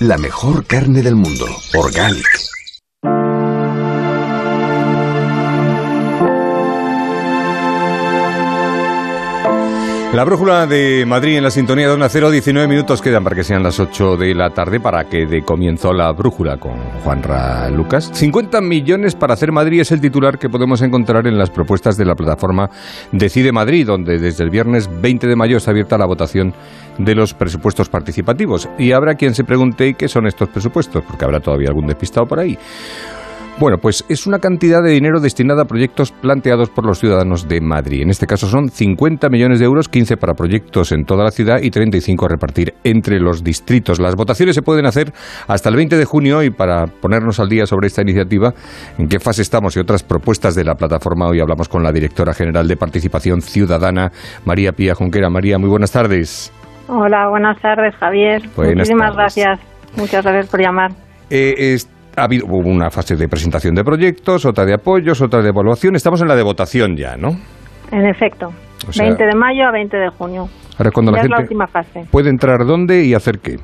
La 0.00 0.16
mejor 0.16 0.64
carne 0.64 1.02
del 1.02 1.14
mundo, 1.14 1.44
Organic. 1.74 2.24
La 10.12 10.24
brújula 10.24 10.66
de 10.66 11.04
Madrid 11.06 11.36
en 11.36 11.44
la 11.44 11.52
sintonía 11.52 11.86
de 11.86 11.94
1 11.94 12.08
0, 12.08 12.30
19 12.32 12.66
minutos 12.66 13.00
quedan 13.00 13.22
para 13.22 13.36
que 13.36 13.44
sean 13.44 13.62
las 13.62 13.78
8 13.78 14.16
de 14.16 14.34
la 14.34 14.50
tarde 14.50 14.80
para 14.80 15.04
que 15.04 15.24
de 15.24 15.42
comienzo 15.42 15.92
la 15.92 16.10
brújula 16.10 16.56
con 16.56 16.72
Juanra 17.04 17.70
Lucas. 17.70 18.10
50 18.12 18.60
millones 18.60 19.14
para 19.14 19.34
hacer 19.34 19.52
Madrid 19.52 19.82
es 19.82 19.92
el 19.92 20.00
titular 20.00 20.36
que 20.36 20.48
podemos 20.48 20.82
encontrar 20.82 21.28
en 21.28 21.38
las 21.38 21.50
propuestas 21.50 21.96
de 21.96 22.06
la 22.06 22.16
plataforma 22.16 22.70
Decide 23.12 23.52
Madrid, 23.52 23.86
donde 23.86 24.18
desde 24.18 24.42
el 24.42 24.50
viernes 24.50 24.90
20 25.00 25.28
de 25.28 25.36
mayo 25.36 25.58
está 25.58 25.70
abierta 25.70 25.96
la 25.96 26.06
votación 26.06 26.54
de 26.98 27.14
los 27.14 27.32
presupuestos 27.32 27.88
participativos. 27.88 28.68
Y 28.78 28.90
habrá 28.90 29.14
quien 29.14 29.32
se 29.32 29.44
pregunte 29.44 29.94
qué 29.94 30.08
son 30.08 30.26
estos 30.26 30.48
presupuestos, 30.48 31.04
porque 31.04 31.24
habrá 31.24 31.38
todavía 31.38 31.68
algún 31.68 31.86
despistado 31.86 32.26
por 32.26 32.40
ahí. 32.40 32.58
Bueno, 33.60 33.76
pues 33.76 34.06
es 34.08 34.26
una 34.26 34.38
cantidad 34.38 34.82
de 34.82 34.92
dinero 34.92 35.20
destinada 35.20 35.64
a 35.64 35.64
proyectos 35.66 36.12
planteados 36.12 36.70
por 36.70 36.86
los 36.86 36.98
ciudadanos 36.98 37.46
de 37.46 37.60
Madrid. 37.60 38.00
En 38.00 38.08
este 38.08 38.26
caso 38.26 38.46
son 38.46 38.70
50 38.70 39.28
millones 39.28 39.58
de 39.58 39.66
euros, 39.66 39.90
15 39.90 40.16
para 40.16 40.32
proyectos 40.32 40.92
en 40.92 41.04
toda 41.04 41.24
la 41.24 41.30
ciudad 41.30 41.60
y 41.60 41.68
35 41.68 42.24
a 42.24 42.28
repartir 42.30 42.72
entre 42.84 43.20
los 43.20 43.44
distritos. 43.44 44.00
Las 44.00 44.16
votaciones 44.16 44.54
se 44.54 44.62
pueden 44.62 44.86
hacer 44.86 45.12
hasta 45.46 45.68
el 45.68 45.76
20 45.76 45.98
de 45.98 46.06
junio 46.06 46.42
y 46.42 46.48
para 46.48 46.86
ponernos 46.86 47.38
al 47.38 47.50
día 47.50 47.66
sobre 47.66 47.88
esta 47.88 48.00
iniciativa, 48.00 48.54
en 48.96 49.08
qué 49.08 49.20
fase 49.20 49.42
estamos 49.42 49.76
y 49.76 49.80
otras 49.80 50.04
propuestas 50.04 50.54
de 50.54 50.64
la 50.64 50.74
plataforma, 50.74 51.28
hoy 51.28 51.40
hablamos 51.40 51.68
con 51.68 51.82
la 51.82 51.92
directora 51.92 52.32
general 52.32 52.66
de 52.66 52.78
Participación 52.78 53.42
Ciudadana, 53.42 54.10
María 54.46 54.72
Pía 54.72 54.94
Junquera. 54.94 55.28
María, 55.28 55.58
muy 55.58 55.68
buenas 55.68 55.92
tardes. 55.92 56.50
Hola, 56.88 57.28
buenas 57.28 57.60
tardes, 57.60 57.94
Javier. 57.96 58.40
Muchísimas 58.56 59.14
gracias. 59.14 59.60
Muchas 59.98 60.24
gracias 60.24 60.48
por 60.48 60.62
llamar. 60.62 60.92
Eh, 61.28 61.76
ha 62.16 62.24
habido 62.24 62.46
una 62.46 62.90
fase 62.90 63.16
de 63.16 63.28
presentación 63.28 63.74
de 63.74 63.84
proyectos, 63.84 64.44
otra 64.44 64.64
de 64.64 64.74
apoyos, 64.74 65.20
otra 65.20 65.42
de 65.42 65.48
evaluación. 65.48 65.96
Estamos 65.96 66.20
en 66.22 66.28
la 66.28 66.36
de 66.36 66.42
votación 66.42 66.96
ya, 66.96 67.16
¿no? 67.16 67.30
En 67.92 68.06
efecto. 68.06 68.48
20 68.98 69.24
de 69.24 69.34
mayo 69.34 69.66
a 69.66 69.72
20 69.72 69.96
de 69.96 70.08
junio. 70.10 70.48
Ahora 70.78 70.90
cuando 70.90 71.12
ya 71.12 71.18
la 71.18 71.22
es 71.24 71.30
la 71.30 71.40
última 71.40 71.66
fase. 71.66 72.06
puede 72.10 72.30
entrar 72.30 72.64
dónde 72.64 73.04
y 73.04 73.14
hacer 73.14 73.38
qué. 73.40 73.56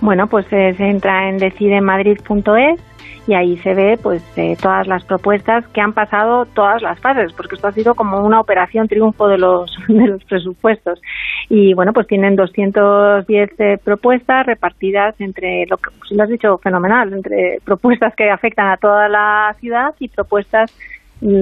Bueno, 0.00 0.26
pues 0.26 0.46
eh, 0.52 0.74
se 0.76 0.84
entra 0.84 1.28
en 1.28 1.38
decidemadrid.es 1.38 2.80
y 3.26 3.34
ahí 3.34 3.56
se 3.58 3.74
ve 3.74 3.98
pues 4.00 4.22
eh, 4.36 4.56
todas 4.60 4.86
las 4.86 5.04
propuestas 5.04 5.66
que 5.68 5.80
han 5.80 5.92
pasado 5.92 6.46
todas 6.46 6.80
las 6.82 6.98
fases, 7.00 7.32
porque 7.32 7.56
esto 7.56 7.68
ha 7.68 7.72
sido 7.72 7.94
como 7.94 8.24
una 8.24 8.40
operación 8.40 8.86
triunfo 8.88 9.28
de 9.28 9.38
los, 9.38 9.76
de 9.88 10.06
los 10.06 10.24
presupuestos. 10.24 11.00
Y 11.48 11.74
bueno, 11.74 11.92
pues 11.92 12.06
tienen 12.06 12.36
210 12.36 13.50
eh, 13.58 13.78
propuestas 13.82 14.46
repartidas 14.46 15.14
entre, 15.20 15.66
lo 15.66 15.76
que 15.76 15.90
pues, 15.98 16.10
lo 16.12 16.22
has 16.22 16.28
dicho 16.28 16.58
fenomenal, 16.58 17.12
entre 17.12 17.58
propuestas 17.64 18.14
que 18.14 18.30
afectan 18.30 18.68
a 18.68 18.76
toda 18.76 19.08
la 19.08 19.54
ciudad 19.60 19.94
y 19.98 20.08
propuestas 20.08 20.72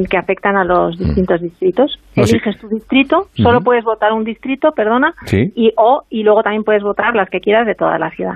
que 0.08 0.16
afectan 0.16 0.56
a 0.56 0.64
los 0.64 0.96
distintos 0.98 1.40
distritos. 1.40 1.98
No, 2.16 2.24
sí. 2.24 2.32
Eliges 2.36 2.58
tu 2.60 2.68
distrito, 2.68 3.26
solo 3.34 3.60
puedes 3.60 3.84
votar 3.84 4.12
un 4.12 4.24
distrito, 4.24 4.70
perdona, 4.72 5.14
Sí. 5.26 5.52
y 5.56 5.72
o 5.76 6.02
y 6.10 6.22
luego 6.22 6.42
también 6.42 6.62
puedes 6.64 6.82
votar 6.82 7.14
las 7.14 7.28
que 7.28 7.40
quieras 7.40 7.66
de 7.66 7.74
toda 7.74 7.98
la 7.98 8.10
ciudad. 8.10 8.34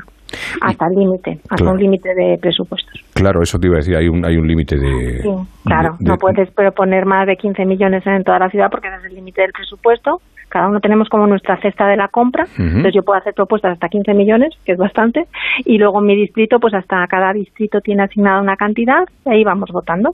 Hasta 0.60 0.86
el 0.86 0.94
límite, 0.98 1.38
hasta 1.44 1.56
Claro. 1.56 1.72
un 1.72 1.78
límite 1.78 2.14
de 2.14 2.36
presupuestos. 2.40 2.92
Claro, 3.14 3.40
eso 3.42 3.58
te 3.58 3.66
iba 3.68 3.76
a 3.76 3.78
decir, 3.78 3.96
hay 3.96 4.08
un, 4.08 4.24
hay 4.26 4.36
un 4.36 4.46
límite 4.46 4.76
de... 4.76 5.22
Sí, 5.22 5.28
claro, 5.64 5.96
de- 5.98 6.08
no 6.08 6.16
puedes 6.18 6.50
proponer 6.50 7.06
más 7.06 7.26
de 7.26 7.36
15 7.36 7.64
millones 7.64 8.06
en 8.06 8.24
toda 8.24 8.38
la 8.38 8.50
ciudad 8.50 8.68
porque 8.70 8.88
ese 8.88 8.96
es 8.98 9.04
el 9.04 9.14
límite 9.14 9.40
del 9.42 9.52
presupuesto. 9.52 10.20
Cada 10.50 10.68
uno 10.68 10.80
tenemos 10.80 11.08
como 11.10 11.26
nuestra 11.26 11.58
cesta 11.60 11.86
de 11.88 11.96
la 11.98 12.08
compra, 12.08 12.46
entonces 12.58 12.94
yo 12.94 13.02
puedo 13.02 13.18
hacer 13.18 13.34
propuestas 13.34 13.72
hasta 13.72 13.88
15 13.90 14.14
millones, 14.14 14.54
que 14.64 14.72
es 14.72 14.78
bastante, 14.78 15.26
y 15.66 15.76
luego 15.76 16.00
en 16.00 16.06
mi 16.06 16.16
distrito, 16.16 16.58
pues 16.58 16.72
hasta 16.72 17.06
cada 17.06 17.34
distrito 17.34 17.80
tiene 17.82 18.04
asignada 18.04 18.40
una 18.40 18.56
cantidad, 18.56 19.04
y 19.26 19.30
ahí 19.30 19.44
vamos 19.44 19.68
votando. 19.70 20.12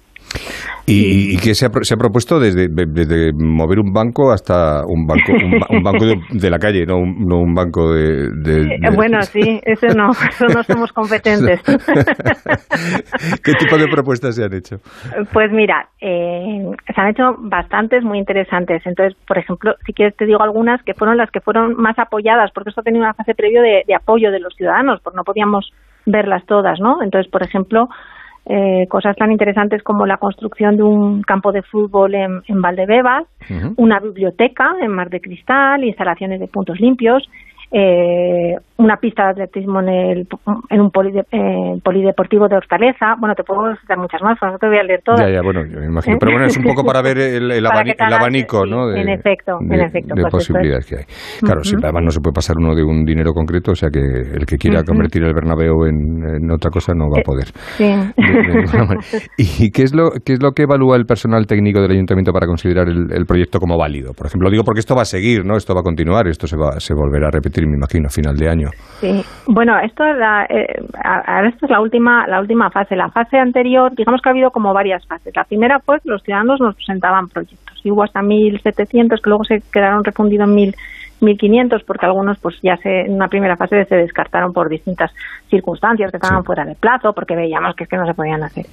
¿Y, 0.86 1.34
y 1.34 1.36
qué 1.38 1.54
se 1.54 1.64
ha, 1.66 1.70
se 1.80 1.94
ha 1.94 1.96
propuesto 1.96 2.38
desde, 2.38 2.68
desde 2.68 3.32
mover 3.32 3.78
un 3.78 3.90
banco 3.92 4.30
hasta 4.30 4.82
un 4.86 5.06
banco 5.06 5.32
un, 5.32 5.58
ba- 5.58 5.66
un 5.70 5.82
banco 5.82 6.04
de, 6.04 6.16
de 6.30 6.50
la 6.50 6.58
calle, 6.58 6.84
no 6.84 6.98
un, 6.98 7.26
no 7.26 7.38
un 7.38 7.54
banco 7.54 7.90
de... 7.94 8.28
de- 8.42 8.74
Eh, 8.74 8.78
de- 8.80 8.90
Bueno, 8.94 9.22
sí, 9.22 9.60
eso 9.64 9.86
no, 9.96 10.10
eso 10.28 10.46
no 10.46 10.62
somos 10.62 10.92
competentes. 10.92 11.60
¿Qué 13.42 13.52
tipo 13.54 13.76
de 13.78 13.86
propuestas 13.88 14.34
se 14.36 14.44
han 14.44 14.52
hecho? 14.54 14.76
Pues 15.32 15.50
mira, 15.52 15.88
eh, 16.00 16.70
se 16.94 17.00
han 17.00 17.08
hecho 17.08 17.34
bastantes 17.38 18.02
muy 18.04 18.18
interesantes. 18.18 18.82
Entonces, 18.84 19.16
por 19.26 19.38
ejemplo, 19.38 19.74
si 19.86 19.92
quieres 19.92 20.16
te 20.16 20.26
digo 20.26 20.42
algunas 20.42 20.82
que 20.82 20.94
fueron 20.94 21.16
las 21.16 21.30
que 21.30 21.40
fueron 21.40 21.74
más 21.76 21.98
apoyadas, 21.98 22.50
porque 22.54 22.70
esto 22.70 22.80
ha 22.80 22.84
tenido 22.84 23.04
una 23.04 23.14
fase 23.14 23.34
previo 23.34 23.62
de, 23.62 23.82
de 23.86 23.94
apoyo 23.94 24.30
de 24.30 24.40
los 24.40 24.54
ciudadanos, 24.54 25.00
porque 25.02 25.16
no 25.16 25.24
podíamos 25.24 25.70
verlas 26.06 26.44
todas, 26.46 26.78
¿no? 26.80 27.02
Entonces, 27.02 27.30
por 27.30 27.42
ejemplo, 27.42 27.88
eh, 28.46 28.86
cosas 28.88 29.16
tan 29.16 29.32
interesantes 29.32 29.82
como 29.82 30.06
la 30.06 30.18
construcción 30.18 30.76
de 30.76 30.82
un 30.82 31.22
campo 31.22 31.50
de 31.52 31.62
fútbol 31.62 32.14
en, 32.14 32.42
en 32.46 32.60
Valdebebas, 32.60 33.24
una 33.76 34.00
biblioteca 34.00 34.76
en 34.80 34.90
Mar 34.90 35.10
de 35.10 35.20
Cristal, 35.20 35.84
instalaciones 35.84 36.40
de 36.40 36.48
puntos 36.48 36.78
limpios, 36.80 37.28
eh, 37.70 38.56
una 38.76 38.96
pista 38.96 39.24
de 39.24 39.30
atletismo 39.30 39.80
en, 39.80 39.88
el, 39.88 40.28
en 40.70 40.80
un 40.80 40.90
polide- 40.90 41.26
eh, 41.30 41.80
polideportivo 41.82 42.48
de 42.48 42.56
Hortaleza. 42.56 43.14
Bueno, 43.18 43.34
te 43.34 43.44
puedo 43.44 43.74
citar 43.76 43.98
muchas 43.98 44.20
más, 44.22 44.36
pero 44.40 44.52
no 44.52 44.58
te 44.58 44.66
voy 44.66 44.78
a 44.78 44.82
leer 44.82 45.00
todas. 45.04 45.20
Ya, 45.20 45.30
ya, 45.30 45.42
bueno, 45.42 45.62
me 45.62 45.86
imagino. 45.86 46.16
Pero 46.18 46.32
bueno, 46.32 46.46
es 46.46 46.56
un 46.56 46.64
poco 46.64 46.84
para 46.84 47.00
ver 47.02 47.18
el, 47.18 47.50
el 47.52 47.64
Para 47.64 47.80
abani- 47.80 47.84
que 47.86 47.94
te 47.94 48.04
el 48.04 48.12
abanico, 48.12 48.66
¿no? 48.66 48.88
De, 48.88 49.00
en 49.00 49.08
efecto, 49.10 49.58
en 49.60 49.68
de- 49.68 49.82
efecto, 49.84 50.14
de 50.14 50.22
pues 50.22 50.24
esto 50.24 50.38
es- 50.38 50.48
posibilidades 50.48 50.86
que 50.86 50.96
hay. 50.96 51.04
Claro, 51.40 51.62
sí, 51.64 51.76
además 51.82 52.02
no 52.04 52.10
se 52.10 52.20
puede 52.20 52.34
pasar 52.34 52.56
uno 52.58 52.74
de 52.74 52.82
un 52.82 53.04
dinero 53.04 53.32
concreto, 53.32 53.72
o 53.72 53.74
sea 53.76 53.90
que 53.90 54.00
el 54.00 54.44
que 54.44 54.56
quiera 54.58 54.82
convertir 54.82 55.22
el 55.22 55.32
Bernabéu 55.34 55.84
en, 55.86 56.24
en 56.42 56.50
otra 56.50 56.70
cosa 56.70 56.92
no 56.94 57.08
va 57.10 57.18
a 57.18 57.20
Eh, 57.20 57.24
poder. 57.24 57.46
Sí. 57.76 57.94
¿Y 59.38 59.70
qué 59.70 59.82
es, 59.82 59.94
lo, 59.94 60.10
qué 60.24 60.32
es 60.34 60.42
lo 60.42 60.52
que 60.52 60.62
evalúa 60.64 60.96
el 60.96 61.06
personal 61.06 61.46
técnico 61.46 61.80
del 61.80 61.92
ayuntamiento 61.92 62.32
para 62.32 62.46
considerar 62.46 62.88
el, 62.88 63.12
el 63.12 63.26
proyecto 63.26 63.58
como 63.60 63.78
válido? 63.78 64.12
Por 64.14 64.26
ejemplo, 64.26 64.50
digo 64.50 64.64
porque 64.64 64.80
esto 64.80 64.94
va 64.94 65.02
a 65.02 65.06
seguir, 65.06 65.44
¿no? 65.44 65.56
Esto 65.56 65.74
va 65.74 65.80
a 65.80 65.84
continuar, 65.84 66.26
esto 66.28 66.46
se, 66.46 66.56
va, 66.56 66.80
se 66.80 66.94
volverá 66.94 67.28
a 67.28 67.30
repetir, 67.30 67.66
me 67.66 67.76
imagino, 67.76 68.08
a 68.08 68.10
final 68.10 68.36
de 68.36 68.48
año. 68.48 68.63
Sí. 69.00 69.24
Bueno, 69.46 69.78
esto 69.78 70.04
es 70.04 70.16
la, 70.16 70.46
eh, 70.48 70.82
a- 71.02 71.36
ahora 71.36 71.48
esto 71.48 71.66
es 71.66 71.70
la 71.70 71.80
última, 71.80 72.26
la 72.26 72.40
última 72.40 72.70
fase. 72.70 72.96
La 72.96 73.10
fase 73.10 73.38
anterior, 73.38 73.92
digamos 73.94 74.20
que 74.22 74.28
ha 74.28 74.32
habido 74.32 74.50
como 74.50 74.72
varias 74.72 75.06
fases. 75.06 75.34
La 75.36 75.44
primera 75.44 75.80
fue 75.80 76.00
que 76.00 76.08
los 76.08 76.22
ciudadanos 76.22 76.60
nos 76.60 76.74
presentaban 76.76 77.28
proyectos. 77.28 77.80
Y 77.84 77.90
hubo 77.90 78.02
hasta 78.02 78.22
1.700 78.22 79.20
que 79.20 79.28
luego 79.30 79.44
se 79.44 79.60
quedaron 79.72 80.04
refundidos 80.04 80.48
en 80.48 80.54
1.000 80.56 80.74
1.500 81.20 81.84
porque 81.86 82.04
algunos 82.06 82.38
pues 82.38 82.56
ya 82.62 82.76
se, 82.78 83.02
en 83.02 83.14
una 83.14 83.28
primera 83.28 83.56
fase 83.56 83.84
se 83.86 83.94
descartaron 83.96 84.52
por 84.52 84.68
distintas 84.68 85.10
circunstancias 85.48 86.10
que 86.10 86.16
estaban 86.18 86.44
fuera 86.44 86.64
de 86.64 86.74
plazo 86.74 87.12
porque 87.14 87.36
veíamos 87.36 87.74
que 87.76 87.84
es 87.84 87.88
que 87.90 87.96
no 87.96 88.04
se 88.06 88.14
podían 88.14 88.42
hacer. 88.42 88.66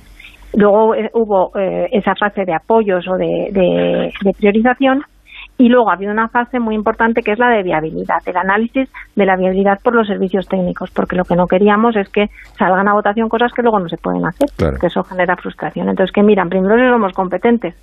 Luego 0.55 0.93
eh, 0.95 1.09
hubo 1.13 1.51
eh, 1.57 1.87
esa 1.93 2.13
fase 2.15 2.43
de 2.43 2.53
apoyos 2.53 3.07
o 3.07 3.15
de, 3.15 3.49
de- 3.51 4.11
de 4.21 4.33
priorización 4.33 5.01
y 5.61 5.69
luego 5.69 5.89
ha 5.91 5.93
habido 5.93 6.11
una 6.11 6.27
fase 6.27 6.59
muy 6.59 6.73
importante 6.73 7.21
que 7.21 7.31
es 7.33 7.39
la 7.39 7.49
de 7.49 7.61
viabilidad, 7.61 8.17
el 8.25 8.35
análisis 8.37 8.89
de 9.15 9.25
la 9.25 9.35
viabilidad 9.35 9.79
por 9.83 9.93
los 9.93 10.07
servicios 10.07 10.47
técnicos, 10.47 10.89
porque 10.91 11.15
lo 11.15 11.23
que 11.23 11.35
no 11.35 11.45
queríamos 11.45 11.95
es 11.95 12.09
que 12.09 12.29
salgan 12.57 12.87
a 12.87 12.93
votación 12.93 13.29
cosas 13.29 13.53
que 13.53 13.61
luego 13.61 13.79
no 13.79 13.87
se 13.87 13.97
pueden 13.97 14.25
hacer, 14.25 14.49
Claro. 14.57 14.77
que 14.79 14.87
eso 14.87 15.03
genera 15.03 15.35
frustración. 15.37 15.87
Entonces, 15.87 16.11
que 16.11 16.23
miran, 16.23 16.49
primero 16.49 16.75
si 16.77 16.89
somos 16.91 17.13
competentes, 17.13 17.75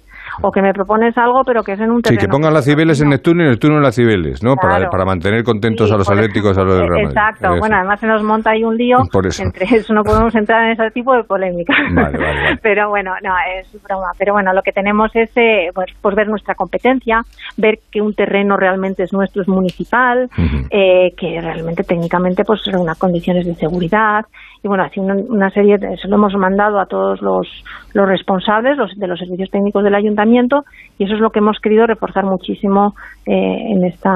o 0.42 0.50
que 0.50 0.62
me 0.62 0.72
propones 0.72 1.16
algo, 1.18 1.42
pero 1.44 1.62
que 1.62 1.72
es 1.72 1.80
en 1.80 1.90
un 1.90 1.98
Sí, 1.98 2.02
terreno. 2.02 2.20
que 2.20 2.28
pongan 2.28 2.54
las 2.54 2.64
Cibeles 2.64 3.00
en 3.00 3.08
Neptuno 3.10 3.44
y 3.44 3.48
Neptuno 3.48 3.76
en 3.76 3.82
las 3.82 3.94
Cibeles, 3.94 4.42
¿no? 4.42 4.54
Para, 4.56 4.76
Claro. 4.76 4.90
para 4.90 5.04
mantener 5.04 5.42
contentos 5.44 5.90
a 5.92 5.96
los 5.96 6.08
atléticos, 6.10 6.56
a 6.58 6.62
los 6.62 6.74
del 6.78 6.88
Real 6.88 7.04
Madrid. 7.04 7.08
Exacto, 7.18 7.56
bueno, 7.58 7.76
además 7.76 8.00
se 8.00 8.06
nos 8.06 8.22
monta 8.22 8.50
ahí 8.50 8.64
un 8.64 8.76
lío, 8.76 8.98
Por 9.12 9.26
eso. 9.26 9.42
entre 9.42 9.64
eso 9.76 9.92
no 9.94 10.02
podemos 10.02 10.34
entrar 10.34 10.64
en 10.64 10.72
ese 10.72 10.90
tipo 10.90 11.14
de 11.14 11.24
polémica. 11.24 11.74
Vale, 11.94 12.18
vale, 12.18 12.42
vale. 12.42 12.58
Pero 12.62 12.88
bueno, 12.88 13.12
no, 13.22 13.32
es 13.58 13.82
broma. 13.82 14.10
Pero 14.18 14.32
bueno, 14.32 14.52
lo 14.52 14.62
que 14.62 14.72
tenemos 14.72 15.10
es 15.14 15.30
eh, 15.36 15.70
pues, 15.74 15.86
pues 16.00 16.14
ver 16.14 16.28
nuestra 16.28 16.54
competencia, 16.54 17.22
ver 17.56 17.78
que 17.90 18.00
un 18.00 18.14
terreno 18.14 18.56
realmente 18.56 19.02
es 19.04 19.12
nuestro, 19.12 19.42
es 19.42 19.48
municipal, 19.48 20.28
eh, 20.70 21.12
que 21.16 21.40
realmente 21.40 21.82
técnicamente 21.84 22.44
pues 22.44 22.66
unas 22.68 22.98
condiciones 22.98 23.46
de 23.46 23.54
seguridad 23.54 24.24
y 24.62 24.68
bueno, 24.68 24.84
así 24.84 24.98
una, 25.00 25.14
una 25.14 25.50
serie, 25.50 25.76
de, 25.78 25.96
se 25.96 26.08
lo 26.08 26.16
hemos 26.16 26.34
mandado 26.34 26.80
a 26.80 26.86
todos 26.86 27.20
los, 27.22 27.46
los 27.94 28.08
responsables 28.08 28.76
los, 28.76 28.90
de 28.96 29.06
los 29.06 29.18
servicios 29.18 29.50
técnicos 29.50 29.84
del 29.84 29.94
ayuntamiento 29.94 30.62
y 30.98 31.04
eso 31.04 31.14
es 31.14 31.20
lo 31.20 31.30
que 31.30 31.38
hemos 31.38 31.58
querido 31.62 31.86
reforzar 31.86 32.24
muchísimo 32.24 32.94
eh, 33.26 33.32
en 33.32 33.84
esta 33.84 34.10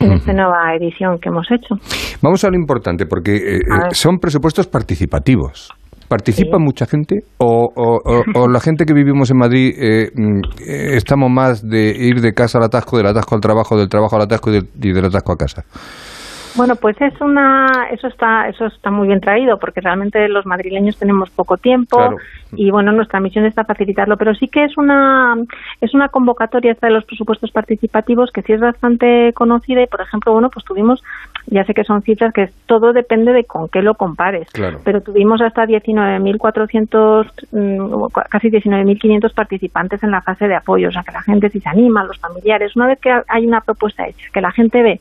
en 0.00 0.12
esta 0.12 0.32
nueva 0.32 0.74
edición 0.78 1.18
que 1.18 1.28
hemos 1.30 1.46
hecho. 1.50 1.74
Vamos 2.22 2.44
a 2.44 2.50
lo 2.50 2.56
importante, 2.56 3.06
porque 3.06 3.34
eh, 3.36 3.56
eh, 3.56 3.60
son 3.92 4.18
presupuestos 4.18 4.66
participativos. 4.66 5.72
¿Participa 6.08 6.58
mucha 6.60 6.86
gente? 6.86 7.16
¿O, 7.38 7.64
o- 7.74 7.98
o- 8.04 8.22
o 8.42 8.48
la 8.48 8.60
gente 8.60 8.84
que 8.84 8.94
vivimos 8.94 9.28
en 9.32 9.38
Madrid 9.38 9.74
eh, 9.76 10.10
mm, 10.14 10.38
eh, 10.60 10.96
estamos 10.96 11.30
más 11.30 11.62
de 11.68 11.90
ir 11.96 12.20
de 12.20 12.32
casa 12.32 12.58
al 12.58 12.64
atasco, 12.64 12.96
del 12.96 13.06
atasco 13.06 13.34
al 13.34 13.40
trabajo, 13.40 13.76
del 13.76 13.88
trabajo 13.88 14.14
al 14.16 14.22
atasco 14.22 14.50
y 14.50 14.52
del, 14.52 14.68
y 14.82 14.92
del 14.92 15.06
atasco 15.06 15.32
a 15.32 15.36
casa? 15.36 15.64
Bueno, 16.56 16.76
pues 16.76 16.96
es 17.00 17.20
una, 17.20 17.88
eso 17.90 18.06
está, 18.06 18.48
eso 18.48 18.66
está 18.66 18.90
muy 18.90 19.08
bien 19.08 19.20
traído, 19.20 19.58
porque 19.58 19.82
realmente 19.82 20.26
los 20.28 20.46
madrileños 20.46 20.96
tenemos 20.96 21.28
poco 21.30 21.58
tiempo 21.58 22.16
y 22.52 22.70
bueno, 22.70 22.92
nuestra 22.92 23.20
misión 23.20 23.44
está 23.44 23.64
facilitarlo, 23.64 24.16
pero 24.16 24.34
sí 24.34 24.48
que 24.48 24.64
es 24.64 24.78
una, 24.78 25.36
es 25.82 25.92
una 25.92 26.08
convocatoria 26.08 26.72
esta 26.72 26.86
de 26.86 26.94
los 26.94 27.04
presupuestos 27.04 27.50
participativos 27.50 28.30
que 28.30 28.40
sí 28.42 28.54
es 28.54 28.60
bastante 28.60 29.32
conocida 29.34 29.82
y 29.82 29.86
por 29.86 30.00
ejemplo, 30.00 30.32
bueno, 30.32 30.48
pues 30.48 30.64
tuvimos, 30.64 31.02
ya 31.46 31.64
sé 31.64 31.74
que 31.74 31.84
son 31.84 32.00
cifras 32.02 32.32
que 32.32 32.48
todo 32.64 32.94
depende 32.94 33.32
de 33.32 33.44
con 33.44 33.68
qué 33.68 33.82
lo 33.82 33.94
compares, 33.94 34.48
pero 34.82 35.02
tuvimos 35.02 35.42
hasta 35.42 35.66
19.400, 35.66 37.26
mm, 37.52 38.06
casi 38.30 38.50
19.500 38.50 39.34
participantes 39.34 40.02
en 40.02 40.10
la 40.10 40.22
fase 40.22 40.48
de 40.48 40.54
apoyo, 40.54 40.88
o 40.88 40.92
sea 40.92 41.02
que 41.02 41.12
la 41.12 41.22
gente 41.22 41.50
si 41.50 41.60
se 41.60 41.68
anima, 41.68 42.04
los 42.04 42.18
familiares, 42.18 42.74
una 42.76 42.86
vez 42.86 42.98
que 42.98 43.14
hay 43.28 43.46
una 43.46 43.60
propuesta 43.60 44.06
hecha, 44.06 44.26
que 44.32 44.40
la 44.40 44.52
gente 44.52 44.82
ve 44.82 45.00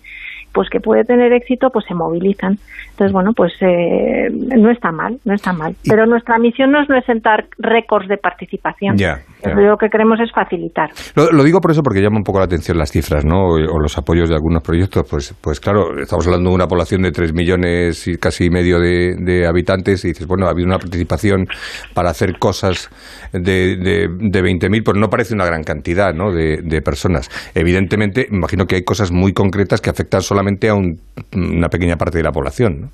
pues 0.55 0.69
que 0.69 0.79
puede 0.79 1.03
tener 1.03 1.33
éxito, 1.33 1.69
pues 1.69 1.85
se 1.85 1.93
movilizan. 1.93 2.57
Entonces, 2.91 3.11
bueno, 3.11 3.33
pues 3.33 3.53
eh, 3.59 4.29
no 4.31 4.71
está 4.71 4.91
mal, 4.91 5.19
no 5.25 5.33
está 5.33 5.51
mal. 5.51 5.75
Pero 5.83 6.05
nuestra 6.05 6.39
misión 6.39 6.71
no 6.71 6.81
es 6.81 6.87
presentar 6.87 7.45
récords 7.57 8.07
de 8.07 8.17
participación. 8.17 8.97
Ya, 8.97 9.21
Lo 9.53 9.77
que 9.77 9.89
queremos 9.89 10.19
es 10.19 10.31
facilitar. 10.31 10.89
Lo, 11.15 11.43
digo 11.43 11.59
por 11.59 11.71
eso, 11.71 11.81
porque 11.83 12.01
llama 12.01 12.17
un 12.17 12.23
poco 12.23 12.39
la 12.39 12.45
atención 12.45 12.77
las 12.77 12.91
cifras, 12.91 13.25
¿no? 13.25 13.47
O, 13.47 13.79
los 13.79 13.97
apoyos 13.97 14.29
de 14.29 14.35
algunos 14.35 14.63
proyectos. 14.63 15.05
Pues, 15.09 15.35
pues 15.41 15.59
claro, 15.59 15.99
estamos 15.99 16.25
hablando 16.27 16.49
de 16.49 16.55
una 16.55 16.67
población 16.67 17.01
de 17.01 17.11
3 17.11 17.33
millones 17.33 18.07
y 18.07 18.17
casi 18.17 18.49
medio 18.49 18.79
de, 18.79 19.45
habitantes 19.47 20.03
y 20.05 20.09
dices, 20.09 20.27
bueno, 20.27 20.47
ha 20.47 20.51
habido 20.51 20.67
una 20.67 20.79
participación 20.79 21.45
para 21.93 22.09
hacer 22.09 22.37
cosas 22.39 22.89
de, 23.31 23.77
de, 23.77 24.07
de 24.09 24.43
20.000, 24.43 24.83
pues 24.83 24.97
no 24.97 25.07
parece 25.09 25.33
una 25.33 25.45
gran 25.45 25.63
cantidad, 25.63 26.13
¿no? 26.13 26.31
De, 26.31 26.61
de 26.63 26.81
personas. 26.81 27.29
Evidentemente, 27.53 28.27
imagino 28.31 28.65
que 28.65 28.75
hay 28.75 28.83
cosas 28.83 29.11
muy 29.11 29.33
concretas 29.33 29.81
que 29.81 29.89
afectan 29.89 30.21
solamente 30.21 30.69
a 30.69 30.75
una 30.75 31.69
pequeña 31.69 31.97
parte 31.97 32.17
de 32.17 32.23
la 32.23 32.31
población. 32.31 32.91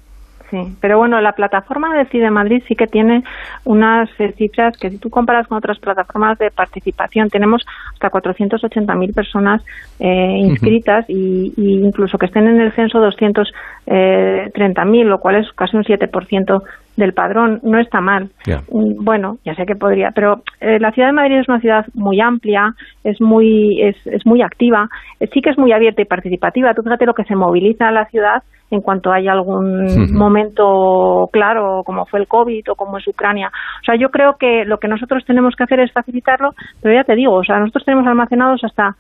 Sí, 0.52 0.76
pero 0.82 0.97
bueno, 0.97 1.22
la 1.22 1.32
plataforma 1.32 1.95
de 1.95 2.06
CIDE 2.08 2.30
Madrid 2.30 2.62
sí 2.68 2.76
que 2.76 2.86
tiene 2.86 3.24
unas 3.64 4.10
eh, 4.20 4.34
cifras 4.38 4.78
que 4.78 4.89
si 4.89 4.97
tú 4.97 5.10
comparas 5.10 5.47
con 5.47 5.58
otras 5.58 5.80
plataformas 5.80 6.38
de 6.39 6.52
participación, 6.52 7.30
tenemos 7.30 7.66
hasta 7.93 8.12
480.000 8.12 9.16
personas 9.16 9.64
eh, 9.97 10.36
inscritas 10.39 11.06
y, 11.08 11.54
incluso 11.56 12.18
que 12.18 12.26
estén 12.26 12.49
en 12.49 12.60
el 12.60 12.74
censo 12.74 12.99
230.000, 12.99 13.45
eh, 13.88 15.06
lo 15.06 15.20
cual 15.22 15.36
es 15.38 15.49
casi 15.54 15.78
un 15.78 15.86
7% 15.86 16.62
del 16.98 17.14
padrón. 17.14 17.60
No 17.64 17.80
está 17.80 18.02
mal. 18.02 18.30
Mm, 18.46 19.04
bueno, 19.04 19.38
ya 19.46 19.56
sé 19.56 19.66
que 19.66 19.76
podría, 19.76 20.12
pero 20.14 20.44
la 20.60 20.92
ciudad 20.92 21.10
de 21.10 21.14
Madrid 21.14 21.39
es 21.39 21.50
una 21.50 21.60
ciudad 21.60 21.86
muy 21.94 22.20
amplia, 22.22 22.74
es 23.04 23.20
muy, 23.22 23.82
es, 23.82 23.96
es 24.06 24.26
muy 24.26 24.42
activa, 24.42 24.89
sí 25.34 25.42
que 25.42 25.50
es 25.50 25.58
muy 25.58 25.72
abierta 25.72 26.02
y 26.02 26.06
participativa. 26.06 26.74
Tú 26.74 26.84
fíjate 26.84 27.06
lo 27.06 27.14
que 27.14 27.24
se 27.24 27.36
moviliza 27.36 27.88
en 27.88 27.96
la 27.96 28.06
ciudad 28.06 28.44
en 28.72 28.82
cuanto 28.82 29.12
haya 29.12 29.34
algún 29.34 30.14
momento 30.14 31.30
claro, 31.32 31.84
como 31.86 32.06
fue 32.06 32.22
el 32.22 32.28
COVID 32.28 32.72
o 32.72 32.76
como 32.76 32.98
es 32.98 33.08
Ucrania. 33.08 33.52
O 33.82 33.84
sea, 33.86 33.96
yo 33.96 34.10
creo 34.10 34.38
que 34.39 34.64
lo 34.66 34.78
que 34.78 34.88
nosotros 34.88 35.24
tenemos 35.26 35.56
que 35.56 35.64
hacer 35.64 35.82
es 35.82 35.92
facilitarlo, 35.92 36.52
pero 36.82 36.96
ya 36.96 37.04
te 37.04 37.16
digo, 37.16 37.34
o 37.34 37.44
sea, 37.44 37.60
nosotros 37.60 37.84
tenemos 37.84 38.08
almacenados 38.08 38.64
hasta 38.64 38.96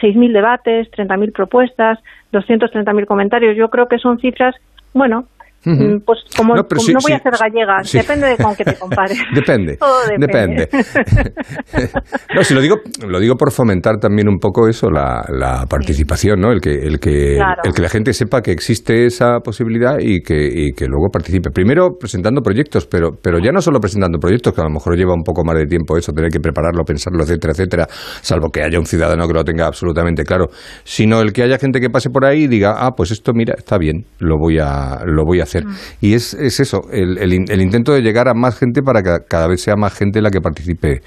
6.000 0.00 0.32
debates, 0.32 0.90
30.000 0.92 1.32
propuestas, 1.32 1.98
230.000 2.32 3.06
comentarios. 3.06 3.56
Yo 3.56 3.68
creo 3.68 3.88
que 3.88 3.98
son 3.98 4.18
cifras, 4.18 4.54
bueno, 4.94 5.24
pues 5.62 6.20
como 6.36 6.54
no, 6.54 6.62
voy 6.62 7.12
a 7.12 7.18
ser 7.18 7.32
gallega, 7.32 7.78
depende 7.92 8.28
de 8.28 8.36
con 8.36 8.54
qué 8.54 8.64
te 8.64 8.74
compares. 8.78 9.18
depende. 9.34 9.78
depende. 10.18 10.68
no, 12.34 12.44
si 12.44 12.54
lo 12.54 12.60
digo, 12.60 12.76
lo 13.06 13.18
digo 13.18 13.34
por 13.34 13.50
fomentar 13.52 13.98
también 13.98 14.28
un 14.28 14.38
poco 14.38 14.68
eso, 14.68 14.90
la, 14.90 15.24
la 15.28 15.66
participación, 15.68 16.40
¿no? 16.40 16.52
El 16.52 16.60
que, 16.60 16.70
el 16.70 17.00
que, 17.00 17.36
el 17.36 17.72
que 17.74 17.82
la 17.82 17.88
gente 17.88 18.12
sepa 18.12 18.40
que 18.40 18.52
existe 18.52 19.06
esa 19.06 19.40
posibilidad 19.40 19.96
y 19.98 20.22
que, 20.22 20.48
y 20.52 20.72
que 20.72 20.86
luego 20.86 21.08
participe. 21.12 21.50
Primero 21.50 21.90
presentando 21.98 22.40
proyectos, 22.40 22.86
pero, 22.86 23.10
pero 23.20 23.38
ya 23.38 23.50
no 23.50 23.60
solo 23.60 23.80
presentando 23.80 24.18
proyectos, 24.18 24.54
que 24.54 24.60
a 24.60 24.64
lo 24.64 24.70
mejor 24.70 24.96
lleva 24.96 25.14
un 25.14 25.22
poco 25.22 25.44
más 25.44 25.56
de 25.56 25.66
tiempo 25.66 25.96
eso, 25.96 26.12
tener 26.12 26.30
que 26.30 26.40
prepararlo, 26.40 26.84
pensarlo, 26.84 27.22
etcétera, 27.24 27.52
etcétera, 27.52 27.86
salvo 27.88 28.50
que 28.50 28.62
haya 28.62 28.78
un 28.78 28.86
ciudadano 28.86 29.26
que 29.26 29.34
lo 29.34 29.44
tenga 29.44 29.66
absolutamente 29.66 30.24
claro, 30.24 30.46
sino 30.84 31.20
el 31.20 31.32
que 31.32 31.42
haya 31.42 31.58
gente 31.58 31.80
que 31.80 31.90
pase 31.90 32.10
por 32.10 32.24
ahí 32.24 32.44
y 32.44 32.46
diga, 32.46 32.76
ah, 32.78 32.92
pues 32.96 33.10
esto, 33.10 33.32
mira, 33.34 33.54
está 33.56 33.78
bien, 33.78 34.04
lo 34.18 34.36
voy 34.38 34.58
a, 34.58 35.00
lo 35.04 35.24
voy 35.24 35.40
a 35.40 35.46
hacer. 35.48 35.64
Mm. 35.64 35.72
Y 36.00 36.14
es, 36.14 36.34
es 36.34 36.60
eso, 36.60 36.82
el, 36.92 37.18
el, 37.18 37.60
intento 37.60 37.92
de 37.92 38.00
llegar 38.00 38.28
a 38.28 38.34
más 38.34 38.58
gente 38.58 38.82
para 38.82 39.02
que 39.02 39.24
cada 39.28 39.48
vez 39.48 39.62
sea 39.62 39.74
más 39.76 39.96
gente 39.96 40.20
la 40.20 40.30
que 40.30 40.40
participe 40.40 41.00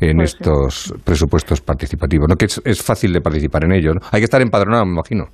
en 0.00 0.16
pues 0.16 0.34
estos 0.34 0.94
presupuestos 1.04 1.60
participativos. 1.60 2.28
¿no? 2.28 2.36
Que 2.36 2.46
es, 2.46 2.82
fácil 2.82 3.12
de 3.12 3.20
participar 3.20 3.64
en 3.64 3.72
ellos. 3.72 3.96
Hay 4.10 4.20
que 4.20 4.24
estar 4.24 4.42
empadronado, 4.42 4.84
me 4.84 4.92
imagino. 4.92 5.24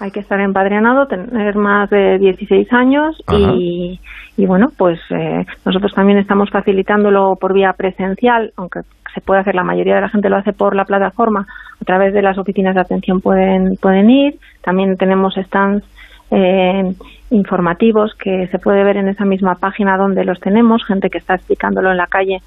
Hay 0.00 0.10
que 0.10 0.20
estar 0.20 0.38
empadronado, 0.40 1.06
tener 1.06 1.56
más 1.56 1.88
de 1.88 2.18
16 2.18 2.70
años 2.72 3.16
y, 3.32 3.98
y, 4.36 4.46
bueno, 4.46 4.66
pues 4.76 4.98
eh, 5.10 5.44
nosotros 5.64 5.92
también 5.94 6.18
estamos 6.18 6.50
facilitándolo 6.50 7.34
por 7.40 7.54
vía 7.54 7.72
presencial, 7.72 8.52
aunque 8.56 8.80
se 9.16 9.22
puede 9.22 9.40
hacer, 9.40 9.54
la 9.54 9.64
mayoría 9.64 9.94
de 9.94 10.02
la 10.02 10.10
gente 10.10 10.28
lo 10.28 10.36
hace 10.36 10.52
por 10.52 10.76
la 10.76 10.84
plataforma, 10.84 11.46
a 11.80 11.84
través 11.86 12.12
de 12.12 12.20
las 12.20 12.36
oficinas 12.36 12.74
de 12.74 12.82
atención 12.82 13.20
pueden, 13.20 13.76
pueden 13.80 14.10
ir. 14.10 14.34
También 14.62 14.96
tenemos 14.96 15.34
stands 15.36 15.82
eh, 16.30 16.82
informativos 17.30 18.14
que 18.14 18.46
se 18.48 18.58
puede 18.58 18.84
ver 18.84 18.96
en 18.96 19.08
esa 19.08 19.24
misma 19.24 19.56
página 19.56 19.96
donde 19.96 20.24
los 20.24 20.40
tenemos, 20.40 20.84
gente 20.84 21.10
que 21.10 21.18
está 21.18 21.34
explicándolo 21.34 21.90
en 21.90 21.96
la 21.96 22.06
calle 22.06 22.38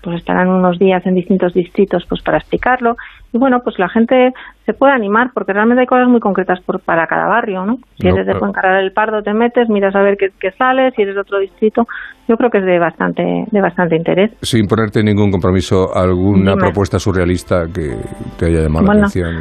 pues 0.00 0.18
estarán 0.18 0.48
unos 0.48 0.78
días 0.78 1.04
en 1.06 1.14
distintos 1.14 1.54
distritos 1.54 2.04
pues 2.08 2.22
para 2.22 2.38
explicarlo 2.38 2.96
y 3.32 3.38
bueno 3.38 3.60
pues 3.62 3.78
la 3.78 3.88
gente 3.88 4.32
se 4.66 4.74
puede 4.74 4.92
animar 4.92 5.30
porque 5.34 5.52
realmente 5.52 5.80
hay 5.80 5.86
cosas 5.86 6.08
muy 6.08 6.20
concretas 6.20 6.60
por, 6.60 6.80
para 6.80 7.06
cada 7.06 7.26
barrio 7.26 7.64
no 7.64 7.78
si 7.98 8.08
eres 8.08 8.26
de 8.26 8.34
Fuencarral 8.34 8.82
del 8.82 8.92
Pardo 8.92 9.22
te 9.22 9.32
metes 9.32 9.68
miras 9.68 9.94
a 9.94 10.02
ver 10.02 10.16
qué, 10.16 10.30
qué, 10.38 10.50
sale 10.52 10.90
si 10.92 11.02
eres 11.02 11.14
de 11.14 11.20
otro 11.20 11.38
distrito 11.38 11.86
yo 12.28 12.36
creo 12.36 12.50
que 12.50 12.58
es 12.58 12.64
de 12.64 12.78
bastante 12.78 13.22
de 13.50 13.60
bastante 13.60 13.96
interés. 13.96 14.30
Sin 14.42 14.66
ponerte 14.66 15.02
ningún 15.02 15.30
compromiso 15.30 15.94
alguna 15.94 16.54
propuesta 16.54 16.98
surrealista 16.98 17.66
que 17.66 17.96
te 18.38 18.46
haya 18.46 18.60
llamado 18.62 18.86
la 18.86 19.06
atención 19.06 19.34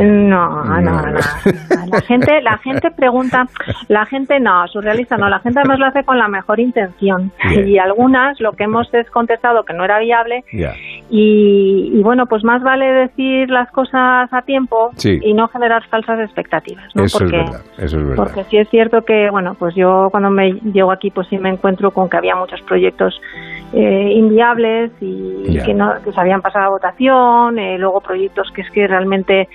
no, 0.00 0.64
no, 0.64 0.80
no, 0.80 1.02
la 1.86 2.00
gente 2.02 2.40
la 2.42 2.58
gente 2.58 2.90
pregunta 2.90 3.46
la 3.88 4.06
gente 4.06 4.40
no 4.40 4.66
surrealista 4.68 5.16
no 5.16 5.28
la 5.28 5.38
gente 5.38 5.60
además 5.60 5.78
lo 5.78 5.86
hace 5.86 6.04
con 6.04 6.18
la 6.18 6.28
mejor 6.28 6.60
intención. 6.60 7.32
Y 7.66 7.78
algunas 7.78 8.40
lo 8.40 8.52
que 8.52 8.64
hemos 8.64 8.92
es 8.94 9.08
contestado 9.10 9.64
que 9.64 9.72
no 9.72 9.84
era 9.84 9.98
viable. 9.98 10.44
Y, 11.12 12.00
bueno, 12.02 12.26
pues 12.26 12.44
más 12.44 12.62
vale 12.62 12.86
decir 12.86 13.50
las 13.50 13.68
cosas 13.72 14.32
a 14.32 14.42
tiempo 14.42 14.92
y 15.02 15.34
no 15.34 15.48
generar 15.48 15.84
falsas 15.88 16.20
expectativas. 16.20 16.94
¿no? 16.94 17.04
Eso, 17.04 17.18
porque, 17.18 17.36
es 17.36 17.44
verdad, 17.50 17.64
eso 17.78 17.96
es 17.98 18.04
verdad. 18.04 18.16
Porque 18.16 18.44
sí 18.44 18.56
es 18.58 18.68
cierto 18.68 19.04
que, 19.04 19.28
bueno, 19.28 19.56
pues 19.58 19.74
yo 19.74 20.08
cuando 20.12 20.30
me 20.30 20.52
llego 20.72 20.92
aquí, 20.92 21.10
pues 21.10 21.26
sí 21.28 21.36
me 21.38 21.48
encuentro 21.48 21.90
con 21.90 22.08
que 22.08 22.16
había 22.16 22.36
muchos 22.36 22.62
proyectos 22.62 23.20
eh, 23.72 24.12
inviables 24.14 24.92
y, 25.00 25.58
que, 25.64 25.74
no, 25.74 25.94
que 26.04 26.12
se 26.12 26.20
habían 26.20 26.42
pasado 26.42 26.66
a 26.66 26.68
votación, 26.70 27.58
eh, 27.58 27.76
luego 27.78 28.00
proyectos 28.00 28.50
que 28.52 28.62
es 28.62 28.70
que 28.70 28.86
realmente 28.86 29.48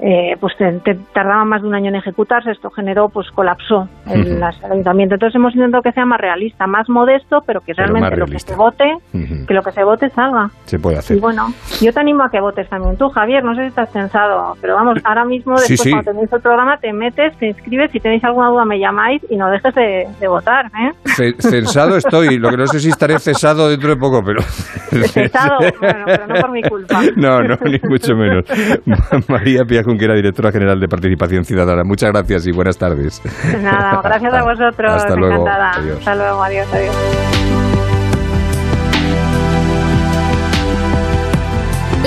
eh, 0.00 0.36
pues 0.40 0.56
te, 0.56 0.94
tardaba 1.12 1.44
más 1.44 1.62
de 1.62 1.68
un 1.68 1.74
año 1.74 1.88
en 1.88 1.96
ejecutarse, 1.96 2.50
esto 2.50 2.70
generó, 2.70 3.08
pues 3.08 3.30
colapsó 3.30 3.88
el, 4.10 4.42
ayuntamiento. 4.42 5.14
Entonces 5.14 5.34
hemos 5.36 5.54
intentado 5.54 5.82
que 5.82 5.92
sea 5.92 6.04
más 6.04 6.20
realista, 6.20 6.66
más 6.66 6.88
modesto, 6.88 7.42
pero 7.46 7.60
que 7.60 7.72
realmente 7.72 8.16
lo 8.16 8.26
que 8.26 8.38
se 8.38 8.54
vote, 8.54 8.84
que 9.12 9.54
lo 9.54 9.62
que 9.62 9.72
se 9.72 9.84
vote 9.84 10.10
salga. 10.10 10.50
Se 10.64 10.78
puede 10.78 10.98
hacer. 10.98 11.16
Y 11.16 11.20
bueno, 11.20 11.48
yo 11.80 11.92
te 11.92 12.00
animo 12.00 12.24
a 12.24 12.30
que 12.30 12.40
votes 12.40 12.68
también 12.68 12.96
tú, 12.96 13.08
Javier, 13.08 13.42
no 13.44 13.54
sé 13.54 13.62
si 13.62 13.68
estás 13.68 13.88
pensado, 13.90 14.56
pero 14.60 14.74
vamos, 14.74 14.98
ahora 15.04 15.24
mismo 15.24 15.54
después 15.54 15.82
cuando 15.90 16.12
tenéis 16.12 16.32
el 16.32 16.40
programa 16.40 16.76
te 16.78 16.92
metes, 16.92 17.36
te 17.38 17.48
inscribes, 17.48 17.90
si 17.90 18.00
tenéis 18.00 18.24
alguna 18.24 18.48
duda 18.48 18.64
me 18.64 18.78
llamáis 18.78 19.22
y 19.30 19.36
no 19.36 19.50
dejes 19.50 19.74
de, 19.74 20.28
votar. 20.28 20.66
¿eh? 20.66 21.34
Censado 21.38 21.96
estoy, 21.96 22.38
lo 22.38 22.50
que 22.50 22.56
no 22.56 22.66
sé 22.66 22.80
si 22.80 22.88
estaré 22.88 23.18
cesado 23.18 23.68
dentro 23.68 23.90
de 23.90 23.96
poco, 23.96 24.22
pero... 24.24 24.42
Cesado, 25.06 25.58
bueno, 25.80 26.04
pero 26.06 26.26
no 26.26 26.34
por 26.40 26.50
mi 26.50 26.62
culpa. 26.62 27.02
No, 27.16 27.42
no, 27.42 27.56
ni 27.64 27.78
mucho 27.88 28.14
menos. 28.14 28.44
María 29.28 29.64
Pia 29.64 29.82
que 29.94 30.04
era 30.04 30.14
directora 30.14 30.50
general 30.50 30.80
de 30.80 30.88
Participación 30.88 31.44
Ciudadana. 31.44 31.82
Muchas 31.84 32.10
gracias 32.10 32.46
y 32.46 32.52
buenas 32.52 32.76
tardes. 32.76 33.22
Nada, 33.62 34.00
gracias 34.04 34.34
a 34.34 34.42
vosotros. 34.42 34.92
Hasta 34.92 35.14
luego. 35.14 35.46
Adiós. 35.48 35.98
Hasta 35.98 36.14
luego, 36.16 36.42
adiós, 36.42 36.66
adiós. 36.72 36.94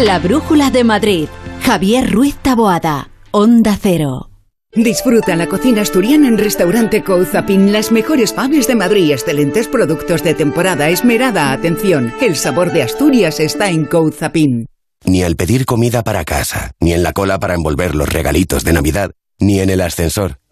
La 0.05 0.19
Brújula 0.19 0.69
de 0.69 0.83
Madrid. 0.83 1.27
Javier 1.65 2.11
Ruiz 2.11 2.35
Taboada. 2.37 3.09
Onda 3.31 3.75
Cero. 3.79 4.29
Disfruta 4.73 5.35
la 5.35 5.47
cocina 5.47 5.81
asturiana 5.81 6.27
en 6.27 6.37
Restaurante 6.37 7.03
Couzapin. 7.03 7.73
Las 7.73 7.91
mejores 7.91 8.33
faves 8.33 8.67
de 8.67 8.75
Madrid, 8.75 9.11
excelentes 9.11 9.67
productos 9.67 10.23
de 10.23 10.35
temporada, 10.35 10.89
esmerada 10.89 11.51
atención. 11.51 12.13
El 12.21 12.35
sabor 12.35 12.71
de 12.71 12.83
Asturias 12.83 13.39
está 13.39 13.71
en 13.71 13.85
Couzapin. 13.85 14.67
Ni 15.05 15.23
al 15.23 15.35
pedir 15.35 15.65
comida 15.65 16.03
para 16.03 16.25
casa, 16.25 16.71
ni 16.79 16.93
en 16.93 17.03
la 17.03 17.13
cola 17.13 17.39
para 17.39 17.55
envolver 17.55 17.95
los 17.95 18.09
regalitos 18.09 18.63
de 18.63 18.73
Navidad, 18.73 19.11
ni 19.39 19.59
en 19.59 19.69
el 19.69 19.81
ascensor. 19.81 20.38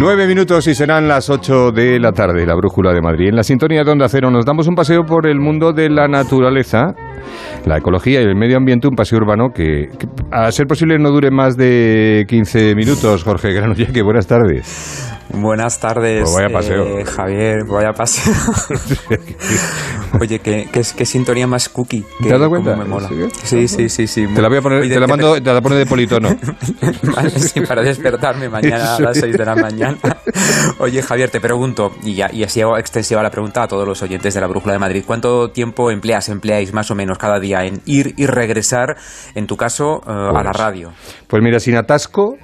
Nueve 0.00 0.26
minutos 0.26 0.66
y 0.66 0.74
serán 0.74 1.08
las 1.08 1.28
ocho 1.28 1.72
de 1.72 2.00
la 2.00 2.12
tarde, 2.12 2.46
la 2.46 2.54
brújula 2.54 2.94
de 2.94 3.02
Madrid. 3.02 3.28
En 3.28 3.36
la 3.36 3.42
sintonía 3.42 3.84
de 3.84 3.90
Onda 3.90 4.08
Cero 4.08 4.30
nos 4.30 4.46
damos 4.46 4.66
un 4.66 4.74
paseo 4.74 5.02
por 5.04 5.26
el 5.26 5.38
mundo 5.38 5.74
de 5.74 5.90
la 5.90 6.08
naturaleza, 6.08 6.94
la 7.66 7.76
ecología 7.76 8.22
y 8.22 8.24
el 8.24 8.34
medio 8.34 8.56
ambiente, 8.56 8.88
un 8.88 8.94
paseo 8.96 9.18
urbano 9.18 9.50
que, 9.54 9.88
que 9.98 10.06
a 10.32 10.50
ser 10.52 10.66
posible 10.66 10.98
no 10.98 11.10
dure 11.10 11.30
más 11.30 11.54
de 11.54 12.24
15 12.26 12.74
minutos. 12.76 13.24
Jorge 13.24 13.52
Granollers, 13.52 14.02
buenas 14.02 14.26
tardes. 14.26 15.18
Buenas 15.34 15.78
tardes. 15.78 16.22
Pues 16.22 16.34
vaya 16.34 16.48
paseo. 16.50 16.98
eh, 16.98 17.04
Javier, 17.04 17.58
vaya 17.68 17.92
paseo. 17.92 18.32
Oye, 20.18 20.38
qué, 20.40 20.68
qué, 20.72 20.82
qué 20.96 21.06
sintonía 21.06 21.46
más 21.46 21.68
cookie. 21.68 22.02
que 22.20 22.28
¿Te 22.28 22.34
has 22.34 22.40
dado 22.40 22.50
cuenta? 22.50 22.76
me 22.76 22.84
mola. 22.84 23.08
Sí, 23.44 23.68
Sí, 23.68 23.88
sí, 23.88 24.06
sí. 24.06 24.26
Te 24.26 24.42
la 24.42 24.48
voy 24.48 24.58
a 24.58 24.62
poner, 24.62 24.88
te 24.88 24.98
la 25.00 25.06
mando, 25.06 25.34
te 25.40 25.52
la 25.52 25.60
pone 25.60 25.76
de 25.76 25.86
politono. 25.86 26.30
Vale, 27.14 27.30
sí, 27.30 27.60
para 27.60 27.82
despertarme 27.82 28.48
mañana 28.48 28.96
a 28.96 29.00
las 29.00 29.18
6 29.18 29.36
de 29.36 29.44
la 29.44 29.54
mañana. 29.54 29.98
Oye, 30.78 31.02
Javier, 31.02 31.30
te 31.30 31.40
pregunto, 31.40 31.92
y, 32.02 32.14
ya, 32.14 32.28
y 32.32 32.42
así 32.42 32.60
hago 32.60 32.76
extensiva 32.78 33.22
la 33.22 33.30
pregunta 33.30 33.62
a 33.62 33.68
todos 33.68 33.86
los 33.86 34.02
oyentes 34.02 34.34
de 34.34 34.40
la 34.40 34.46
Brújula 34.46 34.72
de 34.74 34.78
Madrid, 34.80 35.04
¿cuánto 35.06 35.50
tiempo 35.50 35.90
empleas, 35.90 36.28
empleáis 36.28 36.72
más 36.72 36.90
o 36.90 36.94
menos 36.94 37.18
cada 37.18 37.38
día 37.38 37.64
en 37.64 37.80
ir 37.86 38.14
y 38.16 38.26
regresar, 38.26 38.96
en 39.34 39.46
tu 39.46 39.56
caso, 39.56 40.00
eh, 40.06 40.10
a 40.10 40.42
la 40.42 40.52
radio? 40.52 40.92
Pues 41.28 41.42
mira, 41.42 41.60
sin 41.60 41.76
atasco, 41.76 42.36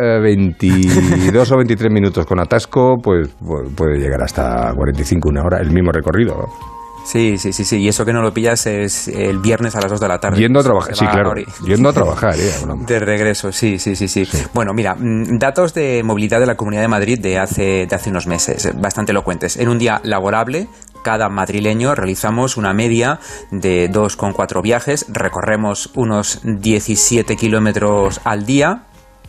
eh, 0.00 0.18
22 0.20 1.52
o 1.52 1.56
23 1.56 1.92
minutos. 1.92 2.26
Con 2.26 2.40
atasco, 2.40 2.98
pues 3.02 3.28
pu- 3.40 3.74
puede 3.74 3.98
llegar 3.98 4.22
hasta 4.22 4.72
45, 4.74 5.28
una 5.28 5.42
hora, 5.44 5.58
el 5.60 5.70
mismo 5.70 5.92
recorrido. 5.92 6.34
¿no? 6.36 6.70
Sí, 7.04 7.38
sí, 7.38 7.52
sí, 7.52 7.64
sí, 7.64 7.78
y 7.78 7.88
eso 7.88 8.04
que 8.04 8.12
no 8.12 8.20
lo 8.20 8.32
pillas 8.32 8.66
es 8.66 9.08
el 9.08 9.38
viernes 9.38 9.74
a 9.74 9.80
las 9.80 9.90
2 9.90 10.00
de 10.00 10.08
la 10.08 10.18
tarde. 10.20 10.38
Yendo 10.38 10.60
a 10.60 10.62
trabajar, 10.62 10.94
sí, 10.94 11.06
claro. 11.06 11.32
Yendo 11.66 11.88
a 11.88 11.92
trabajar, 11.94 12.34
eh. 12.38 12.52
De 12.86 12.98
regreso, 13.00 13.50
sí, 13.52 13.78
sí, 13.78 13.96
sí, 13.96 14.06
sí. 14.06 14.28
Bueno, 14.52 14.74
mira, 14.74 14.94
mm, 14.94 15.38
datos 15.38 15.72
de 15.72 16.02
movilidad 16.04 16.40
de 16.40 16.46
la 16.46 16.56
Comunidad 16.56 16.82
de 16.82 16.88
Madrid 16.88 17.18
de 17.18 17.38
hace, 17.38 17.86
de 17.86 17.94
hace 17.96 18.10
unos 18.10 18.26
meses, 18.26 18.70
bastante 18.78 19.12
elocuentes. 19.12 19.56
En 19.56 19.70
un 19.70 19.78
día 19.78 20.00
laborable, 20.04 20.68
cada 21.02 21.30
madrileño 21.30 21.94
realizamos 21.94 22.58
una 22.58 22.74
media 22.74 23.18
de 23.50 23.90
2,4 23.90 24.60
viajes, 24.62 25.06
recorremos 25.08 25.90
unos 25.96 26.40
17 26.44 27.34
kilómetros 27.36 28.20
al 28.24 28.44
día, 28.44 28.82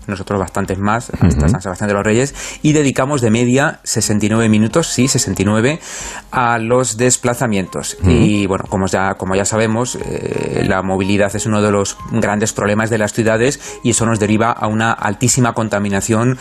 nosotros 0.07 0.39
bastantes 0.39 0.77
más, 0.79 1.11
hasta 1.19 1.47
San 1.47 1.61
Sebastián 1.61 1.87
de 1.87 1.93
los 1.93 2.03
Reyes, 2.03 2.35
y 2.61 2.73
dedicamos 2.73 3.21
de 3.21 3.31
media 3.31 3.79
69 3.83 4.49
minutos, 4.49 4.87
sí, 4.87 5.07
69, 5.07 5.79
a 6.31 6.57
los 6.57 6.97
desplazamientos. 6.97 7.97
Y 8.03 8.45
bueno, 8.47 8.65
como 8.69 8.87
ya, 8.87 9.15
como 9.15 9.35
ya 9.35 9.45
sabemos, 9.45 9.95
eh, 9.95 10.63
la 10.67 10.81
movilidad 10.81 11.35
es 11.35 11.45
uno 11.45 11.61
de 11.61 11.71
los 11.71 11.97
grandes 12.11 12.53
problemas 12.53 12.89
de 12.89 12.97
las 12.97 13.13
ciudades 13.13 13.79
y 13.83 13.91
eso 13.91 14.05
nos 14.05 14.19
deriva 14.19 14.51
a 14.51 14.67
una 14.67 14.91
altísima 14.91 15.53
contaminación 15.53 16.37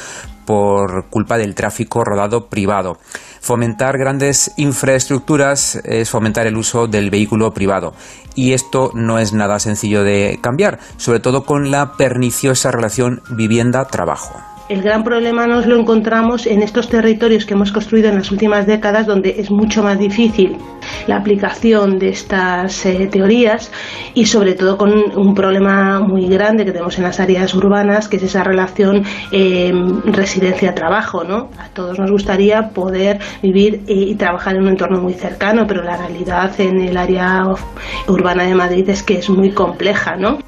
por 0.47 1.09
culpa 1.11 1.39
del 1.39 1.55
tráfico 1.55 2.05
rodado 2.05 2.49
privado. 2.49 2.99
Fomentar 3.41 3.97
grandes 3.97 4.53
infraestructuras 4.57 5.76
es 5.84 6.11
fomentar 6.11 6.47
el 6.47 6.57
uso 6.57 6.86
del 6.86 7.11
vehículo 7.11 7.53
privado. 7.53 7.95
Y 8.34 8.53
esto 8.53 8.91
no 8.95 9.18
es 9.18 9.32
nada 9.32 9.59
sencillo 9.59 10.05
de 10.05 10.38
cambiar, 10.43 10.78
sobre 10.99 11.20
todo 11.20 11.45
con 11.45 11.70
la 11.70 11.97
perniciosa 11.97 12.70
relación 12.70 13.22
vivienda-trabajo. 13.30 14.49
El 14.71 14.83
gran 14.83 15.03
problema 15.03 15.49
nos 15.49 15.66
lo 15.66 15.77
encontramos 15.81 16.47
en 16.47 16.62
estos 16.62 16.89
territorios 16.89 17.45
que 17.45 17.55
hemos 17.55 17.73
construido 17.73 18.09
en 18.09 18.14
las 18.14 18.31
últimas 18.31 18.68
décadas 18.68 19.05
donde 19.05 19.35
es 19.37 19.51
mucho 19.51 19.83
más 19.83 19.99
difícil 19.99 20.57
la 21.09 21.16
aplicación 21.16 21.99
de 21.99 22.11
estas 22.11 22.87
eh, 22.87 23.09
teorías 23.11 23.73
y 24.14 24.27
sobre 24.27 24.55
todo 24.55 24.79
con 24.79 24.93
un 24.93 25.35
problema 25.35 25.99
muy 25.99 26.29
grande 26.29 26.64
que 26.64 26.71
tenemos 26.71 26.97
en 26.99 27.03
las 27.03 27.18
áreas 27.18 27.53
urbanas 27.53 28.07
que 28.07 28.18
es 28.18 28.23
esa 28.23 28.45
relación 28.45 29.03
eh, 29.33 29.73
residencia-trabajo. 30.05 31.25
¿no? 31.25 31.51
A 31.59 31.68
todos 31.75 31.99
nos 31.99 32.12
gustaría 32.12 32.68
poder 32.68 33.18
vivir 33.43 33.83
y 33.89 34.14
trabajar 34.14 34.55
en 34.55 34.62
un 34.62 34.68
entorno 34.68 35.03
muy 35.03 35.14
cercano, 35.14 35.64
pero 35.66 35.83
la 35.83 35.97
realidad 35.97 36.53
en 36.61 36.81
el 36.81 36.97
área 36.97 37.43
urbana 38.07 38.45
de 38.45 38.55
Madrid 38.55 38.89
es 38.89 39.03
que 39.03 39.14
es 39.14 39.29
muy 39.29 39.51
compleja. 39.51 40.14
¿no? 40.14 40.39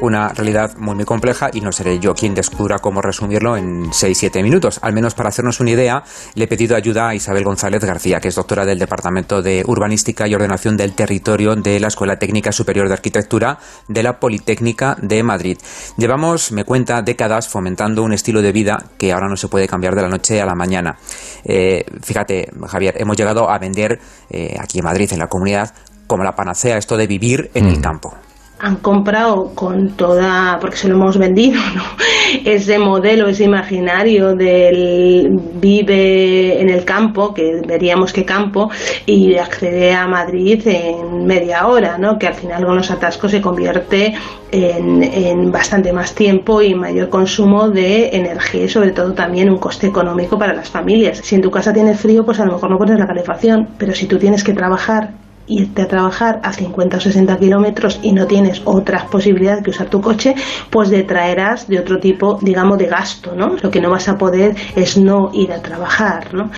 Una 0.00 0.28
realidad 0.28 0.76
muy 0.76 0.94
muy 0.94 1.04
compleja 1.04 1.50
y 1.52 1.60
no 1.60 1.72
seré 1.72 1.98
yo 1.98 2.14
quien 2.14 2.34
descubra 2.34 2.78
cómo 2.78 3.02
resumirlo 3.02 3.56
en 3.56 3.90
6-7 3.90 4.42
minutos. 4.42 4.78
Al 4.82 4.92
menos 4.92 5.14
para 5.14 5.28
hacernos 5.28 5.60
una 5.60 5.70
idea, 5.70 6.02
le 6.34 6.44
he 6.44 6.48
pedido 6.48 6.76
ayuda 6.76 7.08
a 7.08 7.14
Isabel 7.14 7.44
González 7.44 7.84
García, 7.84 8.20
que 8.20 8.28
es 8.28 8.34
doctora 8.34 8.64
del 8.64 8.78
Departamento 8.78 9.42
de 9.42 9.64
Urbanística 9.66 10.26
y 10.28 10.34
Ordenación 10.34 10.76
del 10.76 10.94
Territorio 10.94 11.56
de 11.56 11.80
la 11.80 11.88
Escuela 11.88 12.18
Técnica 12.18 12.52
Superior 12.52 12.88
de 12.88 12.94
Arquitectura 12.94 13.58
de 13.88 14.02
la 14.02 14.20
Politécnica 14.20 14.96
de 15.00 15.22
Madrid. 15.22 15.58
Llevamos, 15.96 16.52
me 16.52 16.64
cuenta, 16.64 17.02
décadas 17.02 17.48
fomentando 17.48 18.02
un 18.02 18.12
estilo 18.12 18.42
de 18.42 18.52
vida 18.52 18.84
que 18.98 19.12
ahora 19.12 19.28
no 19.28 19.36
se 19.36 19.48
puede 19.48 19.66
cambiar 19.66 19.94
de 19.94 20.02
la 20.02 20.08
noche 20.08 20.40
a 20.40 20.46
la 20.46 20.54
mañana. 20.54 20.96
Eh, 21.44 21.84
fíjate, 22.02 22.50
Javier, 22.66 22.94
hemos 22.98 23.16
llegado 23.16 23.50
a 23.50 23.58
vender 23.58 23.98
eh, 24.30 24.56
aquí 24.60 24.78
en 24.78 24.84
Madrid, 24.84 25.12
en 25.12 25.18
la 25.18 25.28
comunidad, 25.28 25.74
como 26.06 26.24
la 26.24 26.34
panacea 26.34 26.78
esto 26.78 26.96
de 26.96 27.06
vivir 27.06 27.50
en 27.54 27.66
el 27.66 27.80
campo 27.80 28.14
han 28.60 28.76
comprado 28.76 29.52
con 29.54 29.90
toda, 29.90 30.58
porque 30.60 30.76
se 30.76 30.88
lo 30.88 30.96
hemos 30.96 31.16
vendido, 31.16 31.60
¿no? 31.74 31.82
ese 32.44 32.78
modelo, 32.78 33.28
ese 33.28 33.44
imaginario 33.44 34.34
del 34.34 35.30
vive 35.54 36.60
en 36.60 36.68
el 36.68 36.84
campo, 36.84 37.32
que 37.32 37.62
veríamos 37.66 38.12
que 38.12 38.24
campo, 38.24 38.70
y 39.06 39.36
accede 39.36 39.92
a 39.92 40.06
Madrid 40.06 40.66
en 40.66 41.26
media 41.26 41.66
hora, 41.66 41.98
¿no? 41.98 42.18
que 42.18 42.26
al 42.26 42.34
final 42.34 42.64
con 42.64 42.76
los 42.76 42.90
atascos 42.90 43.30
se 43.30 43.40
convierte 43.40 44.14
en, 44.50 45.02
en 45.02 45.50
bastante 45.52 45.92
más 45.92 46.14
tiempo 46.14 46.62
y 46.62 46.74
mayor 46.74 47.08
consumo 47.08 47.68
de 47.68 48.10
energía 48.16 48.64
y 48.64 48.68
sobre 48.68 48.90
todo 48.90 49.12
también 49.12 49.50
un 49.50 49.58
coste 49.58 49.86
económico 49.86 50.38
para 50.38 50.54
las 50.54 50.68
familias. 50.68 51.18
Si 51.18 51.34
en 51.34 51.42
tu 51.42 51.50
casa 51.50 51.72
tienes 51.72 52.00
frío, 52.00 52.24
pues 52.24 52.40
a 52.40 52.44
lo 52.44 52.52
mejor 52.52 52.70
no 52.70 52.78
pones 52.78 52.98
la 52.98 53.06
calefacción, 53.06 53.68
pero 53.78 53.94
si 53.94 54.06
tú 54.06 54.18
tienes 54.18 54.42
que 54.42 54.52
trabajar 54.52 55.10
irte 55.48 55.82
a 55.82 55.88
trabajar 55.88 56.40
a 56.42 56.52
50 56.52 56.96
o 56.96 57.00
60 57.00 57.36
kilómetros 57.38 58.00
y 58.02 58.12
no 58.12 58.26
tienes 58.26 58.62
otras 58.64 59.04
posibilidades 59.04 59.64
que 59.64 59.70
usar 59.70 59.88
tu 59.88 60.00
coche, 60.00 60.34
pues 60.70 60.90
detraerás 60.90 61.68
de 61.68 61.78
otro 61.78 61.98
tipo, 61.98 62.38
digamos, 62.40 62.78
de 62.78 62.86
gasto, 62.86 63.34
¿no? 63.34 63.56
Lo 63.62 63.70
que 63.70 63.80
no 63.80 63.90
vas 63.90 64.08
a 64.08 64.18
poder 64.18 64.54
es 64.76 64.96
no 64.96 65.30
ir 65.32 65.52
a 65.52 65.62
trabajar, 65.62 66.34
¿no? 66.34 66.50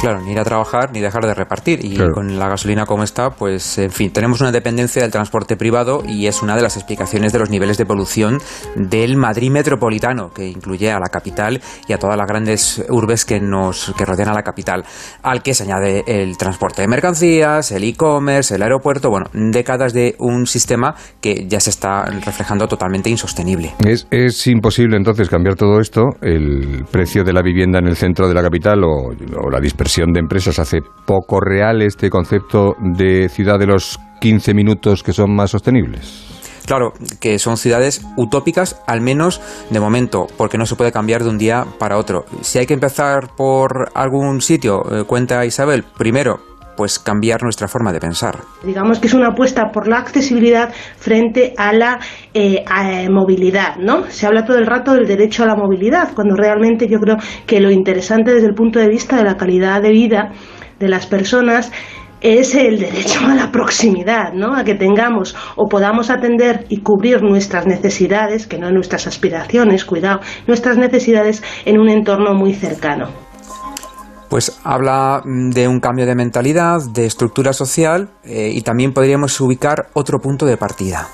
Claro, 0.00 0.20
ni 0.20 0.32
ir 0.32 0.38
a 0.38 0.44
trabajar 0.44 0.92
ni 0.92 1.00
dejar 1.00 1.24
de 1.24 1.32
repartir. 1.32 1.82
Y 1.84 1.94
claro. 1.94 2.12
con 2.12 2.38
la 2.38 2.48
gasolina 2.48 2.84
como 2.84 3.02
está, 3.02 3.30
pues 3.30 3.78
en 3.78 3.90
fin, 3.90 4.12
tenemos 4.12 4.40
una 4.40 4.52
dependencia 4.52 5.02
del 5.02 5.10
transporte 5.10 5.56
privado 5.56 6.02
y 6.06 6.26
es 6.26 6.42
una 6.42 6.54
de 6.54 6.62
las 6.62 6.76
explicaciones 6.76 7.32
de 7.32 7.38
los 7.38 7.48
niveles 7.48 7.78
de 7.78 7.86
polución 7.86 8.38
del 8.74 9.16
Madrid 9.16 9.50
metropolitano, 9.50 10.30
que 10.30 10.46
incluye 10.46 10.92
a 10.92 10.98
la 10.98 11.08
capital 11.08 11.60
y 11.88 11.94
a 11.94 11.98
todas 11.98 12.16
las 12.16 12.26
grandes 12.26 12.84
urbes 12.90 13.24
que 13.24 13.40
nos 13.40 13.94
que 13.96 14.04
rodean 14.04 14.28
a 14.28 14.34
la 14.34 14.42
capital, 14.42 14.84
al 15.22 15.42
que 15.42 15.54
se 15.54 15.62
añade 15.62 16.04
el 16.06 16.36
transporte 16.36 16.82
de 16.82 16.88
mercancías, 16.88 17.72
el 17.72 17.84
e-commerce, 17.84 18.54
el 18.54 18.62
aeropuerto, 18.62 19.08
bueno, 19.08 19.26
décadas 19.32 19.94
de 19.94 20.14
un 20.18 20.46
sistema 20.46 20.94
que 21.22 21.46
ya 21.48 21.58
se 21.58 21.70
está 21.70 22.04
reflejando 22.04 22.68
totalmente 22.68 23.08
insostenible. 23.08 23.74
Es, 23.84 24.06
es 24.10 24.46
imposible 24.46 24.98
entonces 24.98 25.30
cambiar 25.30 25.54
todo 25.54 25.80
esto, 25.80 26.02
el 26.20 26.84
precio 26.90 27.24
de 27.24 27.32
la 27.32 27.40
vivienda 27.40 27.78
en 27.78 27.86
el 27.86 27.96
centro 27.96 28.28
de 28.28 28.34
la 28.34 28.42
capital 28.42 28.84
o, 28.84 29.08
o 29.42 29.50
la 29.50 29.58
dispersión 29.58 29.85
de 29.94 30.18
empresas 30.20 30.58
hace 30.58 30.82
poco 31.04 31.40
real 31.40 31.80
este 31.80 32.10
concepto 32.10 32.74
de 32.80 33.28
ciudad 33.28 33.56
de 33.56 33.66
los 33.66 34.00
15 34.20 34.52
minutos 34.52 35.04
que 35.04 35.12
son 35.12 35.34
más 35.34 35.52
sostenibles. 35.52 36.24
Claro, 36.66 36.92
que 37.20 37.38
son 37.38 37.56
ciudades 37.56 38.04
utópicas, 38.16 38.82
al 38.88 39.00
menos 39.00 39.40
de 39.70 39.78
momento, 39.78 40.26
porque 40.36 40.58
no 40.58 40.66
se 40.66 40.74
puede 40.74 40.90
cambiar 40.90 41.22
de 41.22 41.30
un 41.30 41.38
día 41.38 41.64
para 41.78 41.98
otro. 41.98 42.24
Si 42.40 42.58
hay 42.58 42.66
que 42.66 42.74
empezar 42.74 43.36
por 43.36 43.92
algún 43.94 44.40
sitio, 44.40 44.82
eh, 44.90 45.04
cuenta 45.04 45.46
Isabel, 45.46 45.84
primero, 45.96 46.40
pues 46.76 46.98
cambiar 46.98 47.42
nuestra 47.42 47.68
forma 47.68 47.92
de 47.92 48.00
pensar. 48.00 48.38
Digamos 48.64 48.98
que 48.98 49.06
es 49.06 49.14
una 49.14 49.28
apuesta 49.28 49.70
por 49.72 49.88
la 49.88 49.98
accesibilidad 49.98 50.72
frente 50.96 51.54
a 51.56 51.72
la 51.72 51.98
eh, 52.34 52.64
a, 52.66 53.08
movilidad, 53.10 53.76
¿no? 53.76 54.04
Se 54.08 54.26
habla 54.26 54.44
todo 54.44 54.58
el 54.58 54.66
rato 54.66 54.92
del 54.92 55.06
derecho 55.06 55.42
a 55.42 55.46
la 55.46 55.56
movilidad, 55.56 56.14
cuando 56.14 56.36
realmente 56.36 56.86
yo 56.88 56.98
creo 56.98 57.16
que 57.46 57.60
lo 57.60 57.70
interesante 57.70 58.32
desde 58.32 58.48
el 58.48 58.54
punto 58.54 58.78
de 58.78 58.88
vista 58.88 59.16
de 59.16 59.24
la 59.24 59.36
calidad 59.36 59.82
de 59.82 59.90
vida 59.90 60.32
de 60.78 60.88
las 60.88 61.06
personas 61.06 61.72
es 62.20 62.54
el 62.54 62.78
derecho 62.78 63.20
a 63.26 63.34
la 63.34 63.52
proximidad, 63.52 64.32
¿no? 64.32 64.56
A 64.56 64.64
que 64.64 64.74
tengamos 64.74 65.36
o 65.56 65.68
podamos 65.68 66.10
atender 66.10 66.64
y 66.68 66.80
cubrir 66.80 67.22
nuestras 67.22 67.66
necesidades, 67.66 68.46
que 68.46 68.58
no 68.58 68.70
nuestras 68.70 69.06
aspiraciones, 69.06 69.84
cuidado, 69.84 70.20
nuestras 70.46 70.78
necesidades 70.78 71.42
en 71.64 71.78
un 71.78 71.88
entorno 71.88 72.34
muy 72.34 72.54
cercano. 72.54 73.25
Pues 74.28 74.58
habla 74.64 75.22
mm, 75.24 75.50
de 75.50 75.68
un 75.68 75.80
cambio 75.80 76.06
de 76.06 76.14
mentalidad, 76.14 76.80
de 76.92 77.06
estructura 77.06 77.52
social 77.52 78.08
eh, 78.24 78.50
y 78.52 78.62
también 78.62 78.92
podríamos 78.92 79.40
ubicar 79.40 79.88
otro 79.94 80.18
punto 80.20 80.46
de 80.46 80.56
partida. 80.56 81.08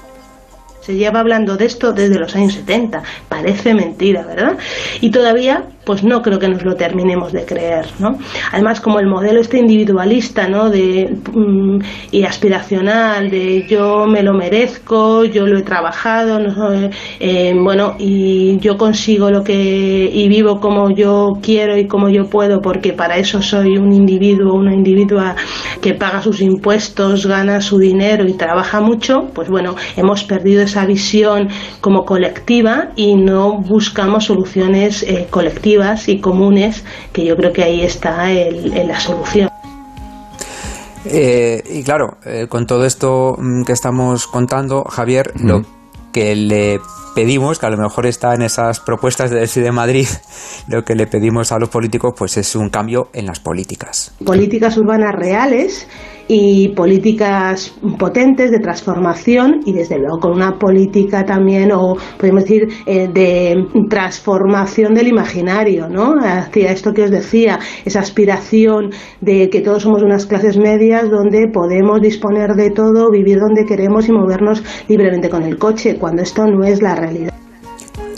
Se 0.80 0.96
lleva 0.96 1.20
hablando 1.20 1.56
de 1.56 1.66
esto 1.66 1.92
desde 1.92 2.18
los 2.18 2.34
años 2.34 2.54
70. 2.54 3.02
Parece 3.28 3.72
mentira, 3.72 4.26
¿verdad? 4.26 4.58
Y 5.00 5.12
todavía 5.12 5.64
pues 5.84 6.04
no 6.04 6.22
creo 6.22 6.38
que 6.38 6.48
nos 6.48 6.62
lo 6.64 6.76
terminemos 6.76 7.32
de 7.32 7.44
creer, 7.44 7.86
¿no? 7.98 8.16
Además, 8.52 8.80
como 8.80 9.00
el 9.00 9.06
modelo 9.06 9.40
este 9.40 9.58
individualista, 9.58 10.48
¿no? 10.48 10.70
De, 10.70 11.12
mm, 11.32 11.78
y 12.12 12.22
aspiracional, 12.22 13.30
de 13.30 13.66
yo 13.68 14.06
me 14.06 14.22
lo 14.22 14.32
merezco, 14.32 15.24
yo 15.24 15.46
lo 15.46 15.58
he 15.58 15.62
trabajado, 15.62 16.38
eh, 17.18 17.52
bueno, 17.56 17.96
y 17.98 18.58
yo 18.58 18.76
consigo 18.76 19.30
lo 19.30 19.42
que, 19.42 20.10
y 20.12 20.28
vivo 20.28 20.60
como 20.60 20.90
yo 20.90 21.32
quiero 21.42 21.76
y 21.76 21.88
como 21.88 22.08
yo 22.08 22.26
puedo, 22.26 22.60
porque 22.60 22.92
para 22.92 23.16
eso 23.16 23.42
soy 23.42 23.76
un 23.76 23.92
individuo, 23.92 24.54
una 24.54 24.74
individua 24.74 25.34
que 25.80 25.94
paga 25.94 26.22
sus 26.22 26.40
impuestos, 26.40 27.26
gana 27.26 27.60
su 27.60 27.78
dinero 27.78 28.26
y 28.28 28.34
trabaja 28.34 28.80
mucho, 28.80 29.30
pues 29.34 29.48
bueno, 29.48 29.74
hemos 29.96 30.22
perdido 30.22 30.62
esa 30.62 30.86
visión 30.86 31.48
como 31.80 32.04
colectiva 32.04 32.90
y 32.94 33.16
no 33.16 33.58
buscamos 33.58 34.26
soluciones 34.26 35.02
eh, 35.02 35.26
colectivas 35.28 35.71
y 36.08 36.20
comunes, 36.20 36.84
que 37.12 37.24
yo 37.24 37.36
creo 37.36 37.52
que 37.52 37.62
ahí 37.62 37.82
está 37.82 38.30
el, 38.32 38.72
la 38.86 39.00
solución. 39.00 39.48
Eh, 41.04 41.62
y 41.68 41.82
claro, 41.82 42.18
eh, 42.24 42.46
con 42.48 42.66
todo 42.66 42.84
esto 42.84 43.36
mm, 43.38 43.64
que 43.64 43.72
estamos 43.72 44.26
contando, 44.26 44.84
Javier, 44.84 45.32
lo 45.40 45.64
que 46.12 46.36
le 46.36 46.80
pedimos, 47.14 47.58
que 47.58 47.66
a 47.66 47.70
lo 47.70 47.76
mejor 47.76 48.06
está 48.06 48.34
en 48.34 48.42
esas 48.42 48.80
propuestas 48.80 49.30
de 49.30 49.42
de 49.52 49.72
Madrid, 49.72 50.06
lo 50.68 50.82
que 50.82 50.94
le 50.94 51.06
pedimos 51.06 51.52
a 51.52 51.58
los 51.58 51.68
políticos 51.68 52.14
pues 52.16 52.36
es 52.36 52.56
un 52.56 52.70
cambio 52.70 53.08
en 53.12 53.26
las 53.26 53.40
políticas. 53.40 54.14
Políticas 54.24 54.76
urbanas 54.78 55.14
reales 55.14 55.86
y 56.28 56.68
políticas 56.70 57.74
potentes 57.98 58.50
de 58.50 58.58
transformación 58.58 59.60
y 59.66 59.72
desde 59.72 59.98
luego 59.98 60.18
con 60.18 60.32
una 60.32 60.58
política 60.58 61.24
también 61.24 61.72
o 61.72 61.96
podemos 62.18 62.44
decir 62.44 62.68
eh, 62.86 63.08
de 63.12 63.66
transformación 63.90 64.94
del 64.94 65.08
imaginario, 65.08 65.88
¿no? 65.88 66.14
Hacia 66.22 66.72
esto 66.72 66.92
que 66.92 67.02
os 67.02 67.10
decía, 67.10 67.58
esa 67.84 68.00
aspiración 68.00 68.90
de 69.20 69.50
que 69.50 69.60
todos 69.60 69.82
somos 69.82 70.02
unas 70.02 70.26
clases 70.26 70.56
medias 70.56 71.10
donde 71.10 71.48
podemos 71.52 72.00
disponer 72.00 72.54
de 72.54 72.70
todo, 72.70 73.10
vivir 73.10 73.38
donde 73.38 73.64
queremos 73.64 74.08
y 74.08 74.12
movernos 74.12 74.62
libremente 74.88 75.28
con 75.28 75.42
el 75.42 75.58
coche, 75.58 75.96
cuando 75.98 76.22
esto 76.22 76.46
no 76.46 76.64
es 76.64 76.80
la 76.80 76.94
realidad 77.02 77.34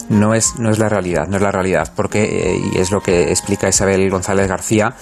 no 0.09 0.35
es, 0.35 0.59
no 0.59 0.71
es 0.71 0.79
la 0.79 0.89
realidad, 0.89 1.27
no 1.29 1.37
es 1.37 1.43
la 1.43 1.51
realidad, 1.51 1.93
porque, 1.95 2.25
eh, 2.25 2.61
y 2.73 2.79
es 2.79 2.91
lo 2.91 3.01
que 3.01 3.31
explica 3.31 3.69
Isabel 3.69 4.09
González 4.11 4.49
García, 4.49 4.95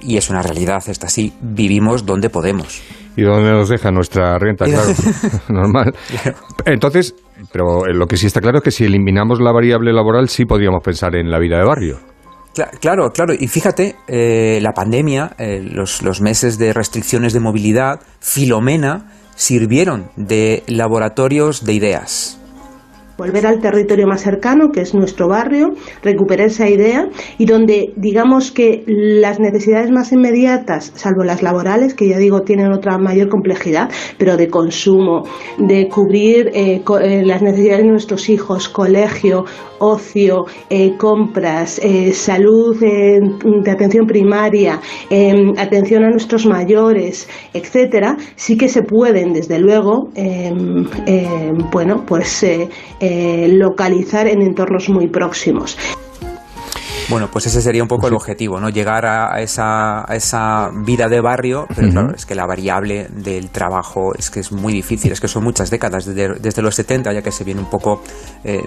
y 0.00 0.16
es 0.16 0.30
una 0.30 0.42
realidad, 0.42 0.82
está 0.86 1.06
así, 1.06 1.32
vivimos 1.40 2.06
donde 2.06 2.30
podemos. 2.30 2.82
Y 3.16 3.22
donde 3.22 3.50
nos 3.50 3.68
deja 3.68 3.90
nuestra 3.90 4.38
renta, 4.38 4.64
claro, 4.66 4.92
normal. 5.48 5.94
Entonces, 6.64 7.14
pero 7.52 7.84
lo 7.86 8.06
que 8.06 8.16
sí 8.16 8.26
está 8.26 8.40
claro 8.40 8.58
es 8.58 8.64
que 8.64 8.70
si 8.70 8.84
eliminamos 8.84 9.40
la 9.40 9.52
variable 9.52 9.92
laboral, 9.92 10.28
sí 10.28 10.44
podríamos 10.44 10.82
pensar 10.82 11.16
en 11.16 11.30
la 11.30 11.38
vida 11.38 11.58
de 11.58 11.64
barrio. 11.64 11.98
Claro, 12.80 13.10
claro. 13.10 13.34
Y 13.38 13.46
fíjate, 13.46 13.94
eh, 14.08 14.58
la 14.60 14.72
pandemia, 14.72 15.30
eh, 15.38 15.60
los, 15.62 16.02
los 16.02 16.20
meses 16.20 16.58
de 16.58 16.72
restricciones 16.72 17.32
de 17.32 17.38
movilidad, 17.38 18.00
Filomena, 18.18 19.12
sirvieron 19.36 20.10
de 20.16 20.64
laboratorios 20.66 21.64
de 21.64 21.74
ideas 21.74 22.38
volver 23.18 23.46
al 23.46 23.60
territorio 23.60 24.06
más 24.06 24.22
cercano, 24.22 24.70
que 24.70 24.80
es 24.80 24.94
nuestro 24.94 25.28
barrio, 25.28 25.74
recuperar 26.02 26.46
esa 26.46 26.68
idea 26.68 27.08
y 27.36 27.46
donde 27.46 27.92
digamos 27.96 28.52
que 28.52 28.84
las 28.86 29.40
necesidades 29.40 29.90
más 29.90 30.12
inmediatas, 30.12 30.92
salvo 30.94 31.24
las 31.24 31.42
laborales, 31.42 31.94
que 31.94 32.08
ya 32.08 32.16
digo 32.16 32.42
tienen 32.42 32.72
otra 32.72 32.96
mayor 32.96 33.28
complejidad, 33.28 33.90
pero 34.18 34.36
de 34.36 34.48
consumo, 34.48 35.24
de 35.58 35.88
cubrir 35.88 36.50
eh, 36.54 36.80
eh, 37.02 37.22
las 37.24 37.42
necesidades 37.42 37.84
de 37.84 37.90
nuestros 37.90 38.28
hijos, 38.28 38.68
colegio, 38.68 39.44
ocio, 39.78 40.46
eh, 40.70 40.96
compras, 40.96 41.80
salud 42.12 42.76
de 42.78 43.70
atención 43.70 44.06
primaria, 44.06 44.80
atención 45.56 46.04
a 46.04 46.10
nuestros 46.10 46.46
mayores, 46.46 47.28
etcétera, 47.52 48.16
sí 48.36 48.56
que 48.56 48.68
se 48.68 48.82
pueden, 48.82 49.32
desde 49.32 49.58
luego, 49.58 50.10
bueno, 51.72 52.04
pues 52.06 52.44
eh, 53.00 53.48
localizar 53.52 54.26
en 54.26 54.42
entornos 54.42 54.88
muy 54.88 55.08
próximos. 55.08 55.78
Bueno, 57.08 57.28
pues 57.32 57.46
ese 57.46 57.62
sería 57.62 57.82
un 57.82 57.88
poco 57.88 58.08
el 58.08 58.14
objetivo, 58.14 58.60
¿no? 58.60 58.68
Llegar 58.68 59.06
a 59.06 59.40
esa, 59.40 60.00
a 60.10 60.14
esa 60.14 60.70
vida 60.84 61.08
de 61.08 61.20
barrio, 61.20 61.66
pero 61.74 61.90
claro, 61.90 62.14
es 62.14 62.26
que 62.26 62.34
la 62.34 62.46
variable 62.46 63.08
del 63.10 63.50
trabajo 63.50 64.14
es 64.16 64.30
que 64.30 64.40
es 64.40 64.52
muy 64.52 64.72
difícil, 64.72 65.12
es 65.12 65.20
que 65.20 65.28
son 65.28 65.44
muchas 65.44 65.70
décadas, 65.70 66.04
desde, 66.04 66.62
los 66.62 66.74
70 66.74 67.12
ya 67.12 67.22
que 67.22 67.32
se 67.32 67.44
viene 67.44 67.60
un 67.60 67.70
poco 67.70 68.02
eh, 68.44 68.62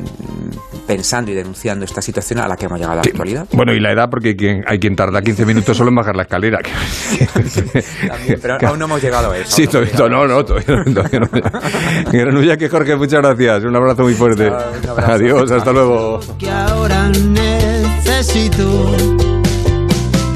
pensando 0.87 1.31
y 1.31 1.35
denunciando 1.35 1.85
esta 1.85 2.01
situación 2.01 2.39
a 2.39 2.47
la 2.47 2.55
que 2.55 2.65
hemos 2.65 2.79
llegado 2.79 2.93
a 2.93 2.95
la 2.95 3.01
actualidad. 3.01 3.47
Bueno, 3.53 3.73
y 3.73 3.79
la 3.79 3.91
edad, 3.91 4.09
porque 4.09 4.35
hay 4.65 4.79
quien, 4.79 4.95
tarda 4.95 5.21
15 5.21 5.45
minutos 5.45 5.77
solo 5.77 5.89
en 5.89 5.95
bajar 5.95 6.15
la 6.15 6.23
escalera. 6.23 6.59
pero 8.41 8.57
aún 8.67 8.79
no 8.79 8.85
hemos 8.85 9.01
llegado 9.01 9.31
a 9.31 9.37
eso. 9.37 9.51
Sí, 9.51 9.67
todavía, 9.67 9.93
no, 10.09 10.27
no, 10.27 10.43
todavía, 10.43 10.83
no. 10.85 12.57
que 12.57 12.69
Jorge, 12.69 12.95
muchas 12.95 13.21
gracias. 13.21 13.63
Un 13.63 13.75
abrazo 13.75 14.03
muy 14.03 14.13
fuerte. 14.13 14.51
Adiós, 14.97 15.51
hasta 15.51 15.71
luego 15.71 16.19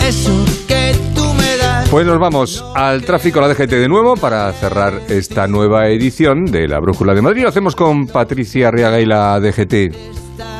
eso 0.07 0.45
que 0.67 0.93
tú 1.15 1.33
me 1.33 1.57
das. 1.57 1.89
Pues 1.89 2.05
nos 2.05 2.19
vamos 2.19 2.63
al 2.75 3.03
tráfico 3.03 3.41
la 3.41 3.47
DGT 3.47 3.71
de 3.71 3.87
nuevo 3.87 4.15
para 4.15 4.51
cerrar 4.53 5.01
esta 5.09 5.47
nueva 5.47 5.87
edición 5.87 6.45
de 6.45 6.67
la 6.67 6.79
Brújula 6.79 7.13
de 7.13 7.21
Madrid. 7.21 7.43
Lo 7.43 7.49
hacemos 7.49 7.75
con 7.75 8.07
Patricia 8.07 8.67
Arriaga 8.69 8.99
y 8.99 9.05
la 9.05 9.39
DGT. 9.39 10.15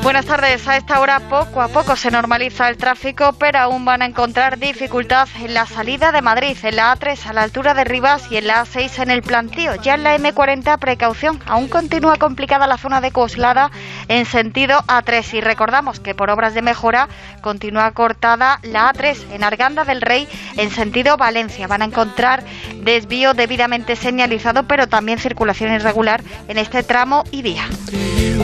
Buenas 0.06 0.28
tardes. 0.28 0.68
A 0.68 0.78
esta 0.78 1.00
hora 1.00 1.20
poco 1.20 1.64
a 1.64 1.68
poco 1.68 1.96
se 1.96 2.12
normaliza 2.12 2.70
el 2.70 2.78
tráfico, 2.78 3.34
pero 3.40 3.58
aún 3.58 3.86
van 3.86 4.04
a 4.04 4.06
encontrar 4.06 4.60
dificultad 4.60 5.28
en 5.44 5.56
la 5.56 5.66
salida 5.66 6.12
de 6.12 6.22
Madrid, 6.22 6.56
en 6.62 6.76
la 6.76 6.96
A3 6.96 7.26
a 7.26 7.34
la 7.34 7.42
altura 7.42 7.74
de 7.74 7.86
Rivas 7.86 8.32
y 8.32 8.38
en 8.38 8.46
la 8.46 8.64
A6 8.64 9.02
en 9.02 9.10
el 9.10 9.24
plantío. 9.24 9.74
Ya 9.82 9.96
en 9.96 10.04
la 10.04 10.16
M40 10.16 10.78
precaución. 10.78 11.40
Aún 11.48 11.68
continúa 11.70 12.18
complicada 12.18 12.68
la 12.68 12.78
zona 12.78 13.02
de 13.02 13.10
Coslada 13.10 13.72
en 14.08 14.28
sentido 14.28 14.78
A3 14.88 15.40
y 15.40 15.42
recordamos 15.42 16.00
que 16.00 16.14
por 16.14 16.30
obras 16.30 16.54
de 16.54 16.62
mejora 16.62 17.10
continúa 17.42 17.90
cortada 17.90 18.60
la 18.62 18.94
A3 18.94 19.32
en 19.32 19.44
Arganda 19.44 19.86
del 19.86 20.02
Rey 20.02 20.28
en 20.56 20.70
sentido 20.70 21.18
Valencia. 21.18 21.66
Van 21.66 21.82
a 21.82 21.86
encontrar 21.86 22.44
desvío 22.84 23.34
debidamente 23.34 23.96
señalizado, 23.96 24.68
pero 24.68 24.86
también 24.86 25.18
circulación 25.18 25.74
irregular 25.74 26.22
en 26.48 26.60
este 26.60 26.84
tramo 26.84 27.24
y 27.32 27.42
vía. 27.42 27.68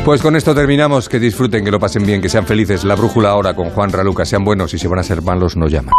Pues 0.03 0.21
con 0.21 0.35
esto 0.35 0.55
terminamos. 0.55 1.07
Que 1.07 1.19
disfruten, 1.51 1.65
que 1.65 1.71
lo 1.71 1.79
pasen 1.79 2.05
bien, 2.05 2.21
que 2.21 2.29
sean 2.29 2.45
felices. 2.45 2.83
La 2.83 2.95
brújula 2.95 3.29
ahora 3.29 3.53
con 3.53 3.69
Juan 3.71 3.91
Raluca. 3.91 4.25
Sean 4.25 4.43
buenos 4.43 4.73
y 4.73 4.79
si 4.79 4.87
van 4.87 4.99
a 4.99 5.03
ser 5.03 5.21
malos, 5.21 5.57
no 5.57 5.67
llaman. 5.67 5.93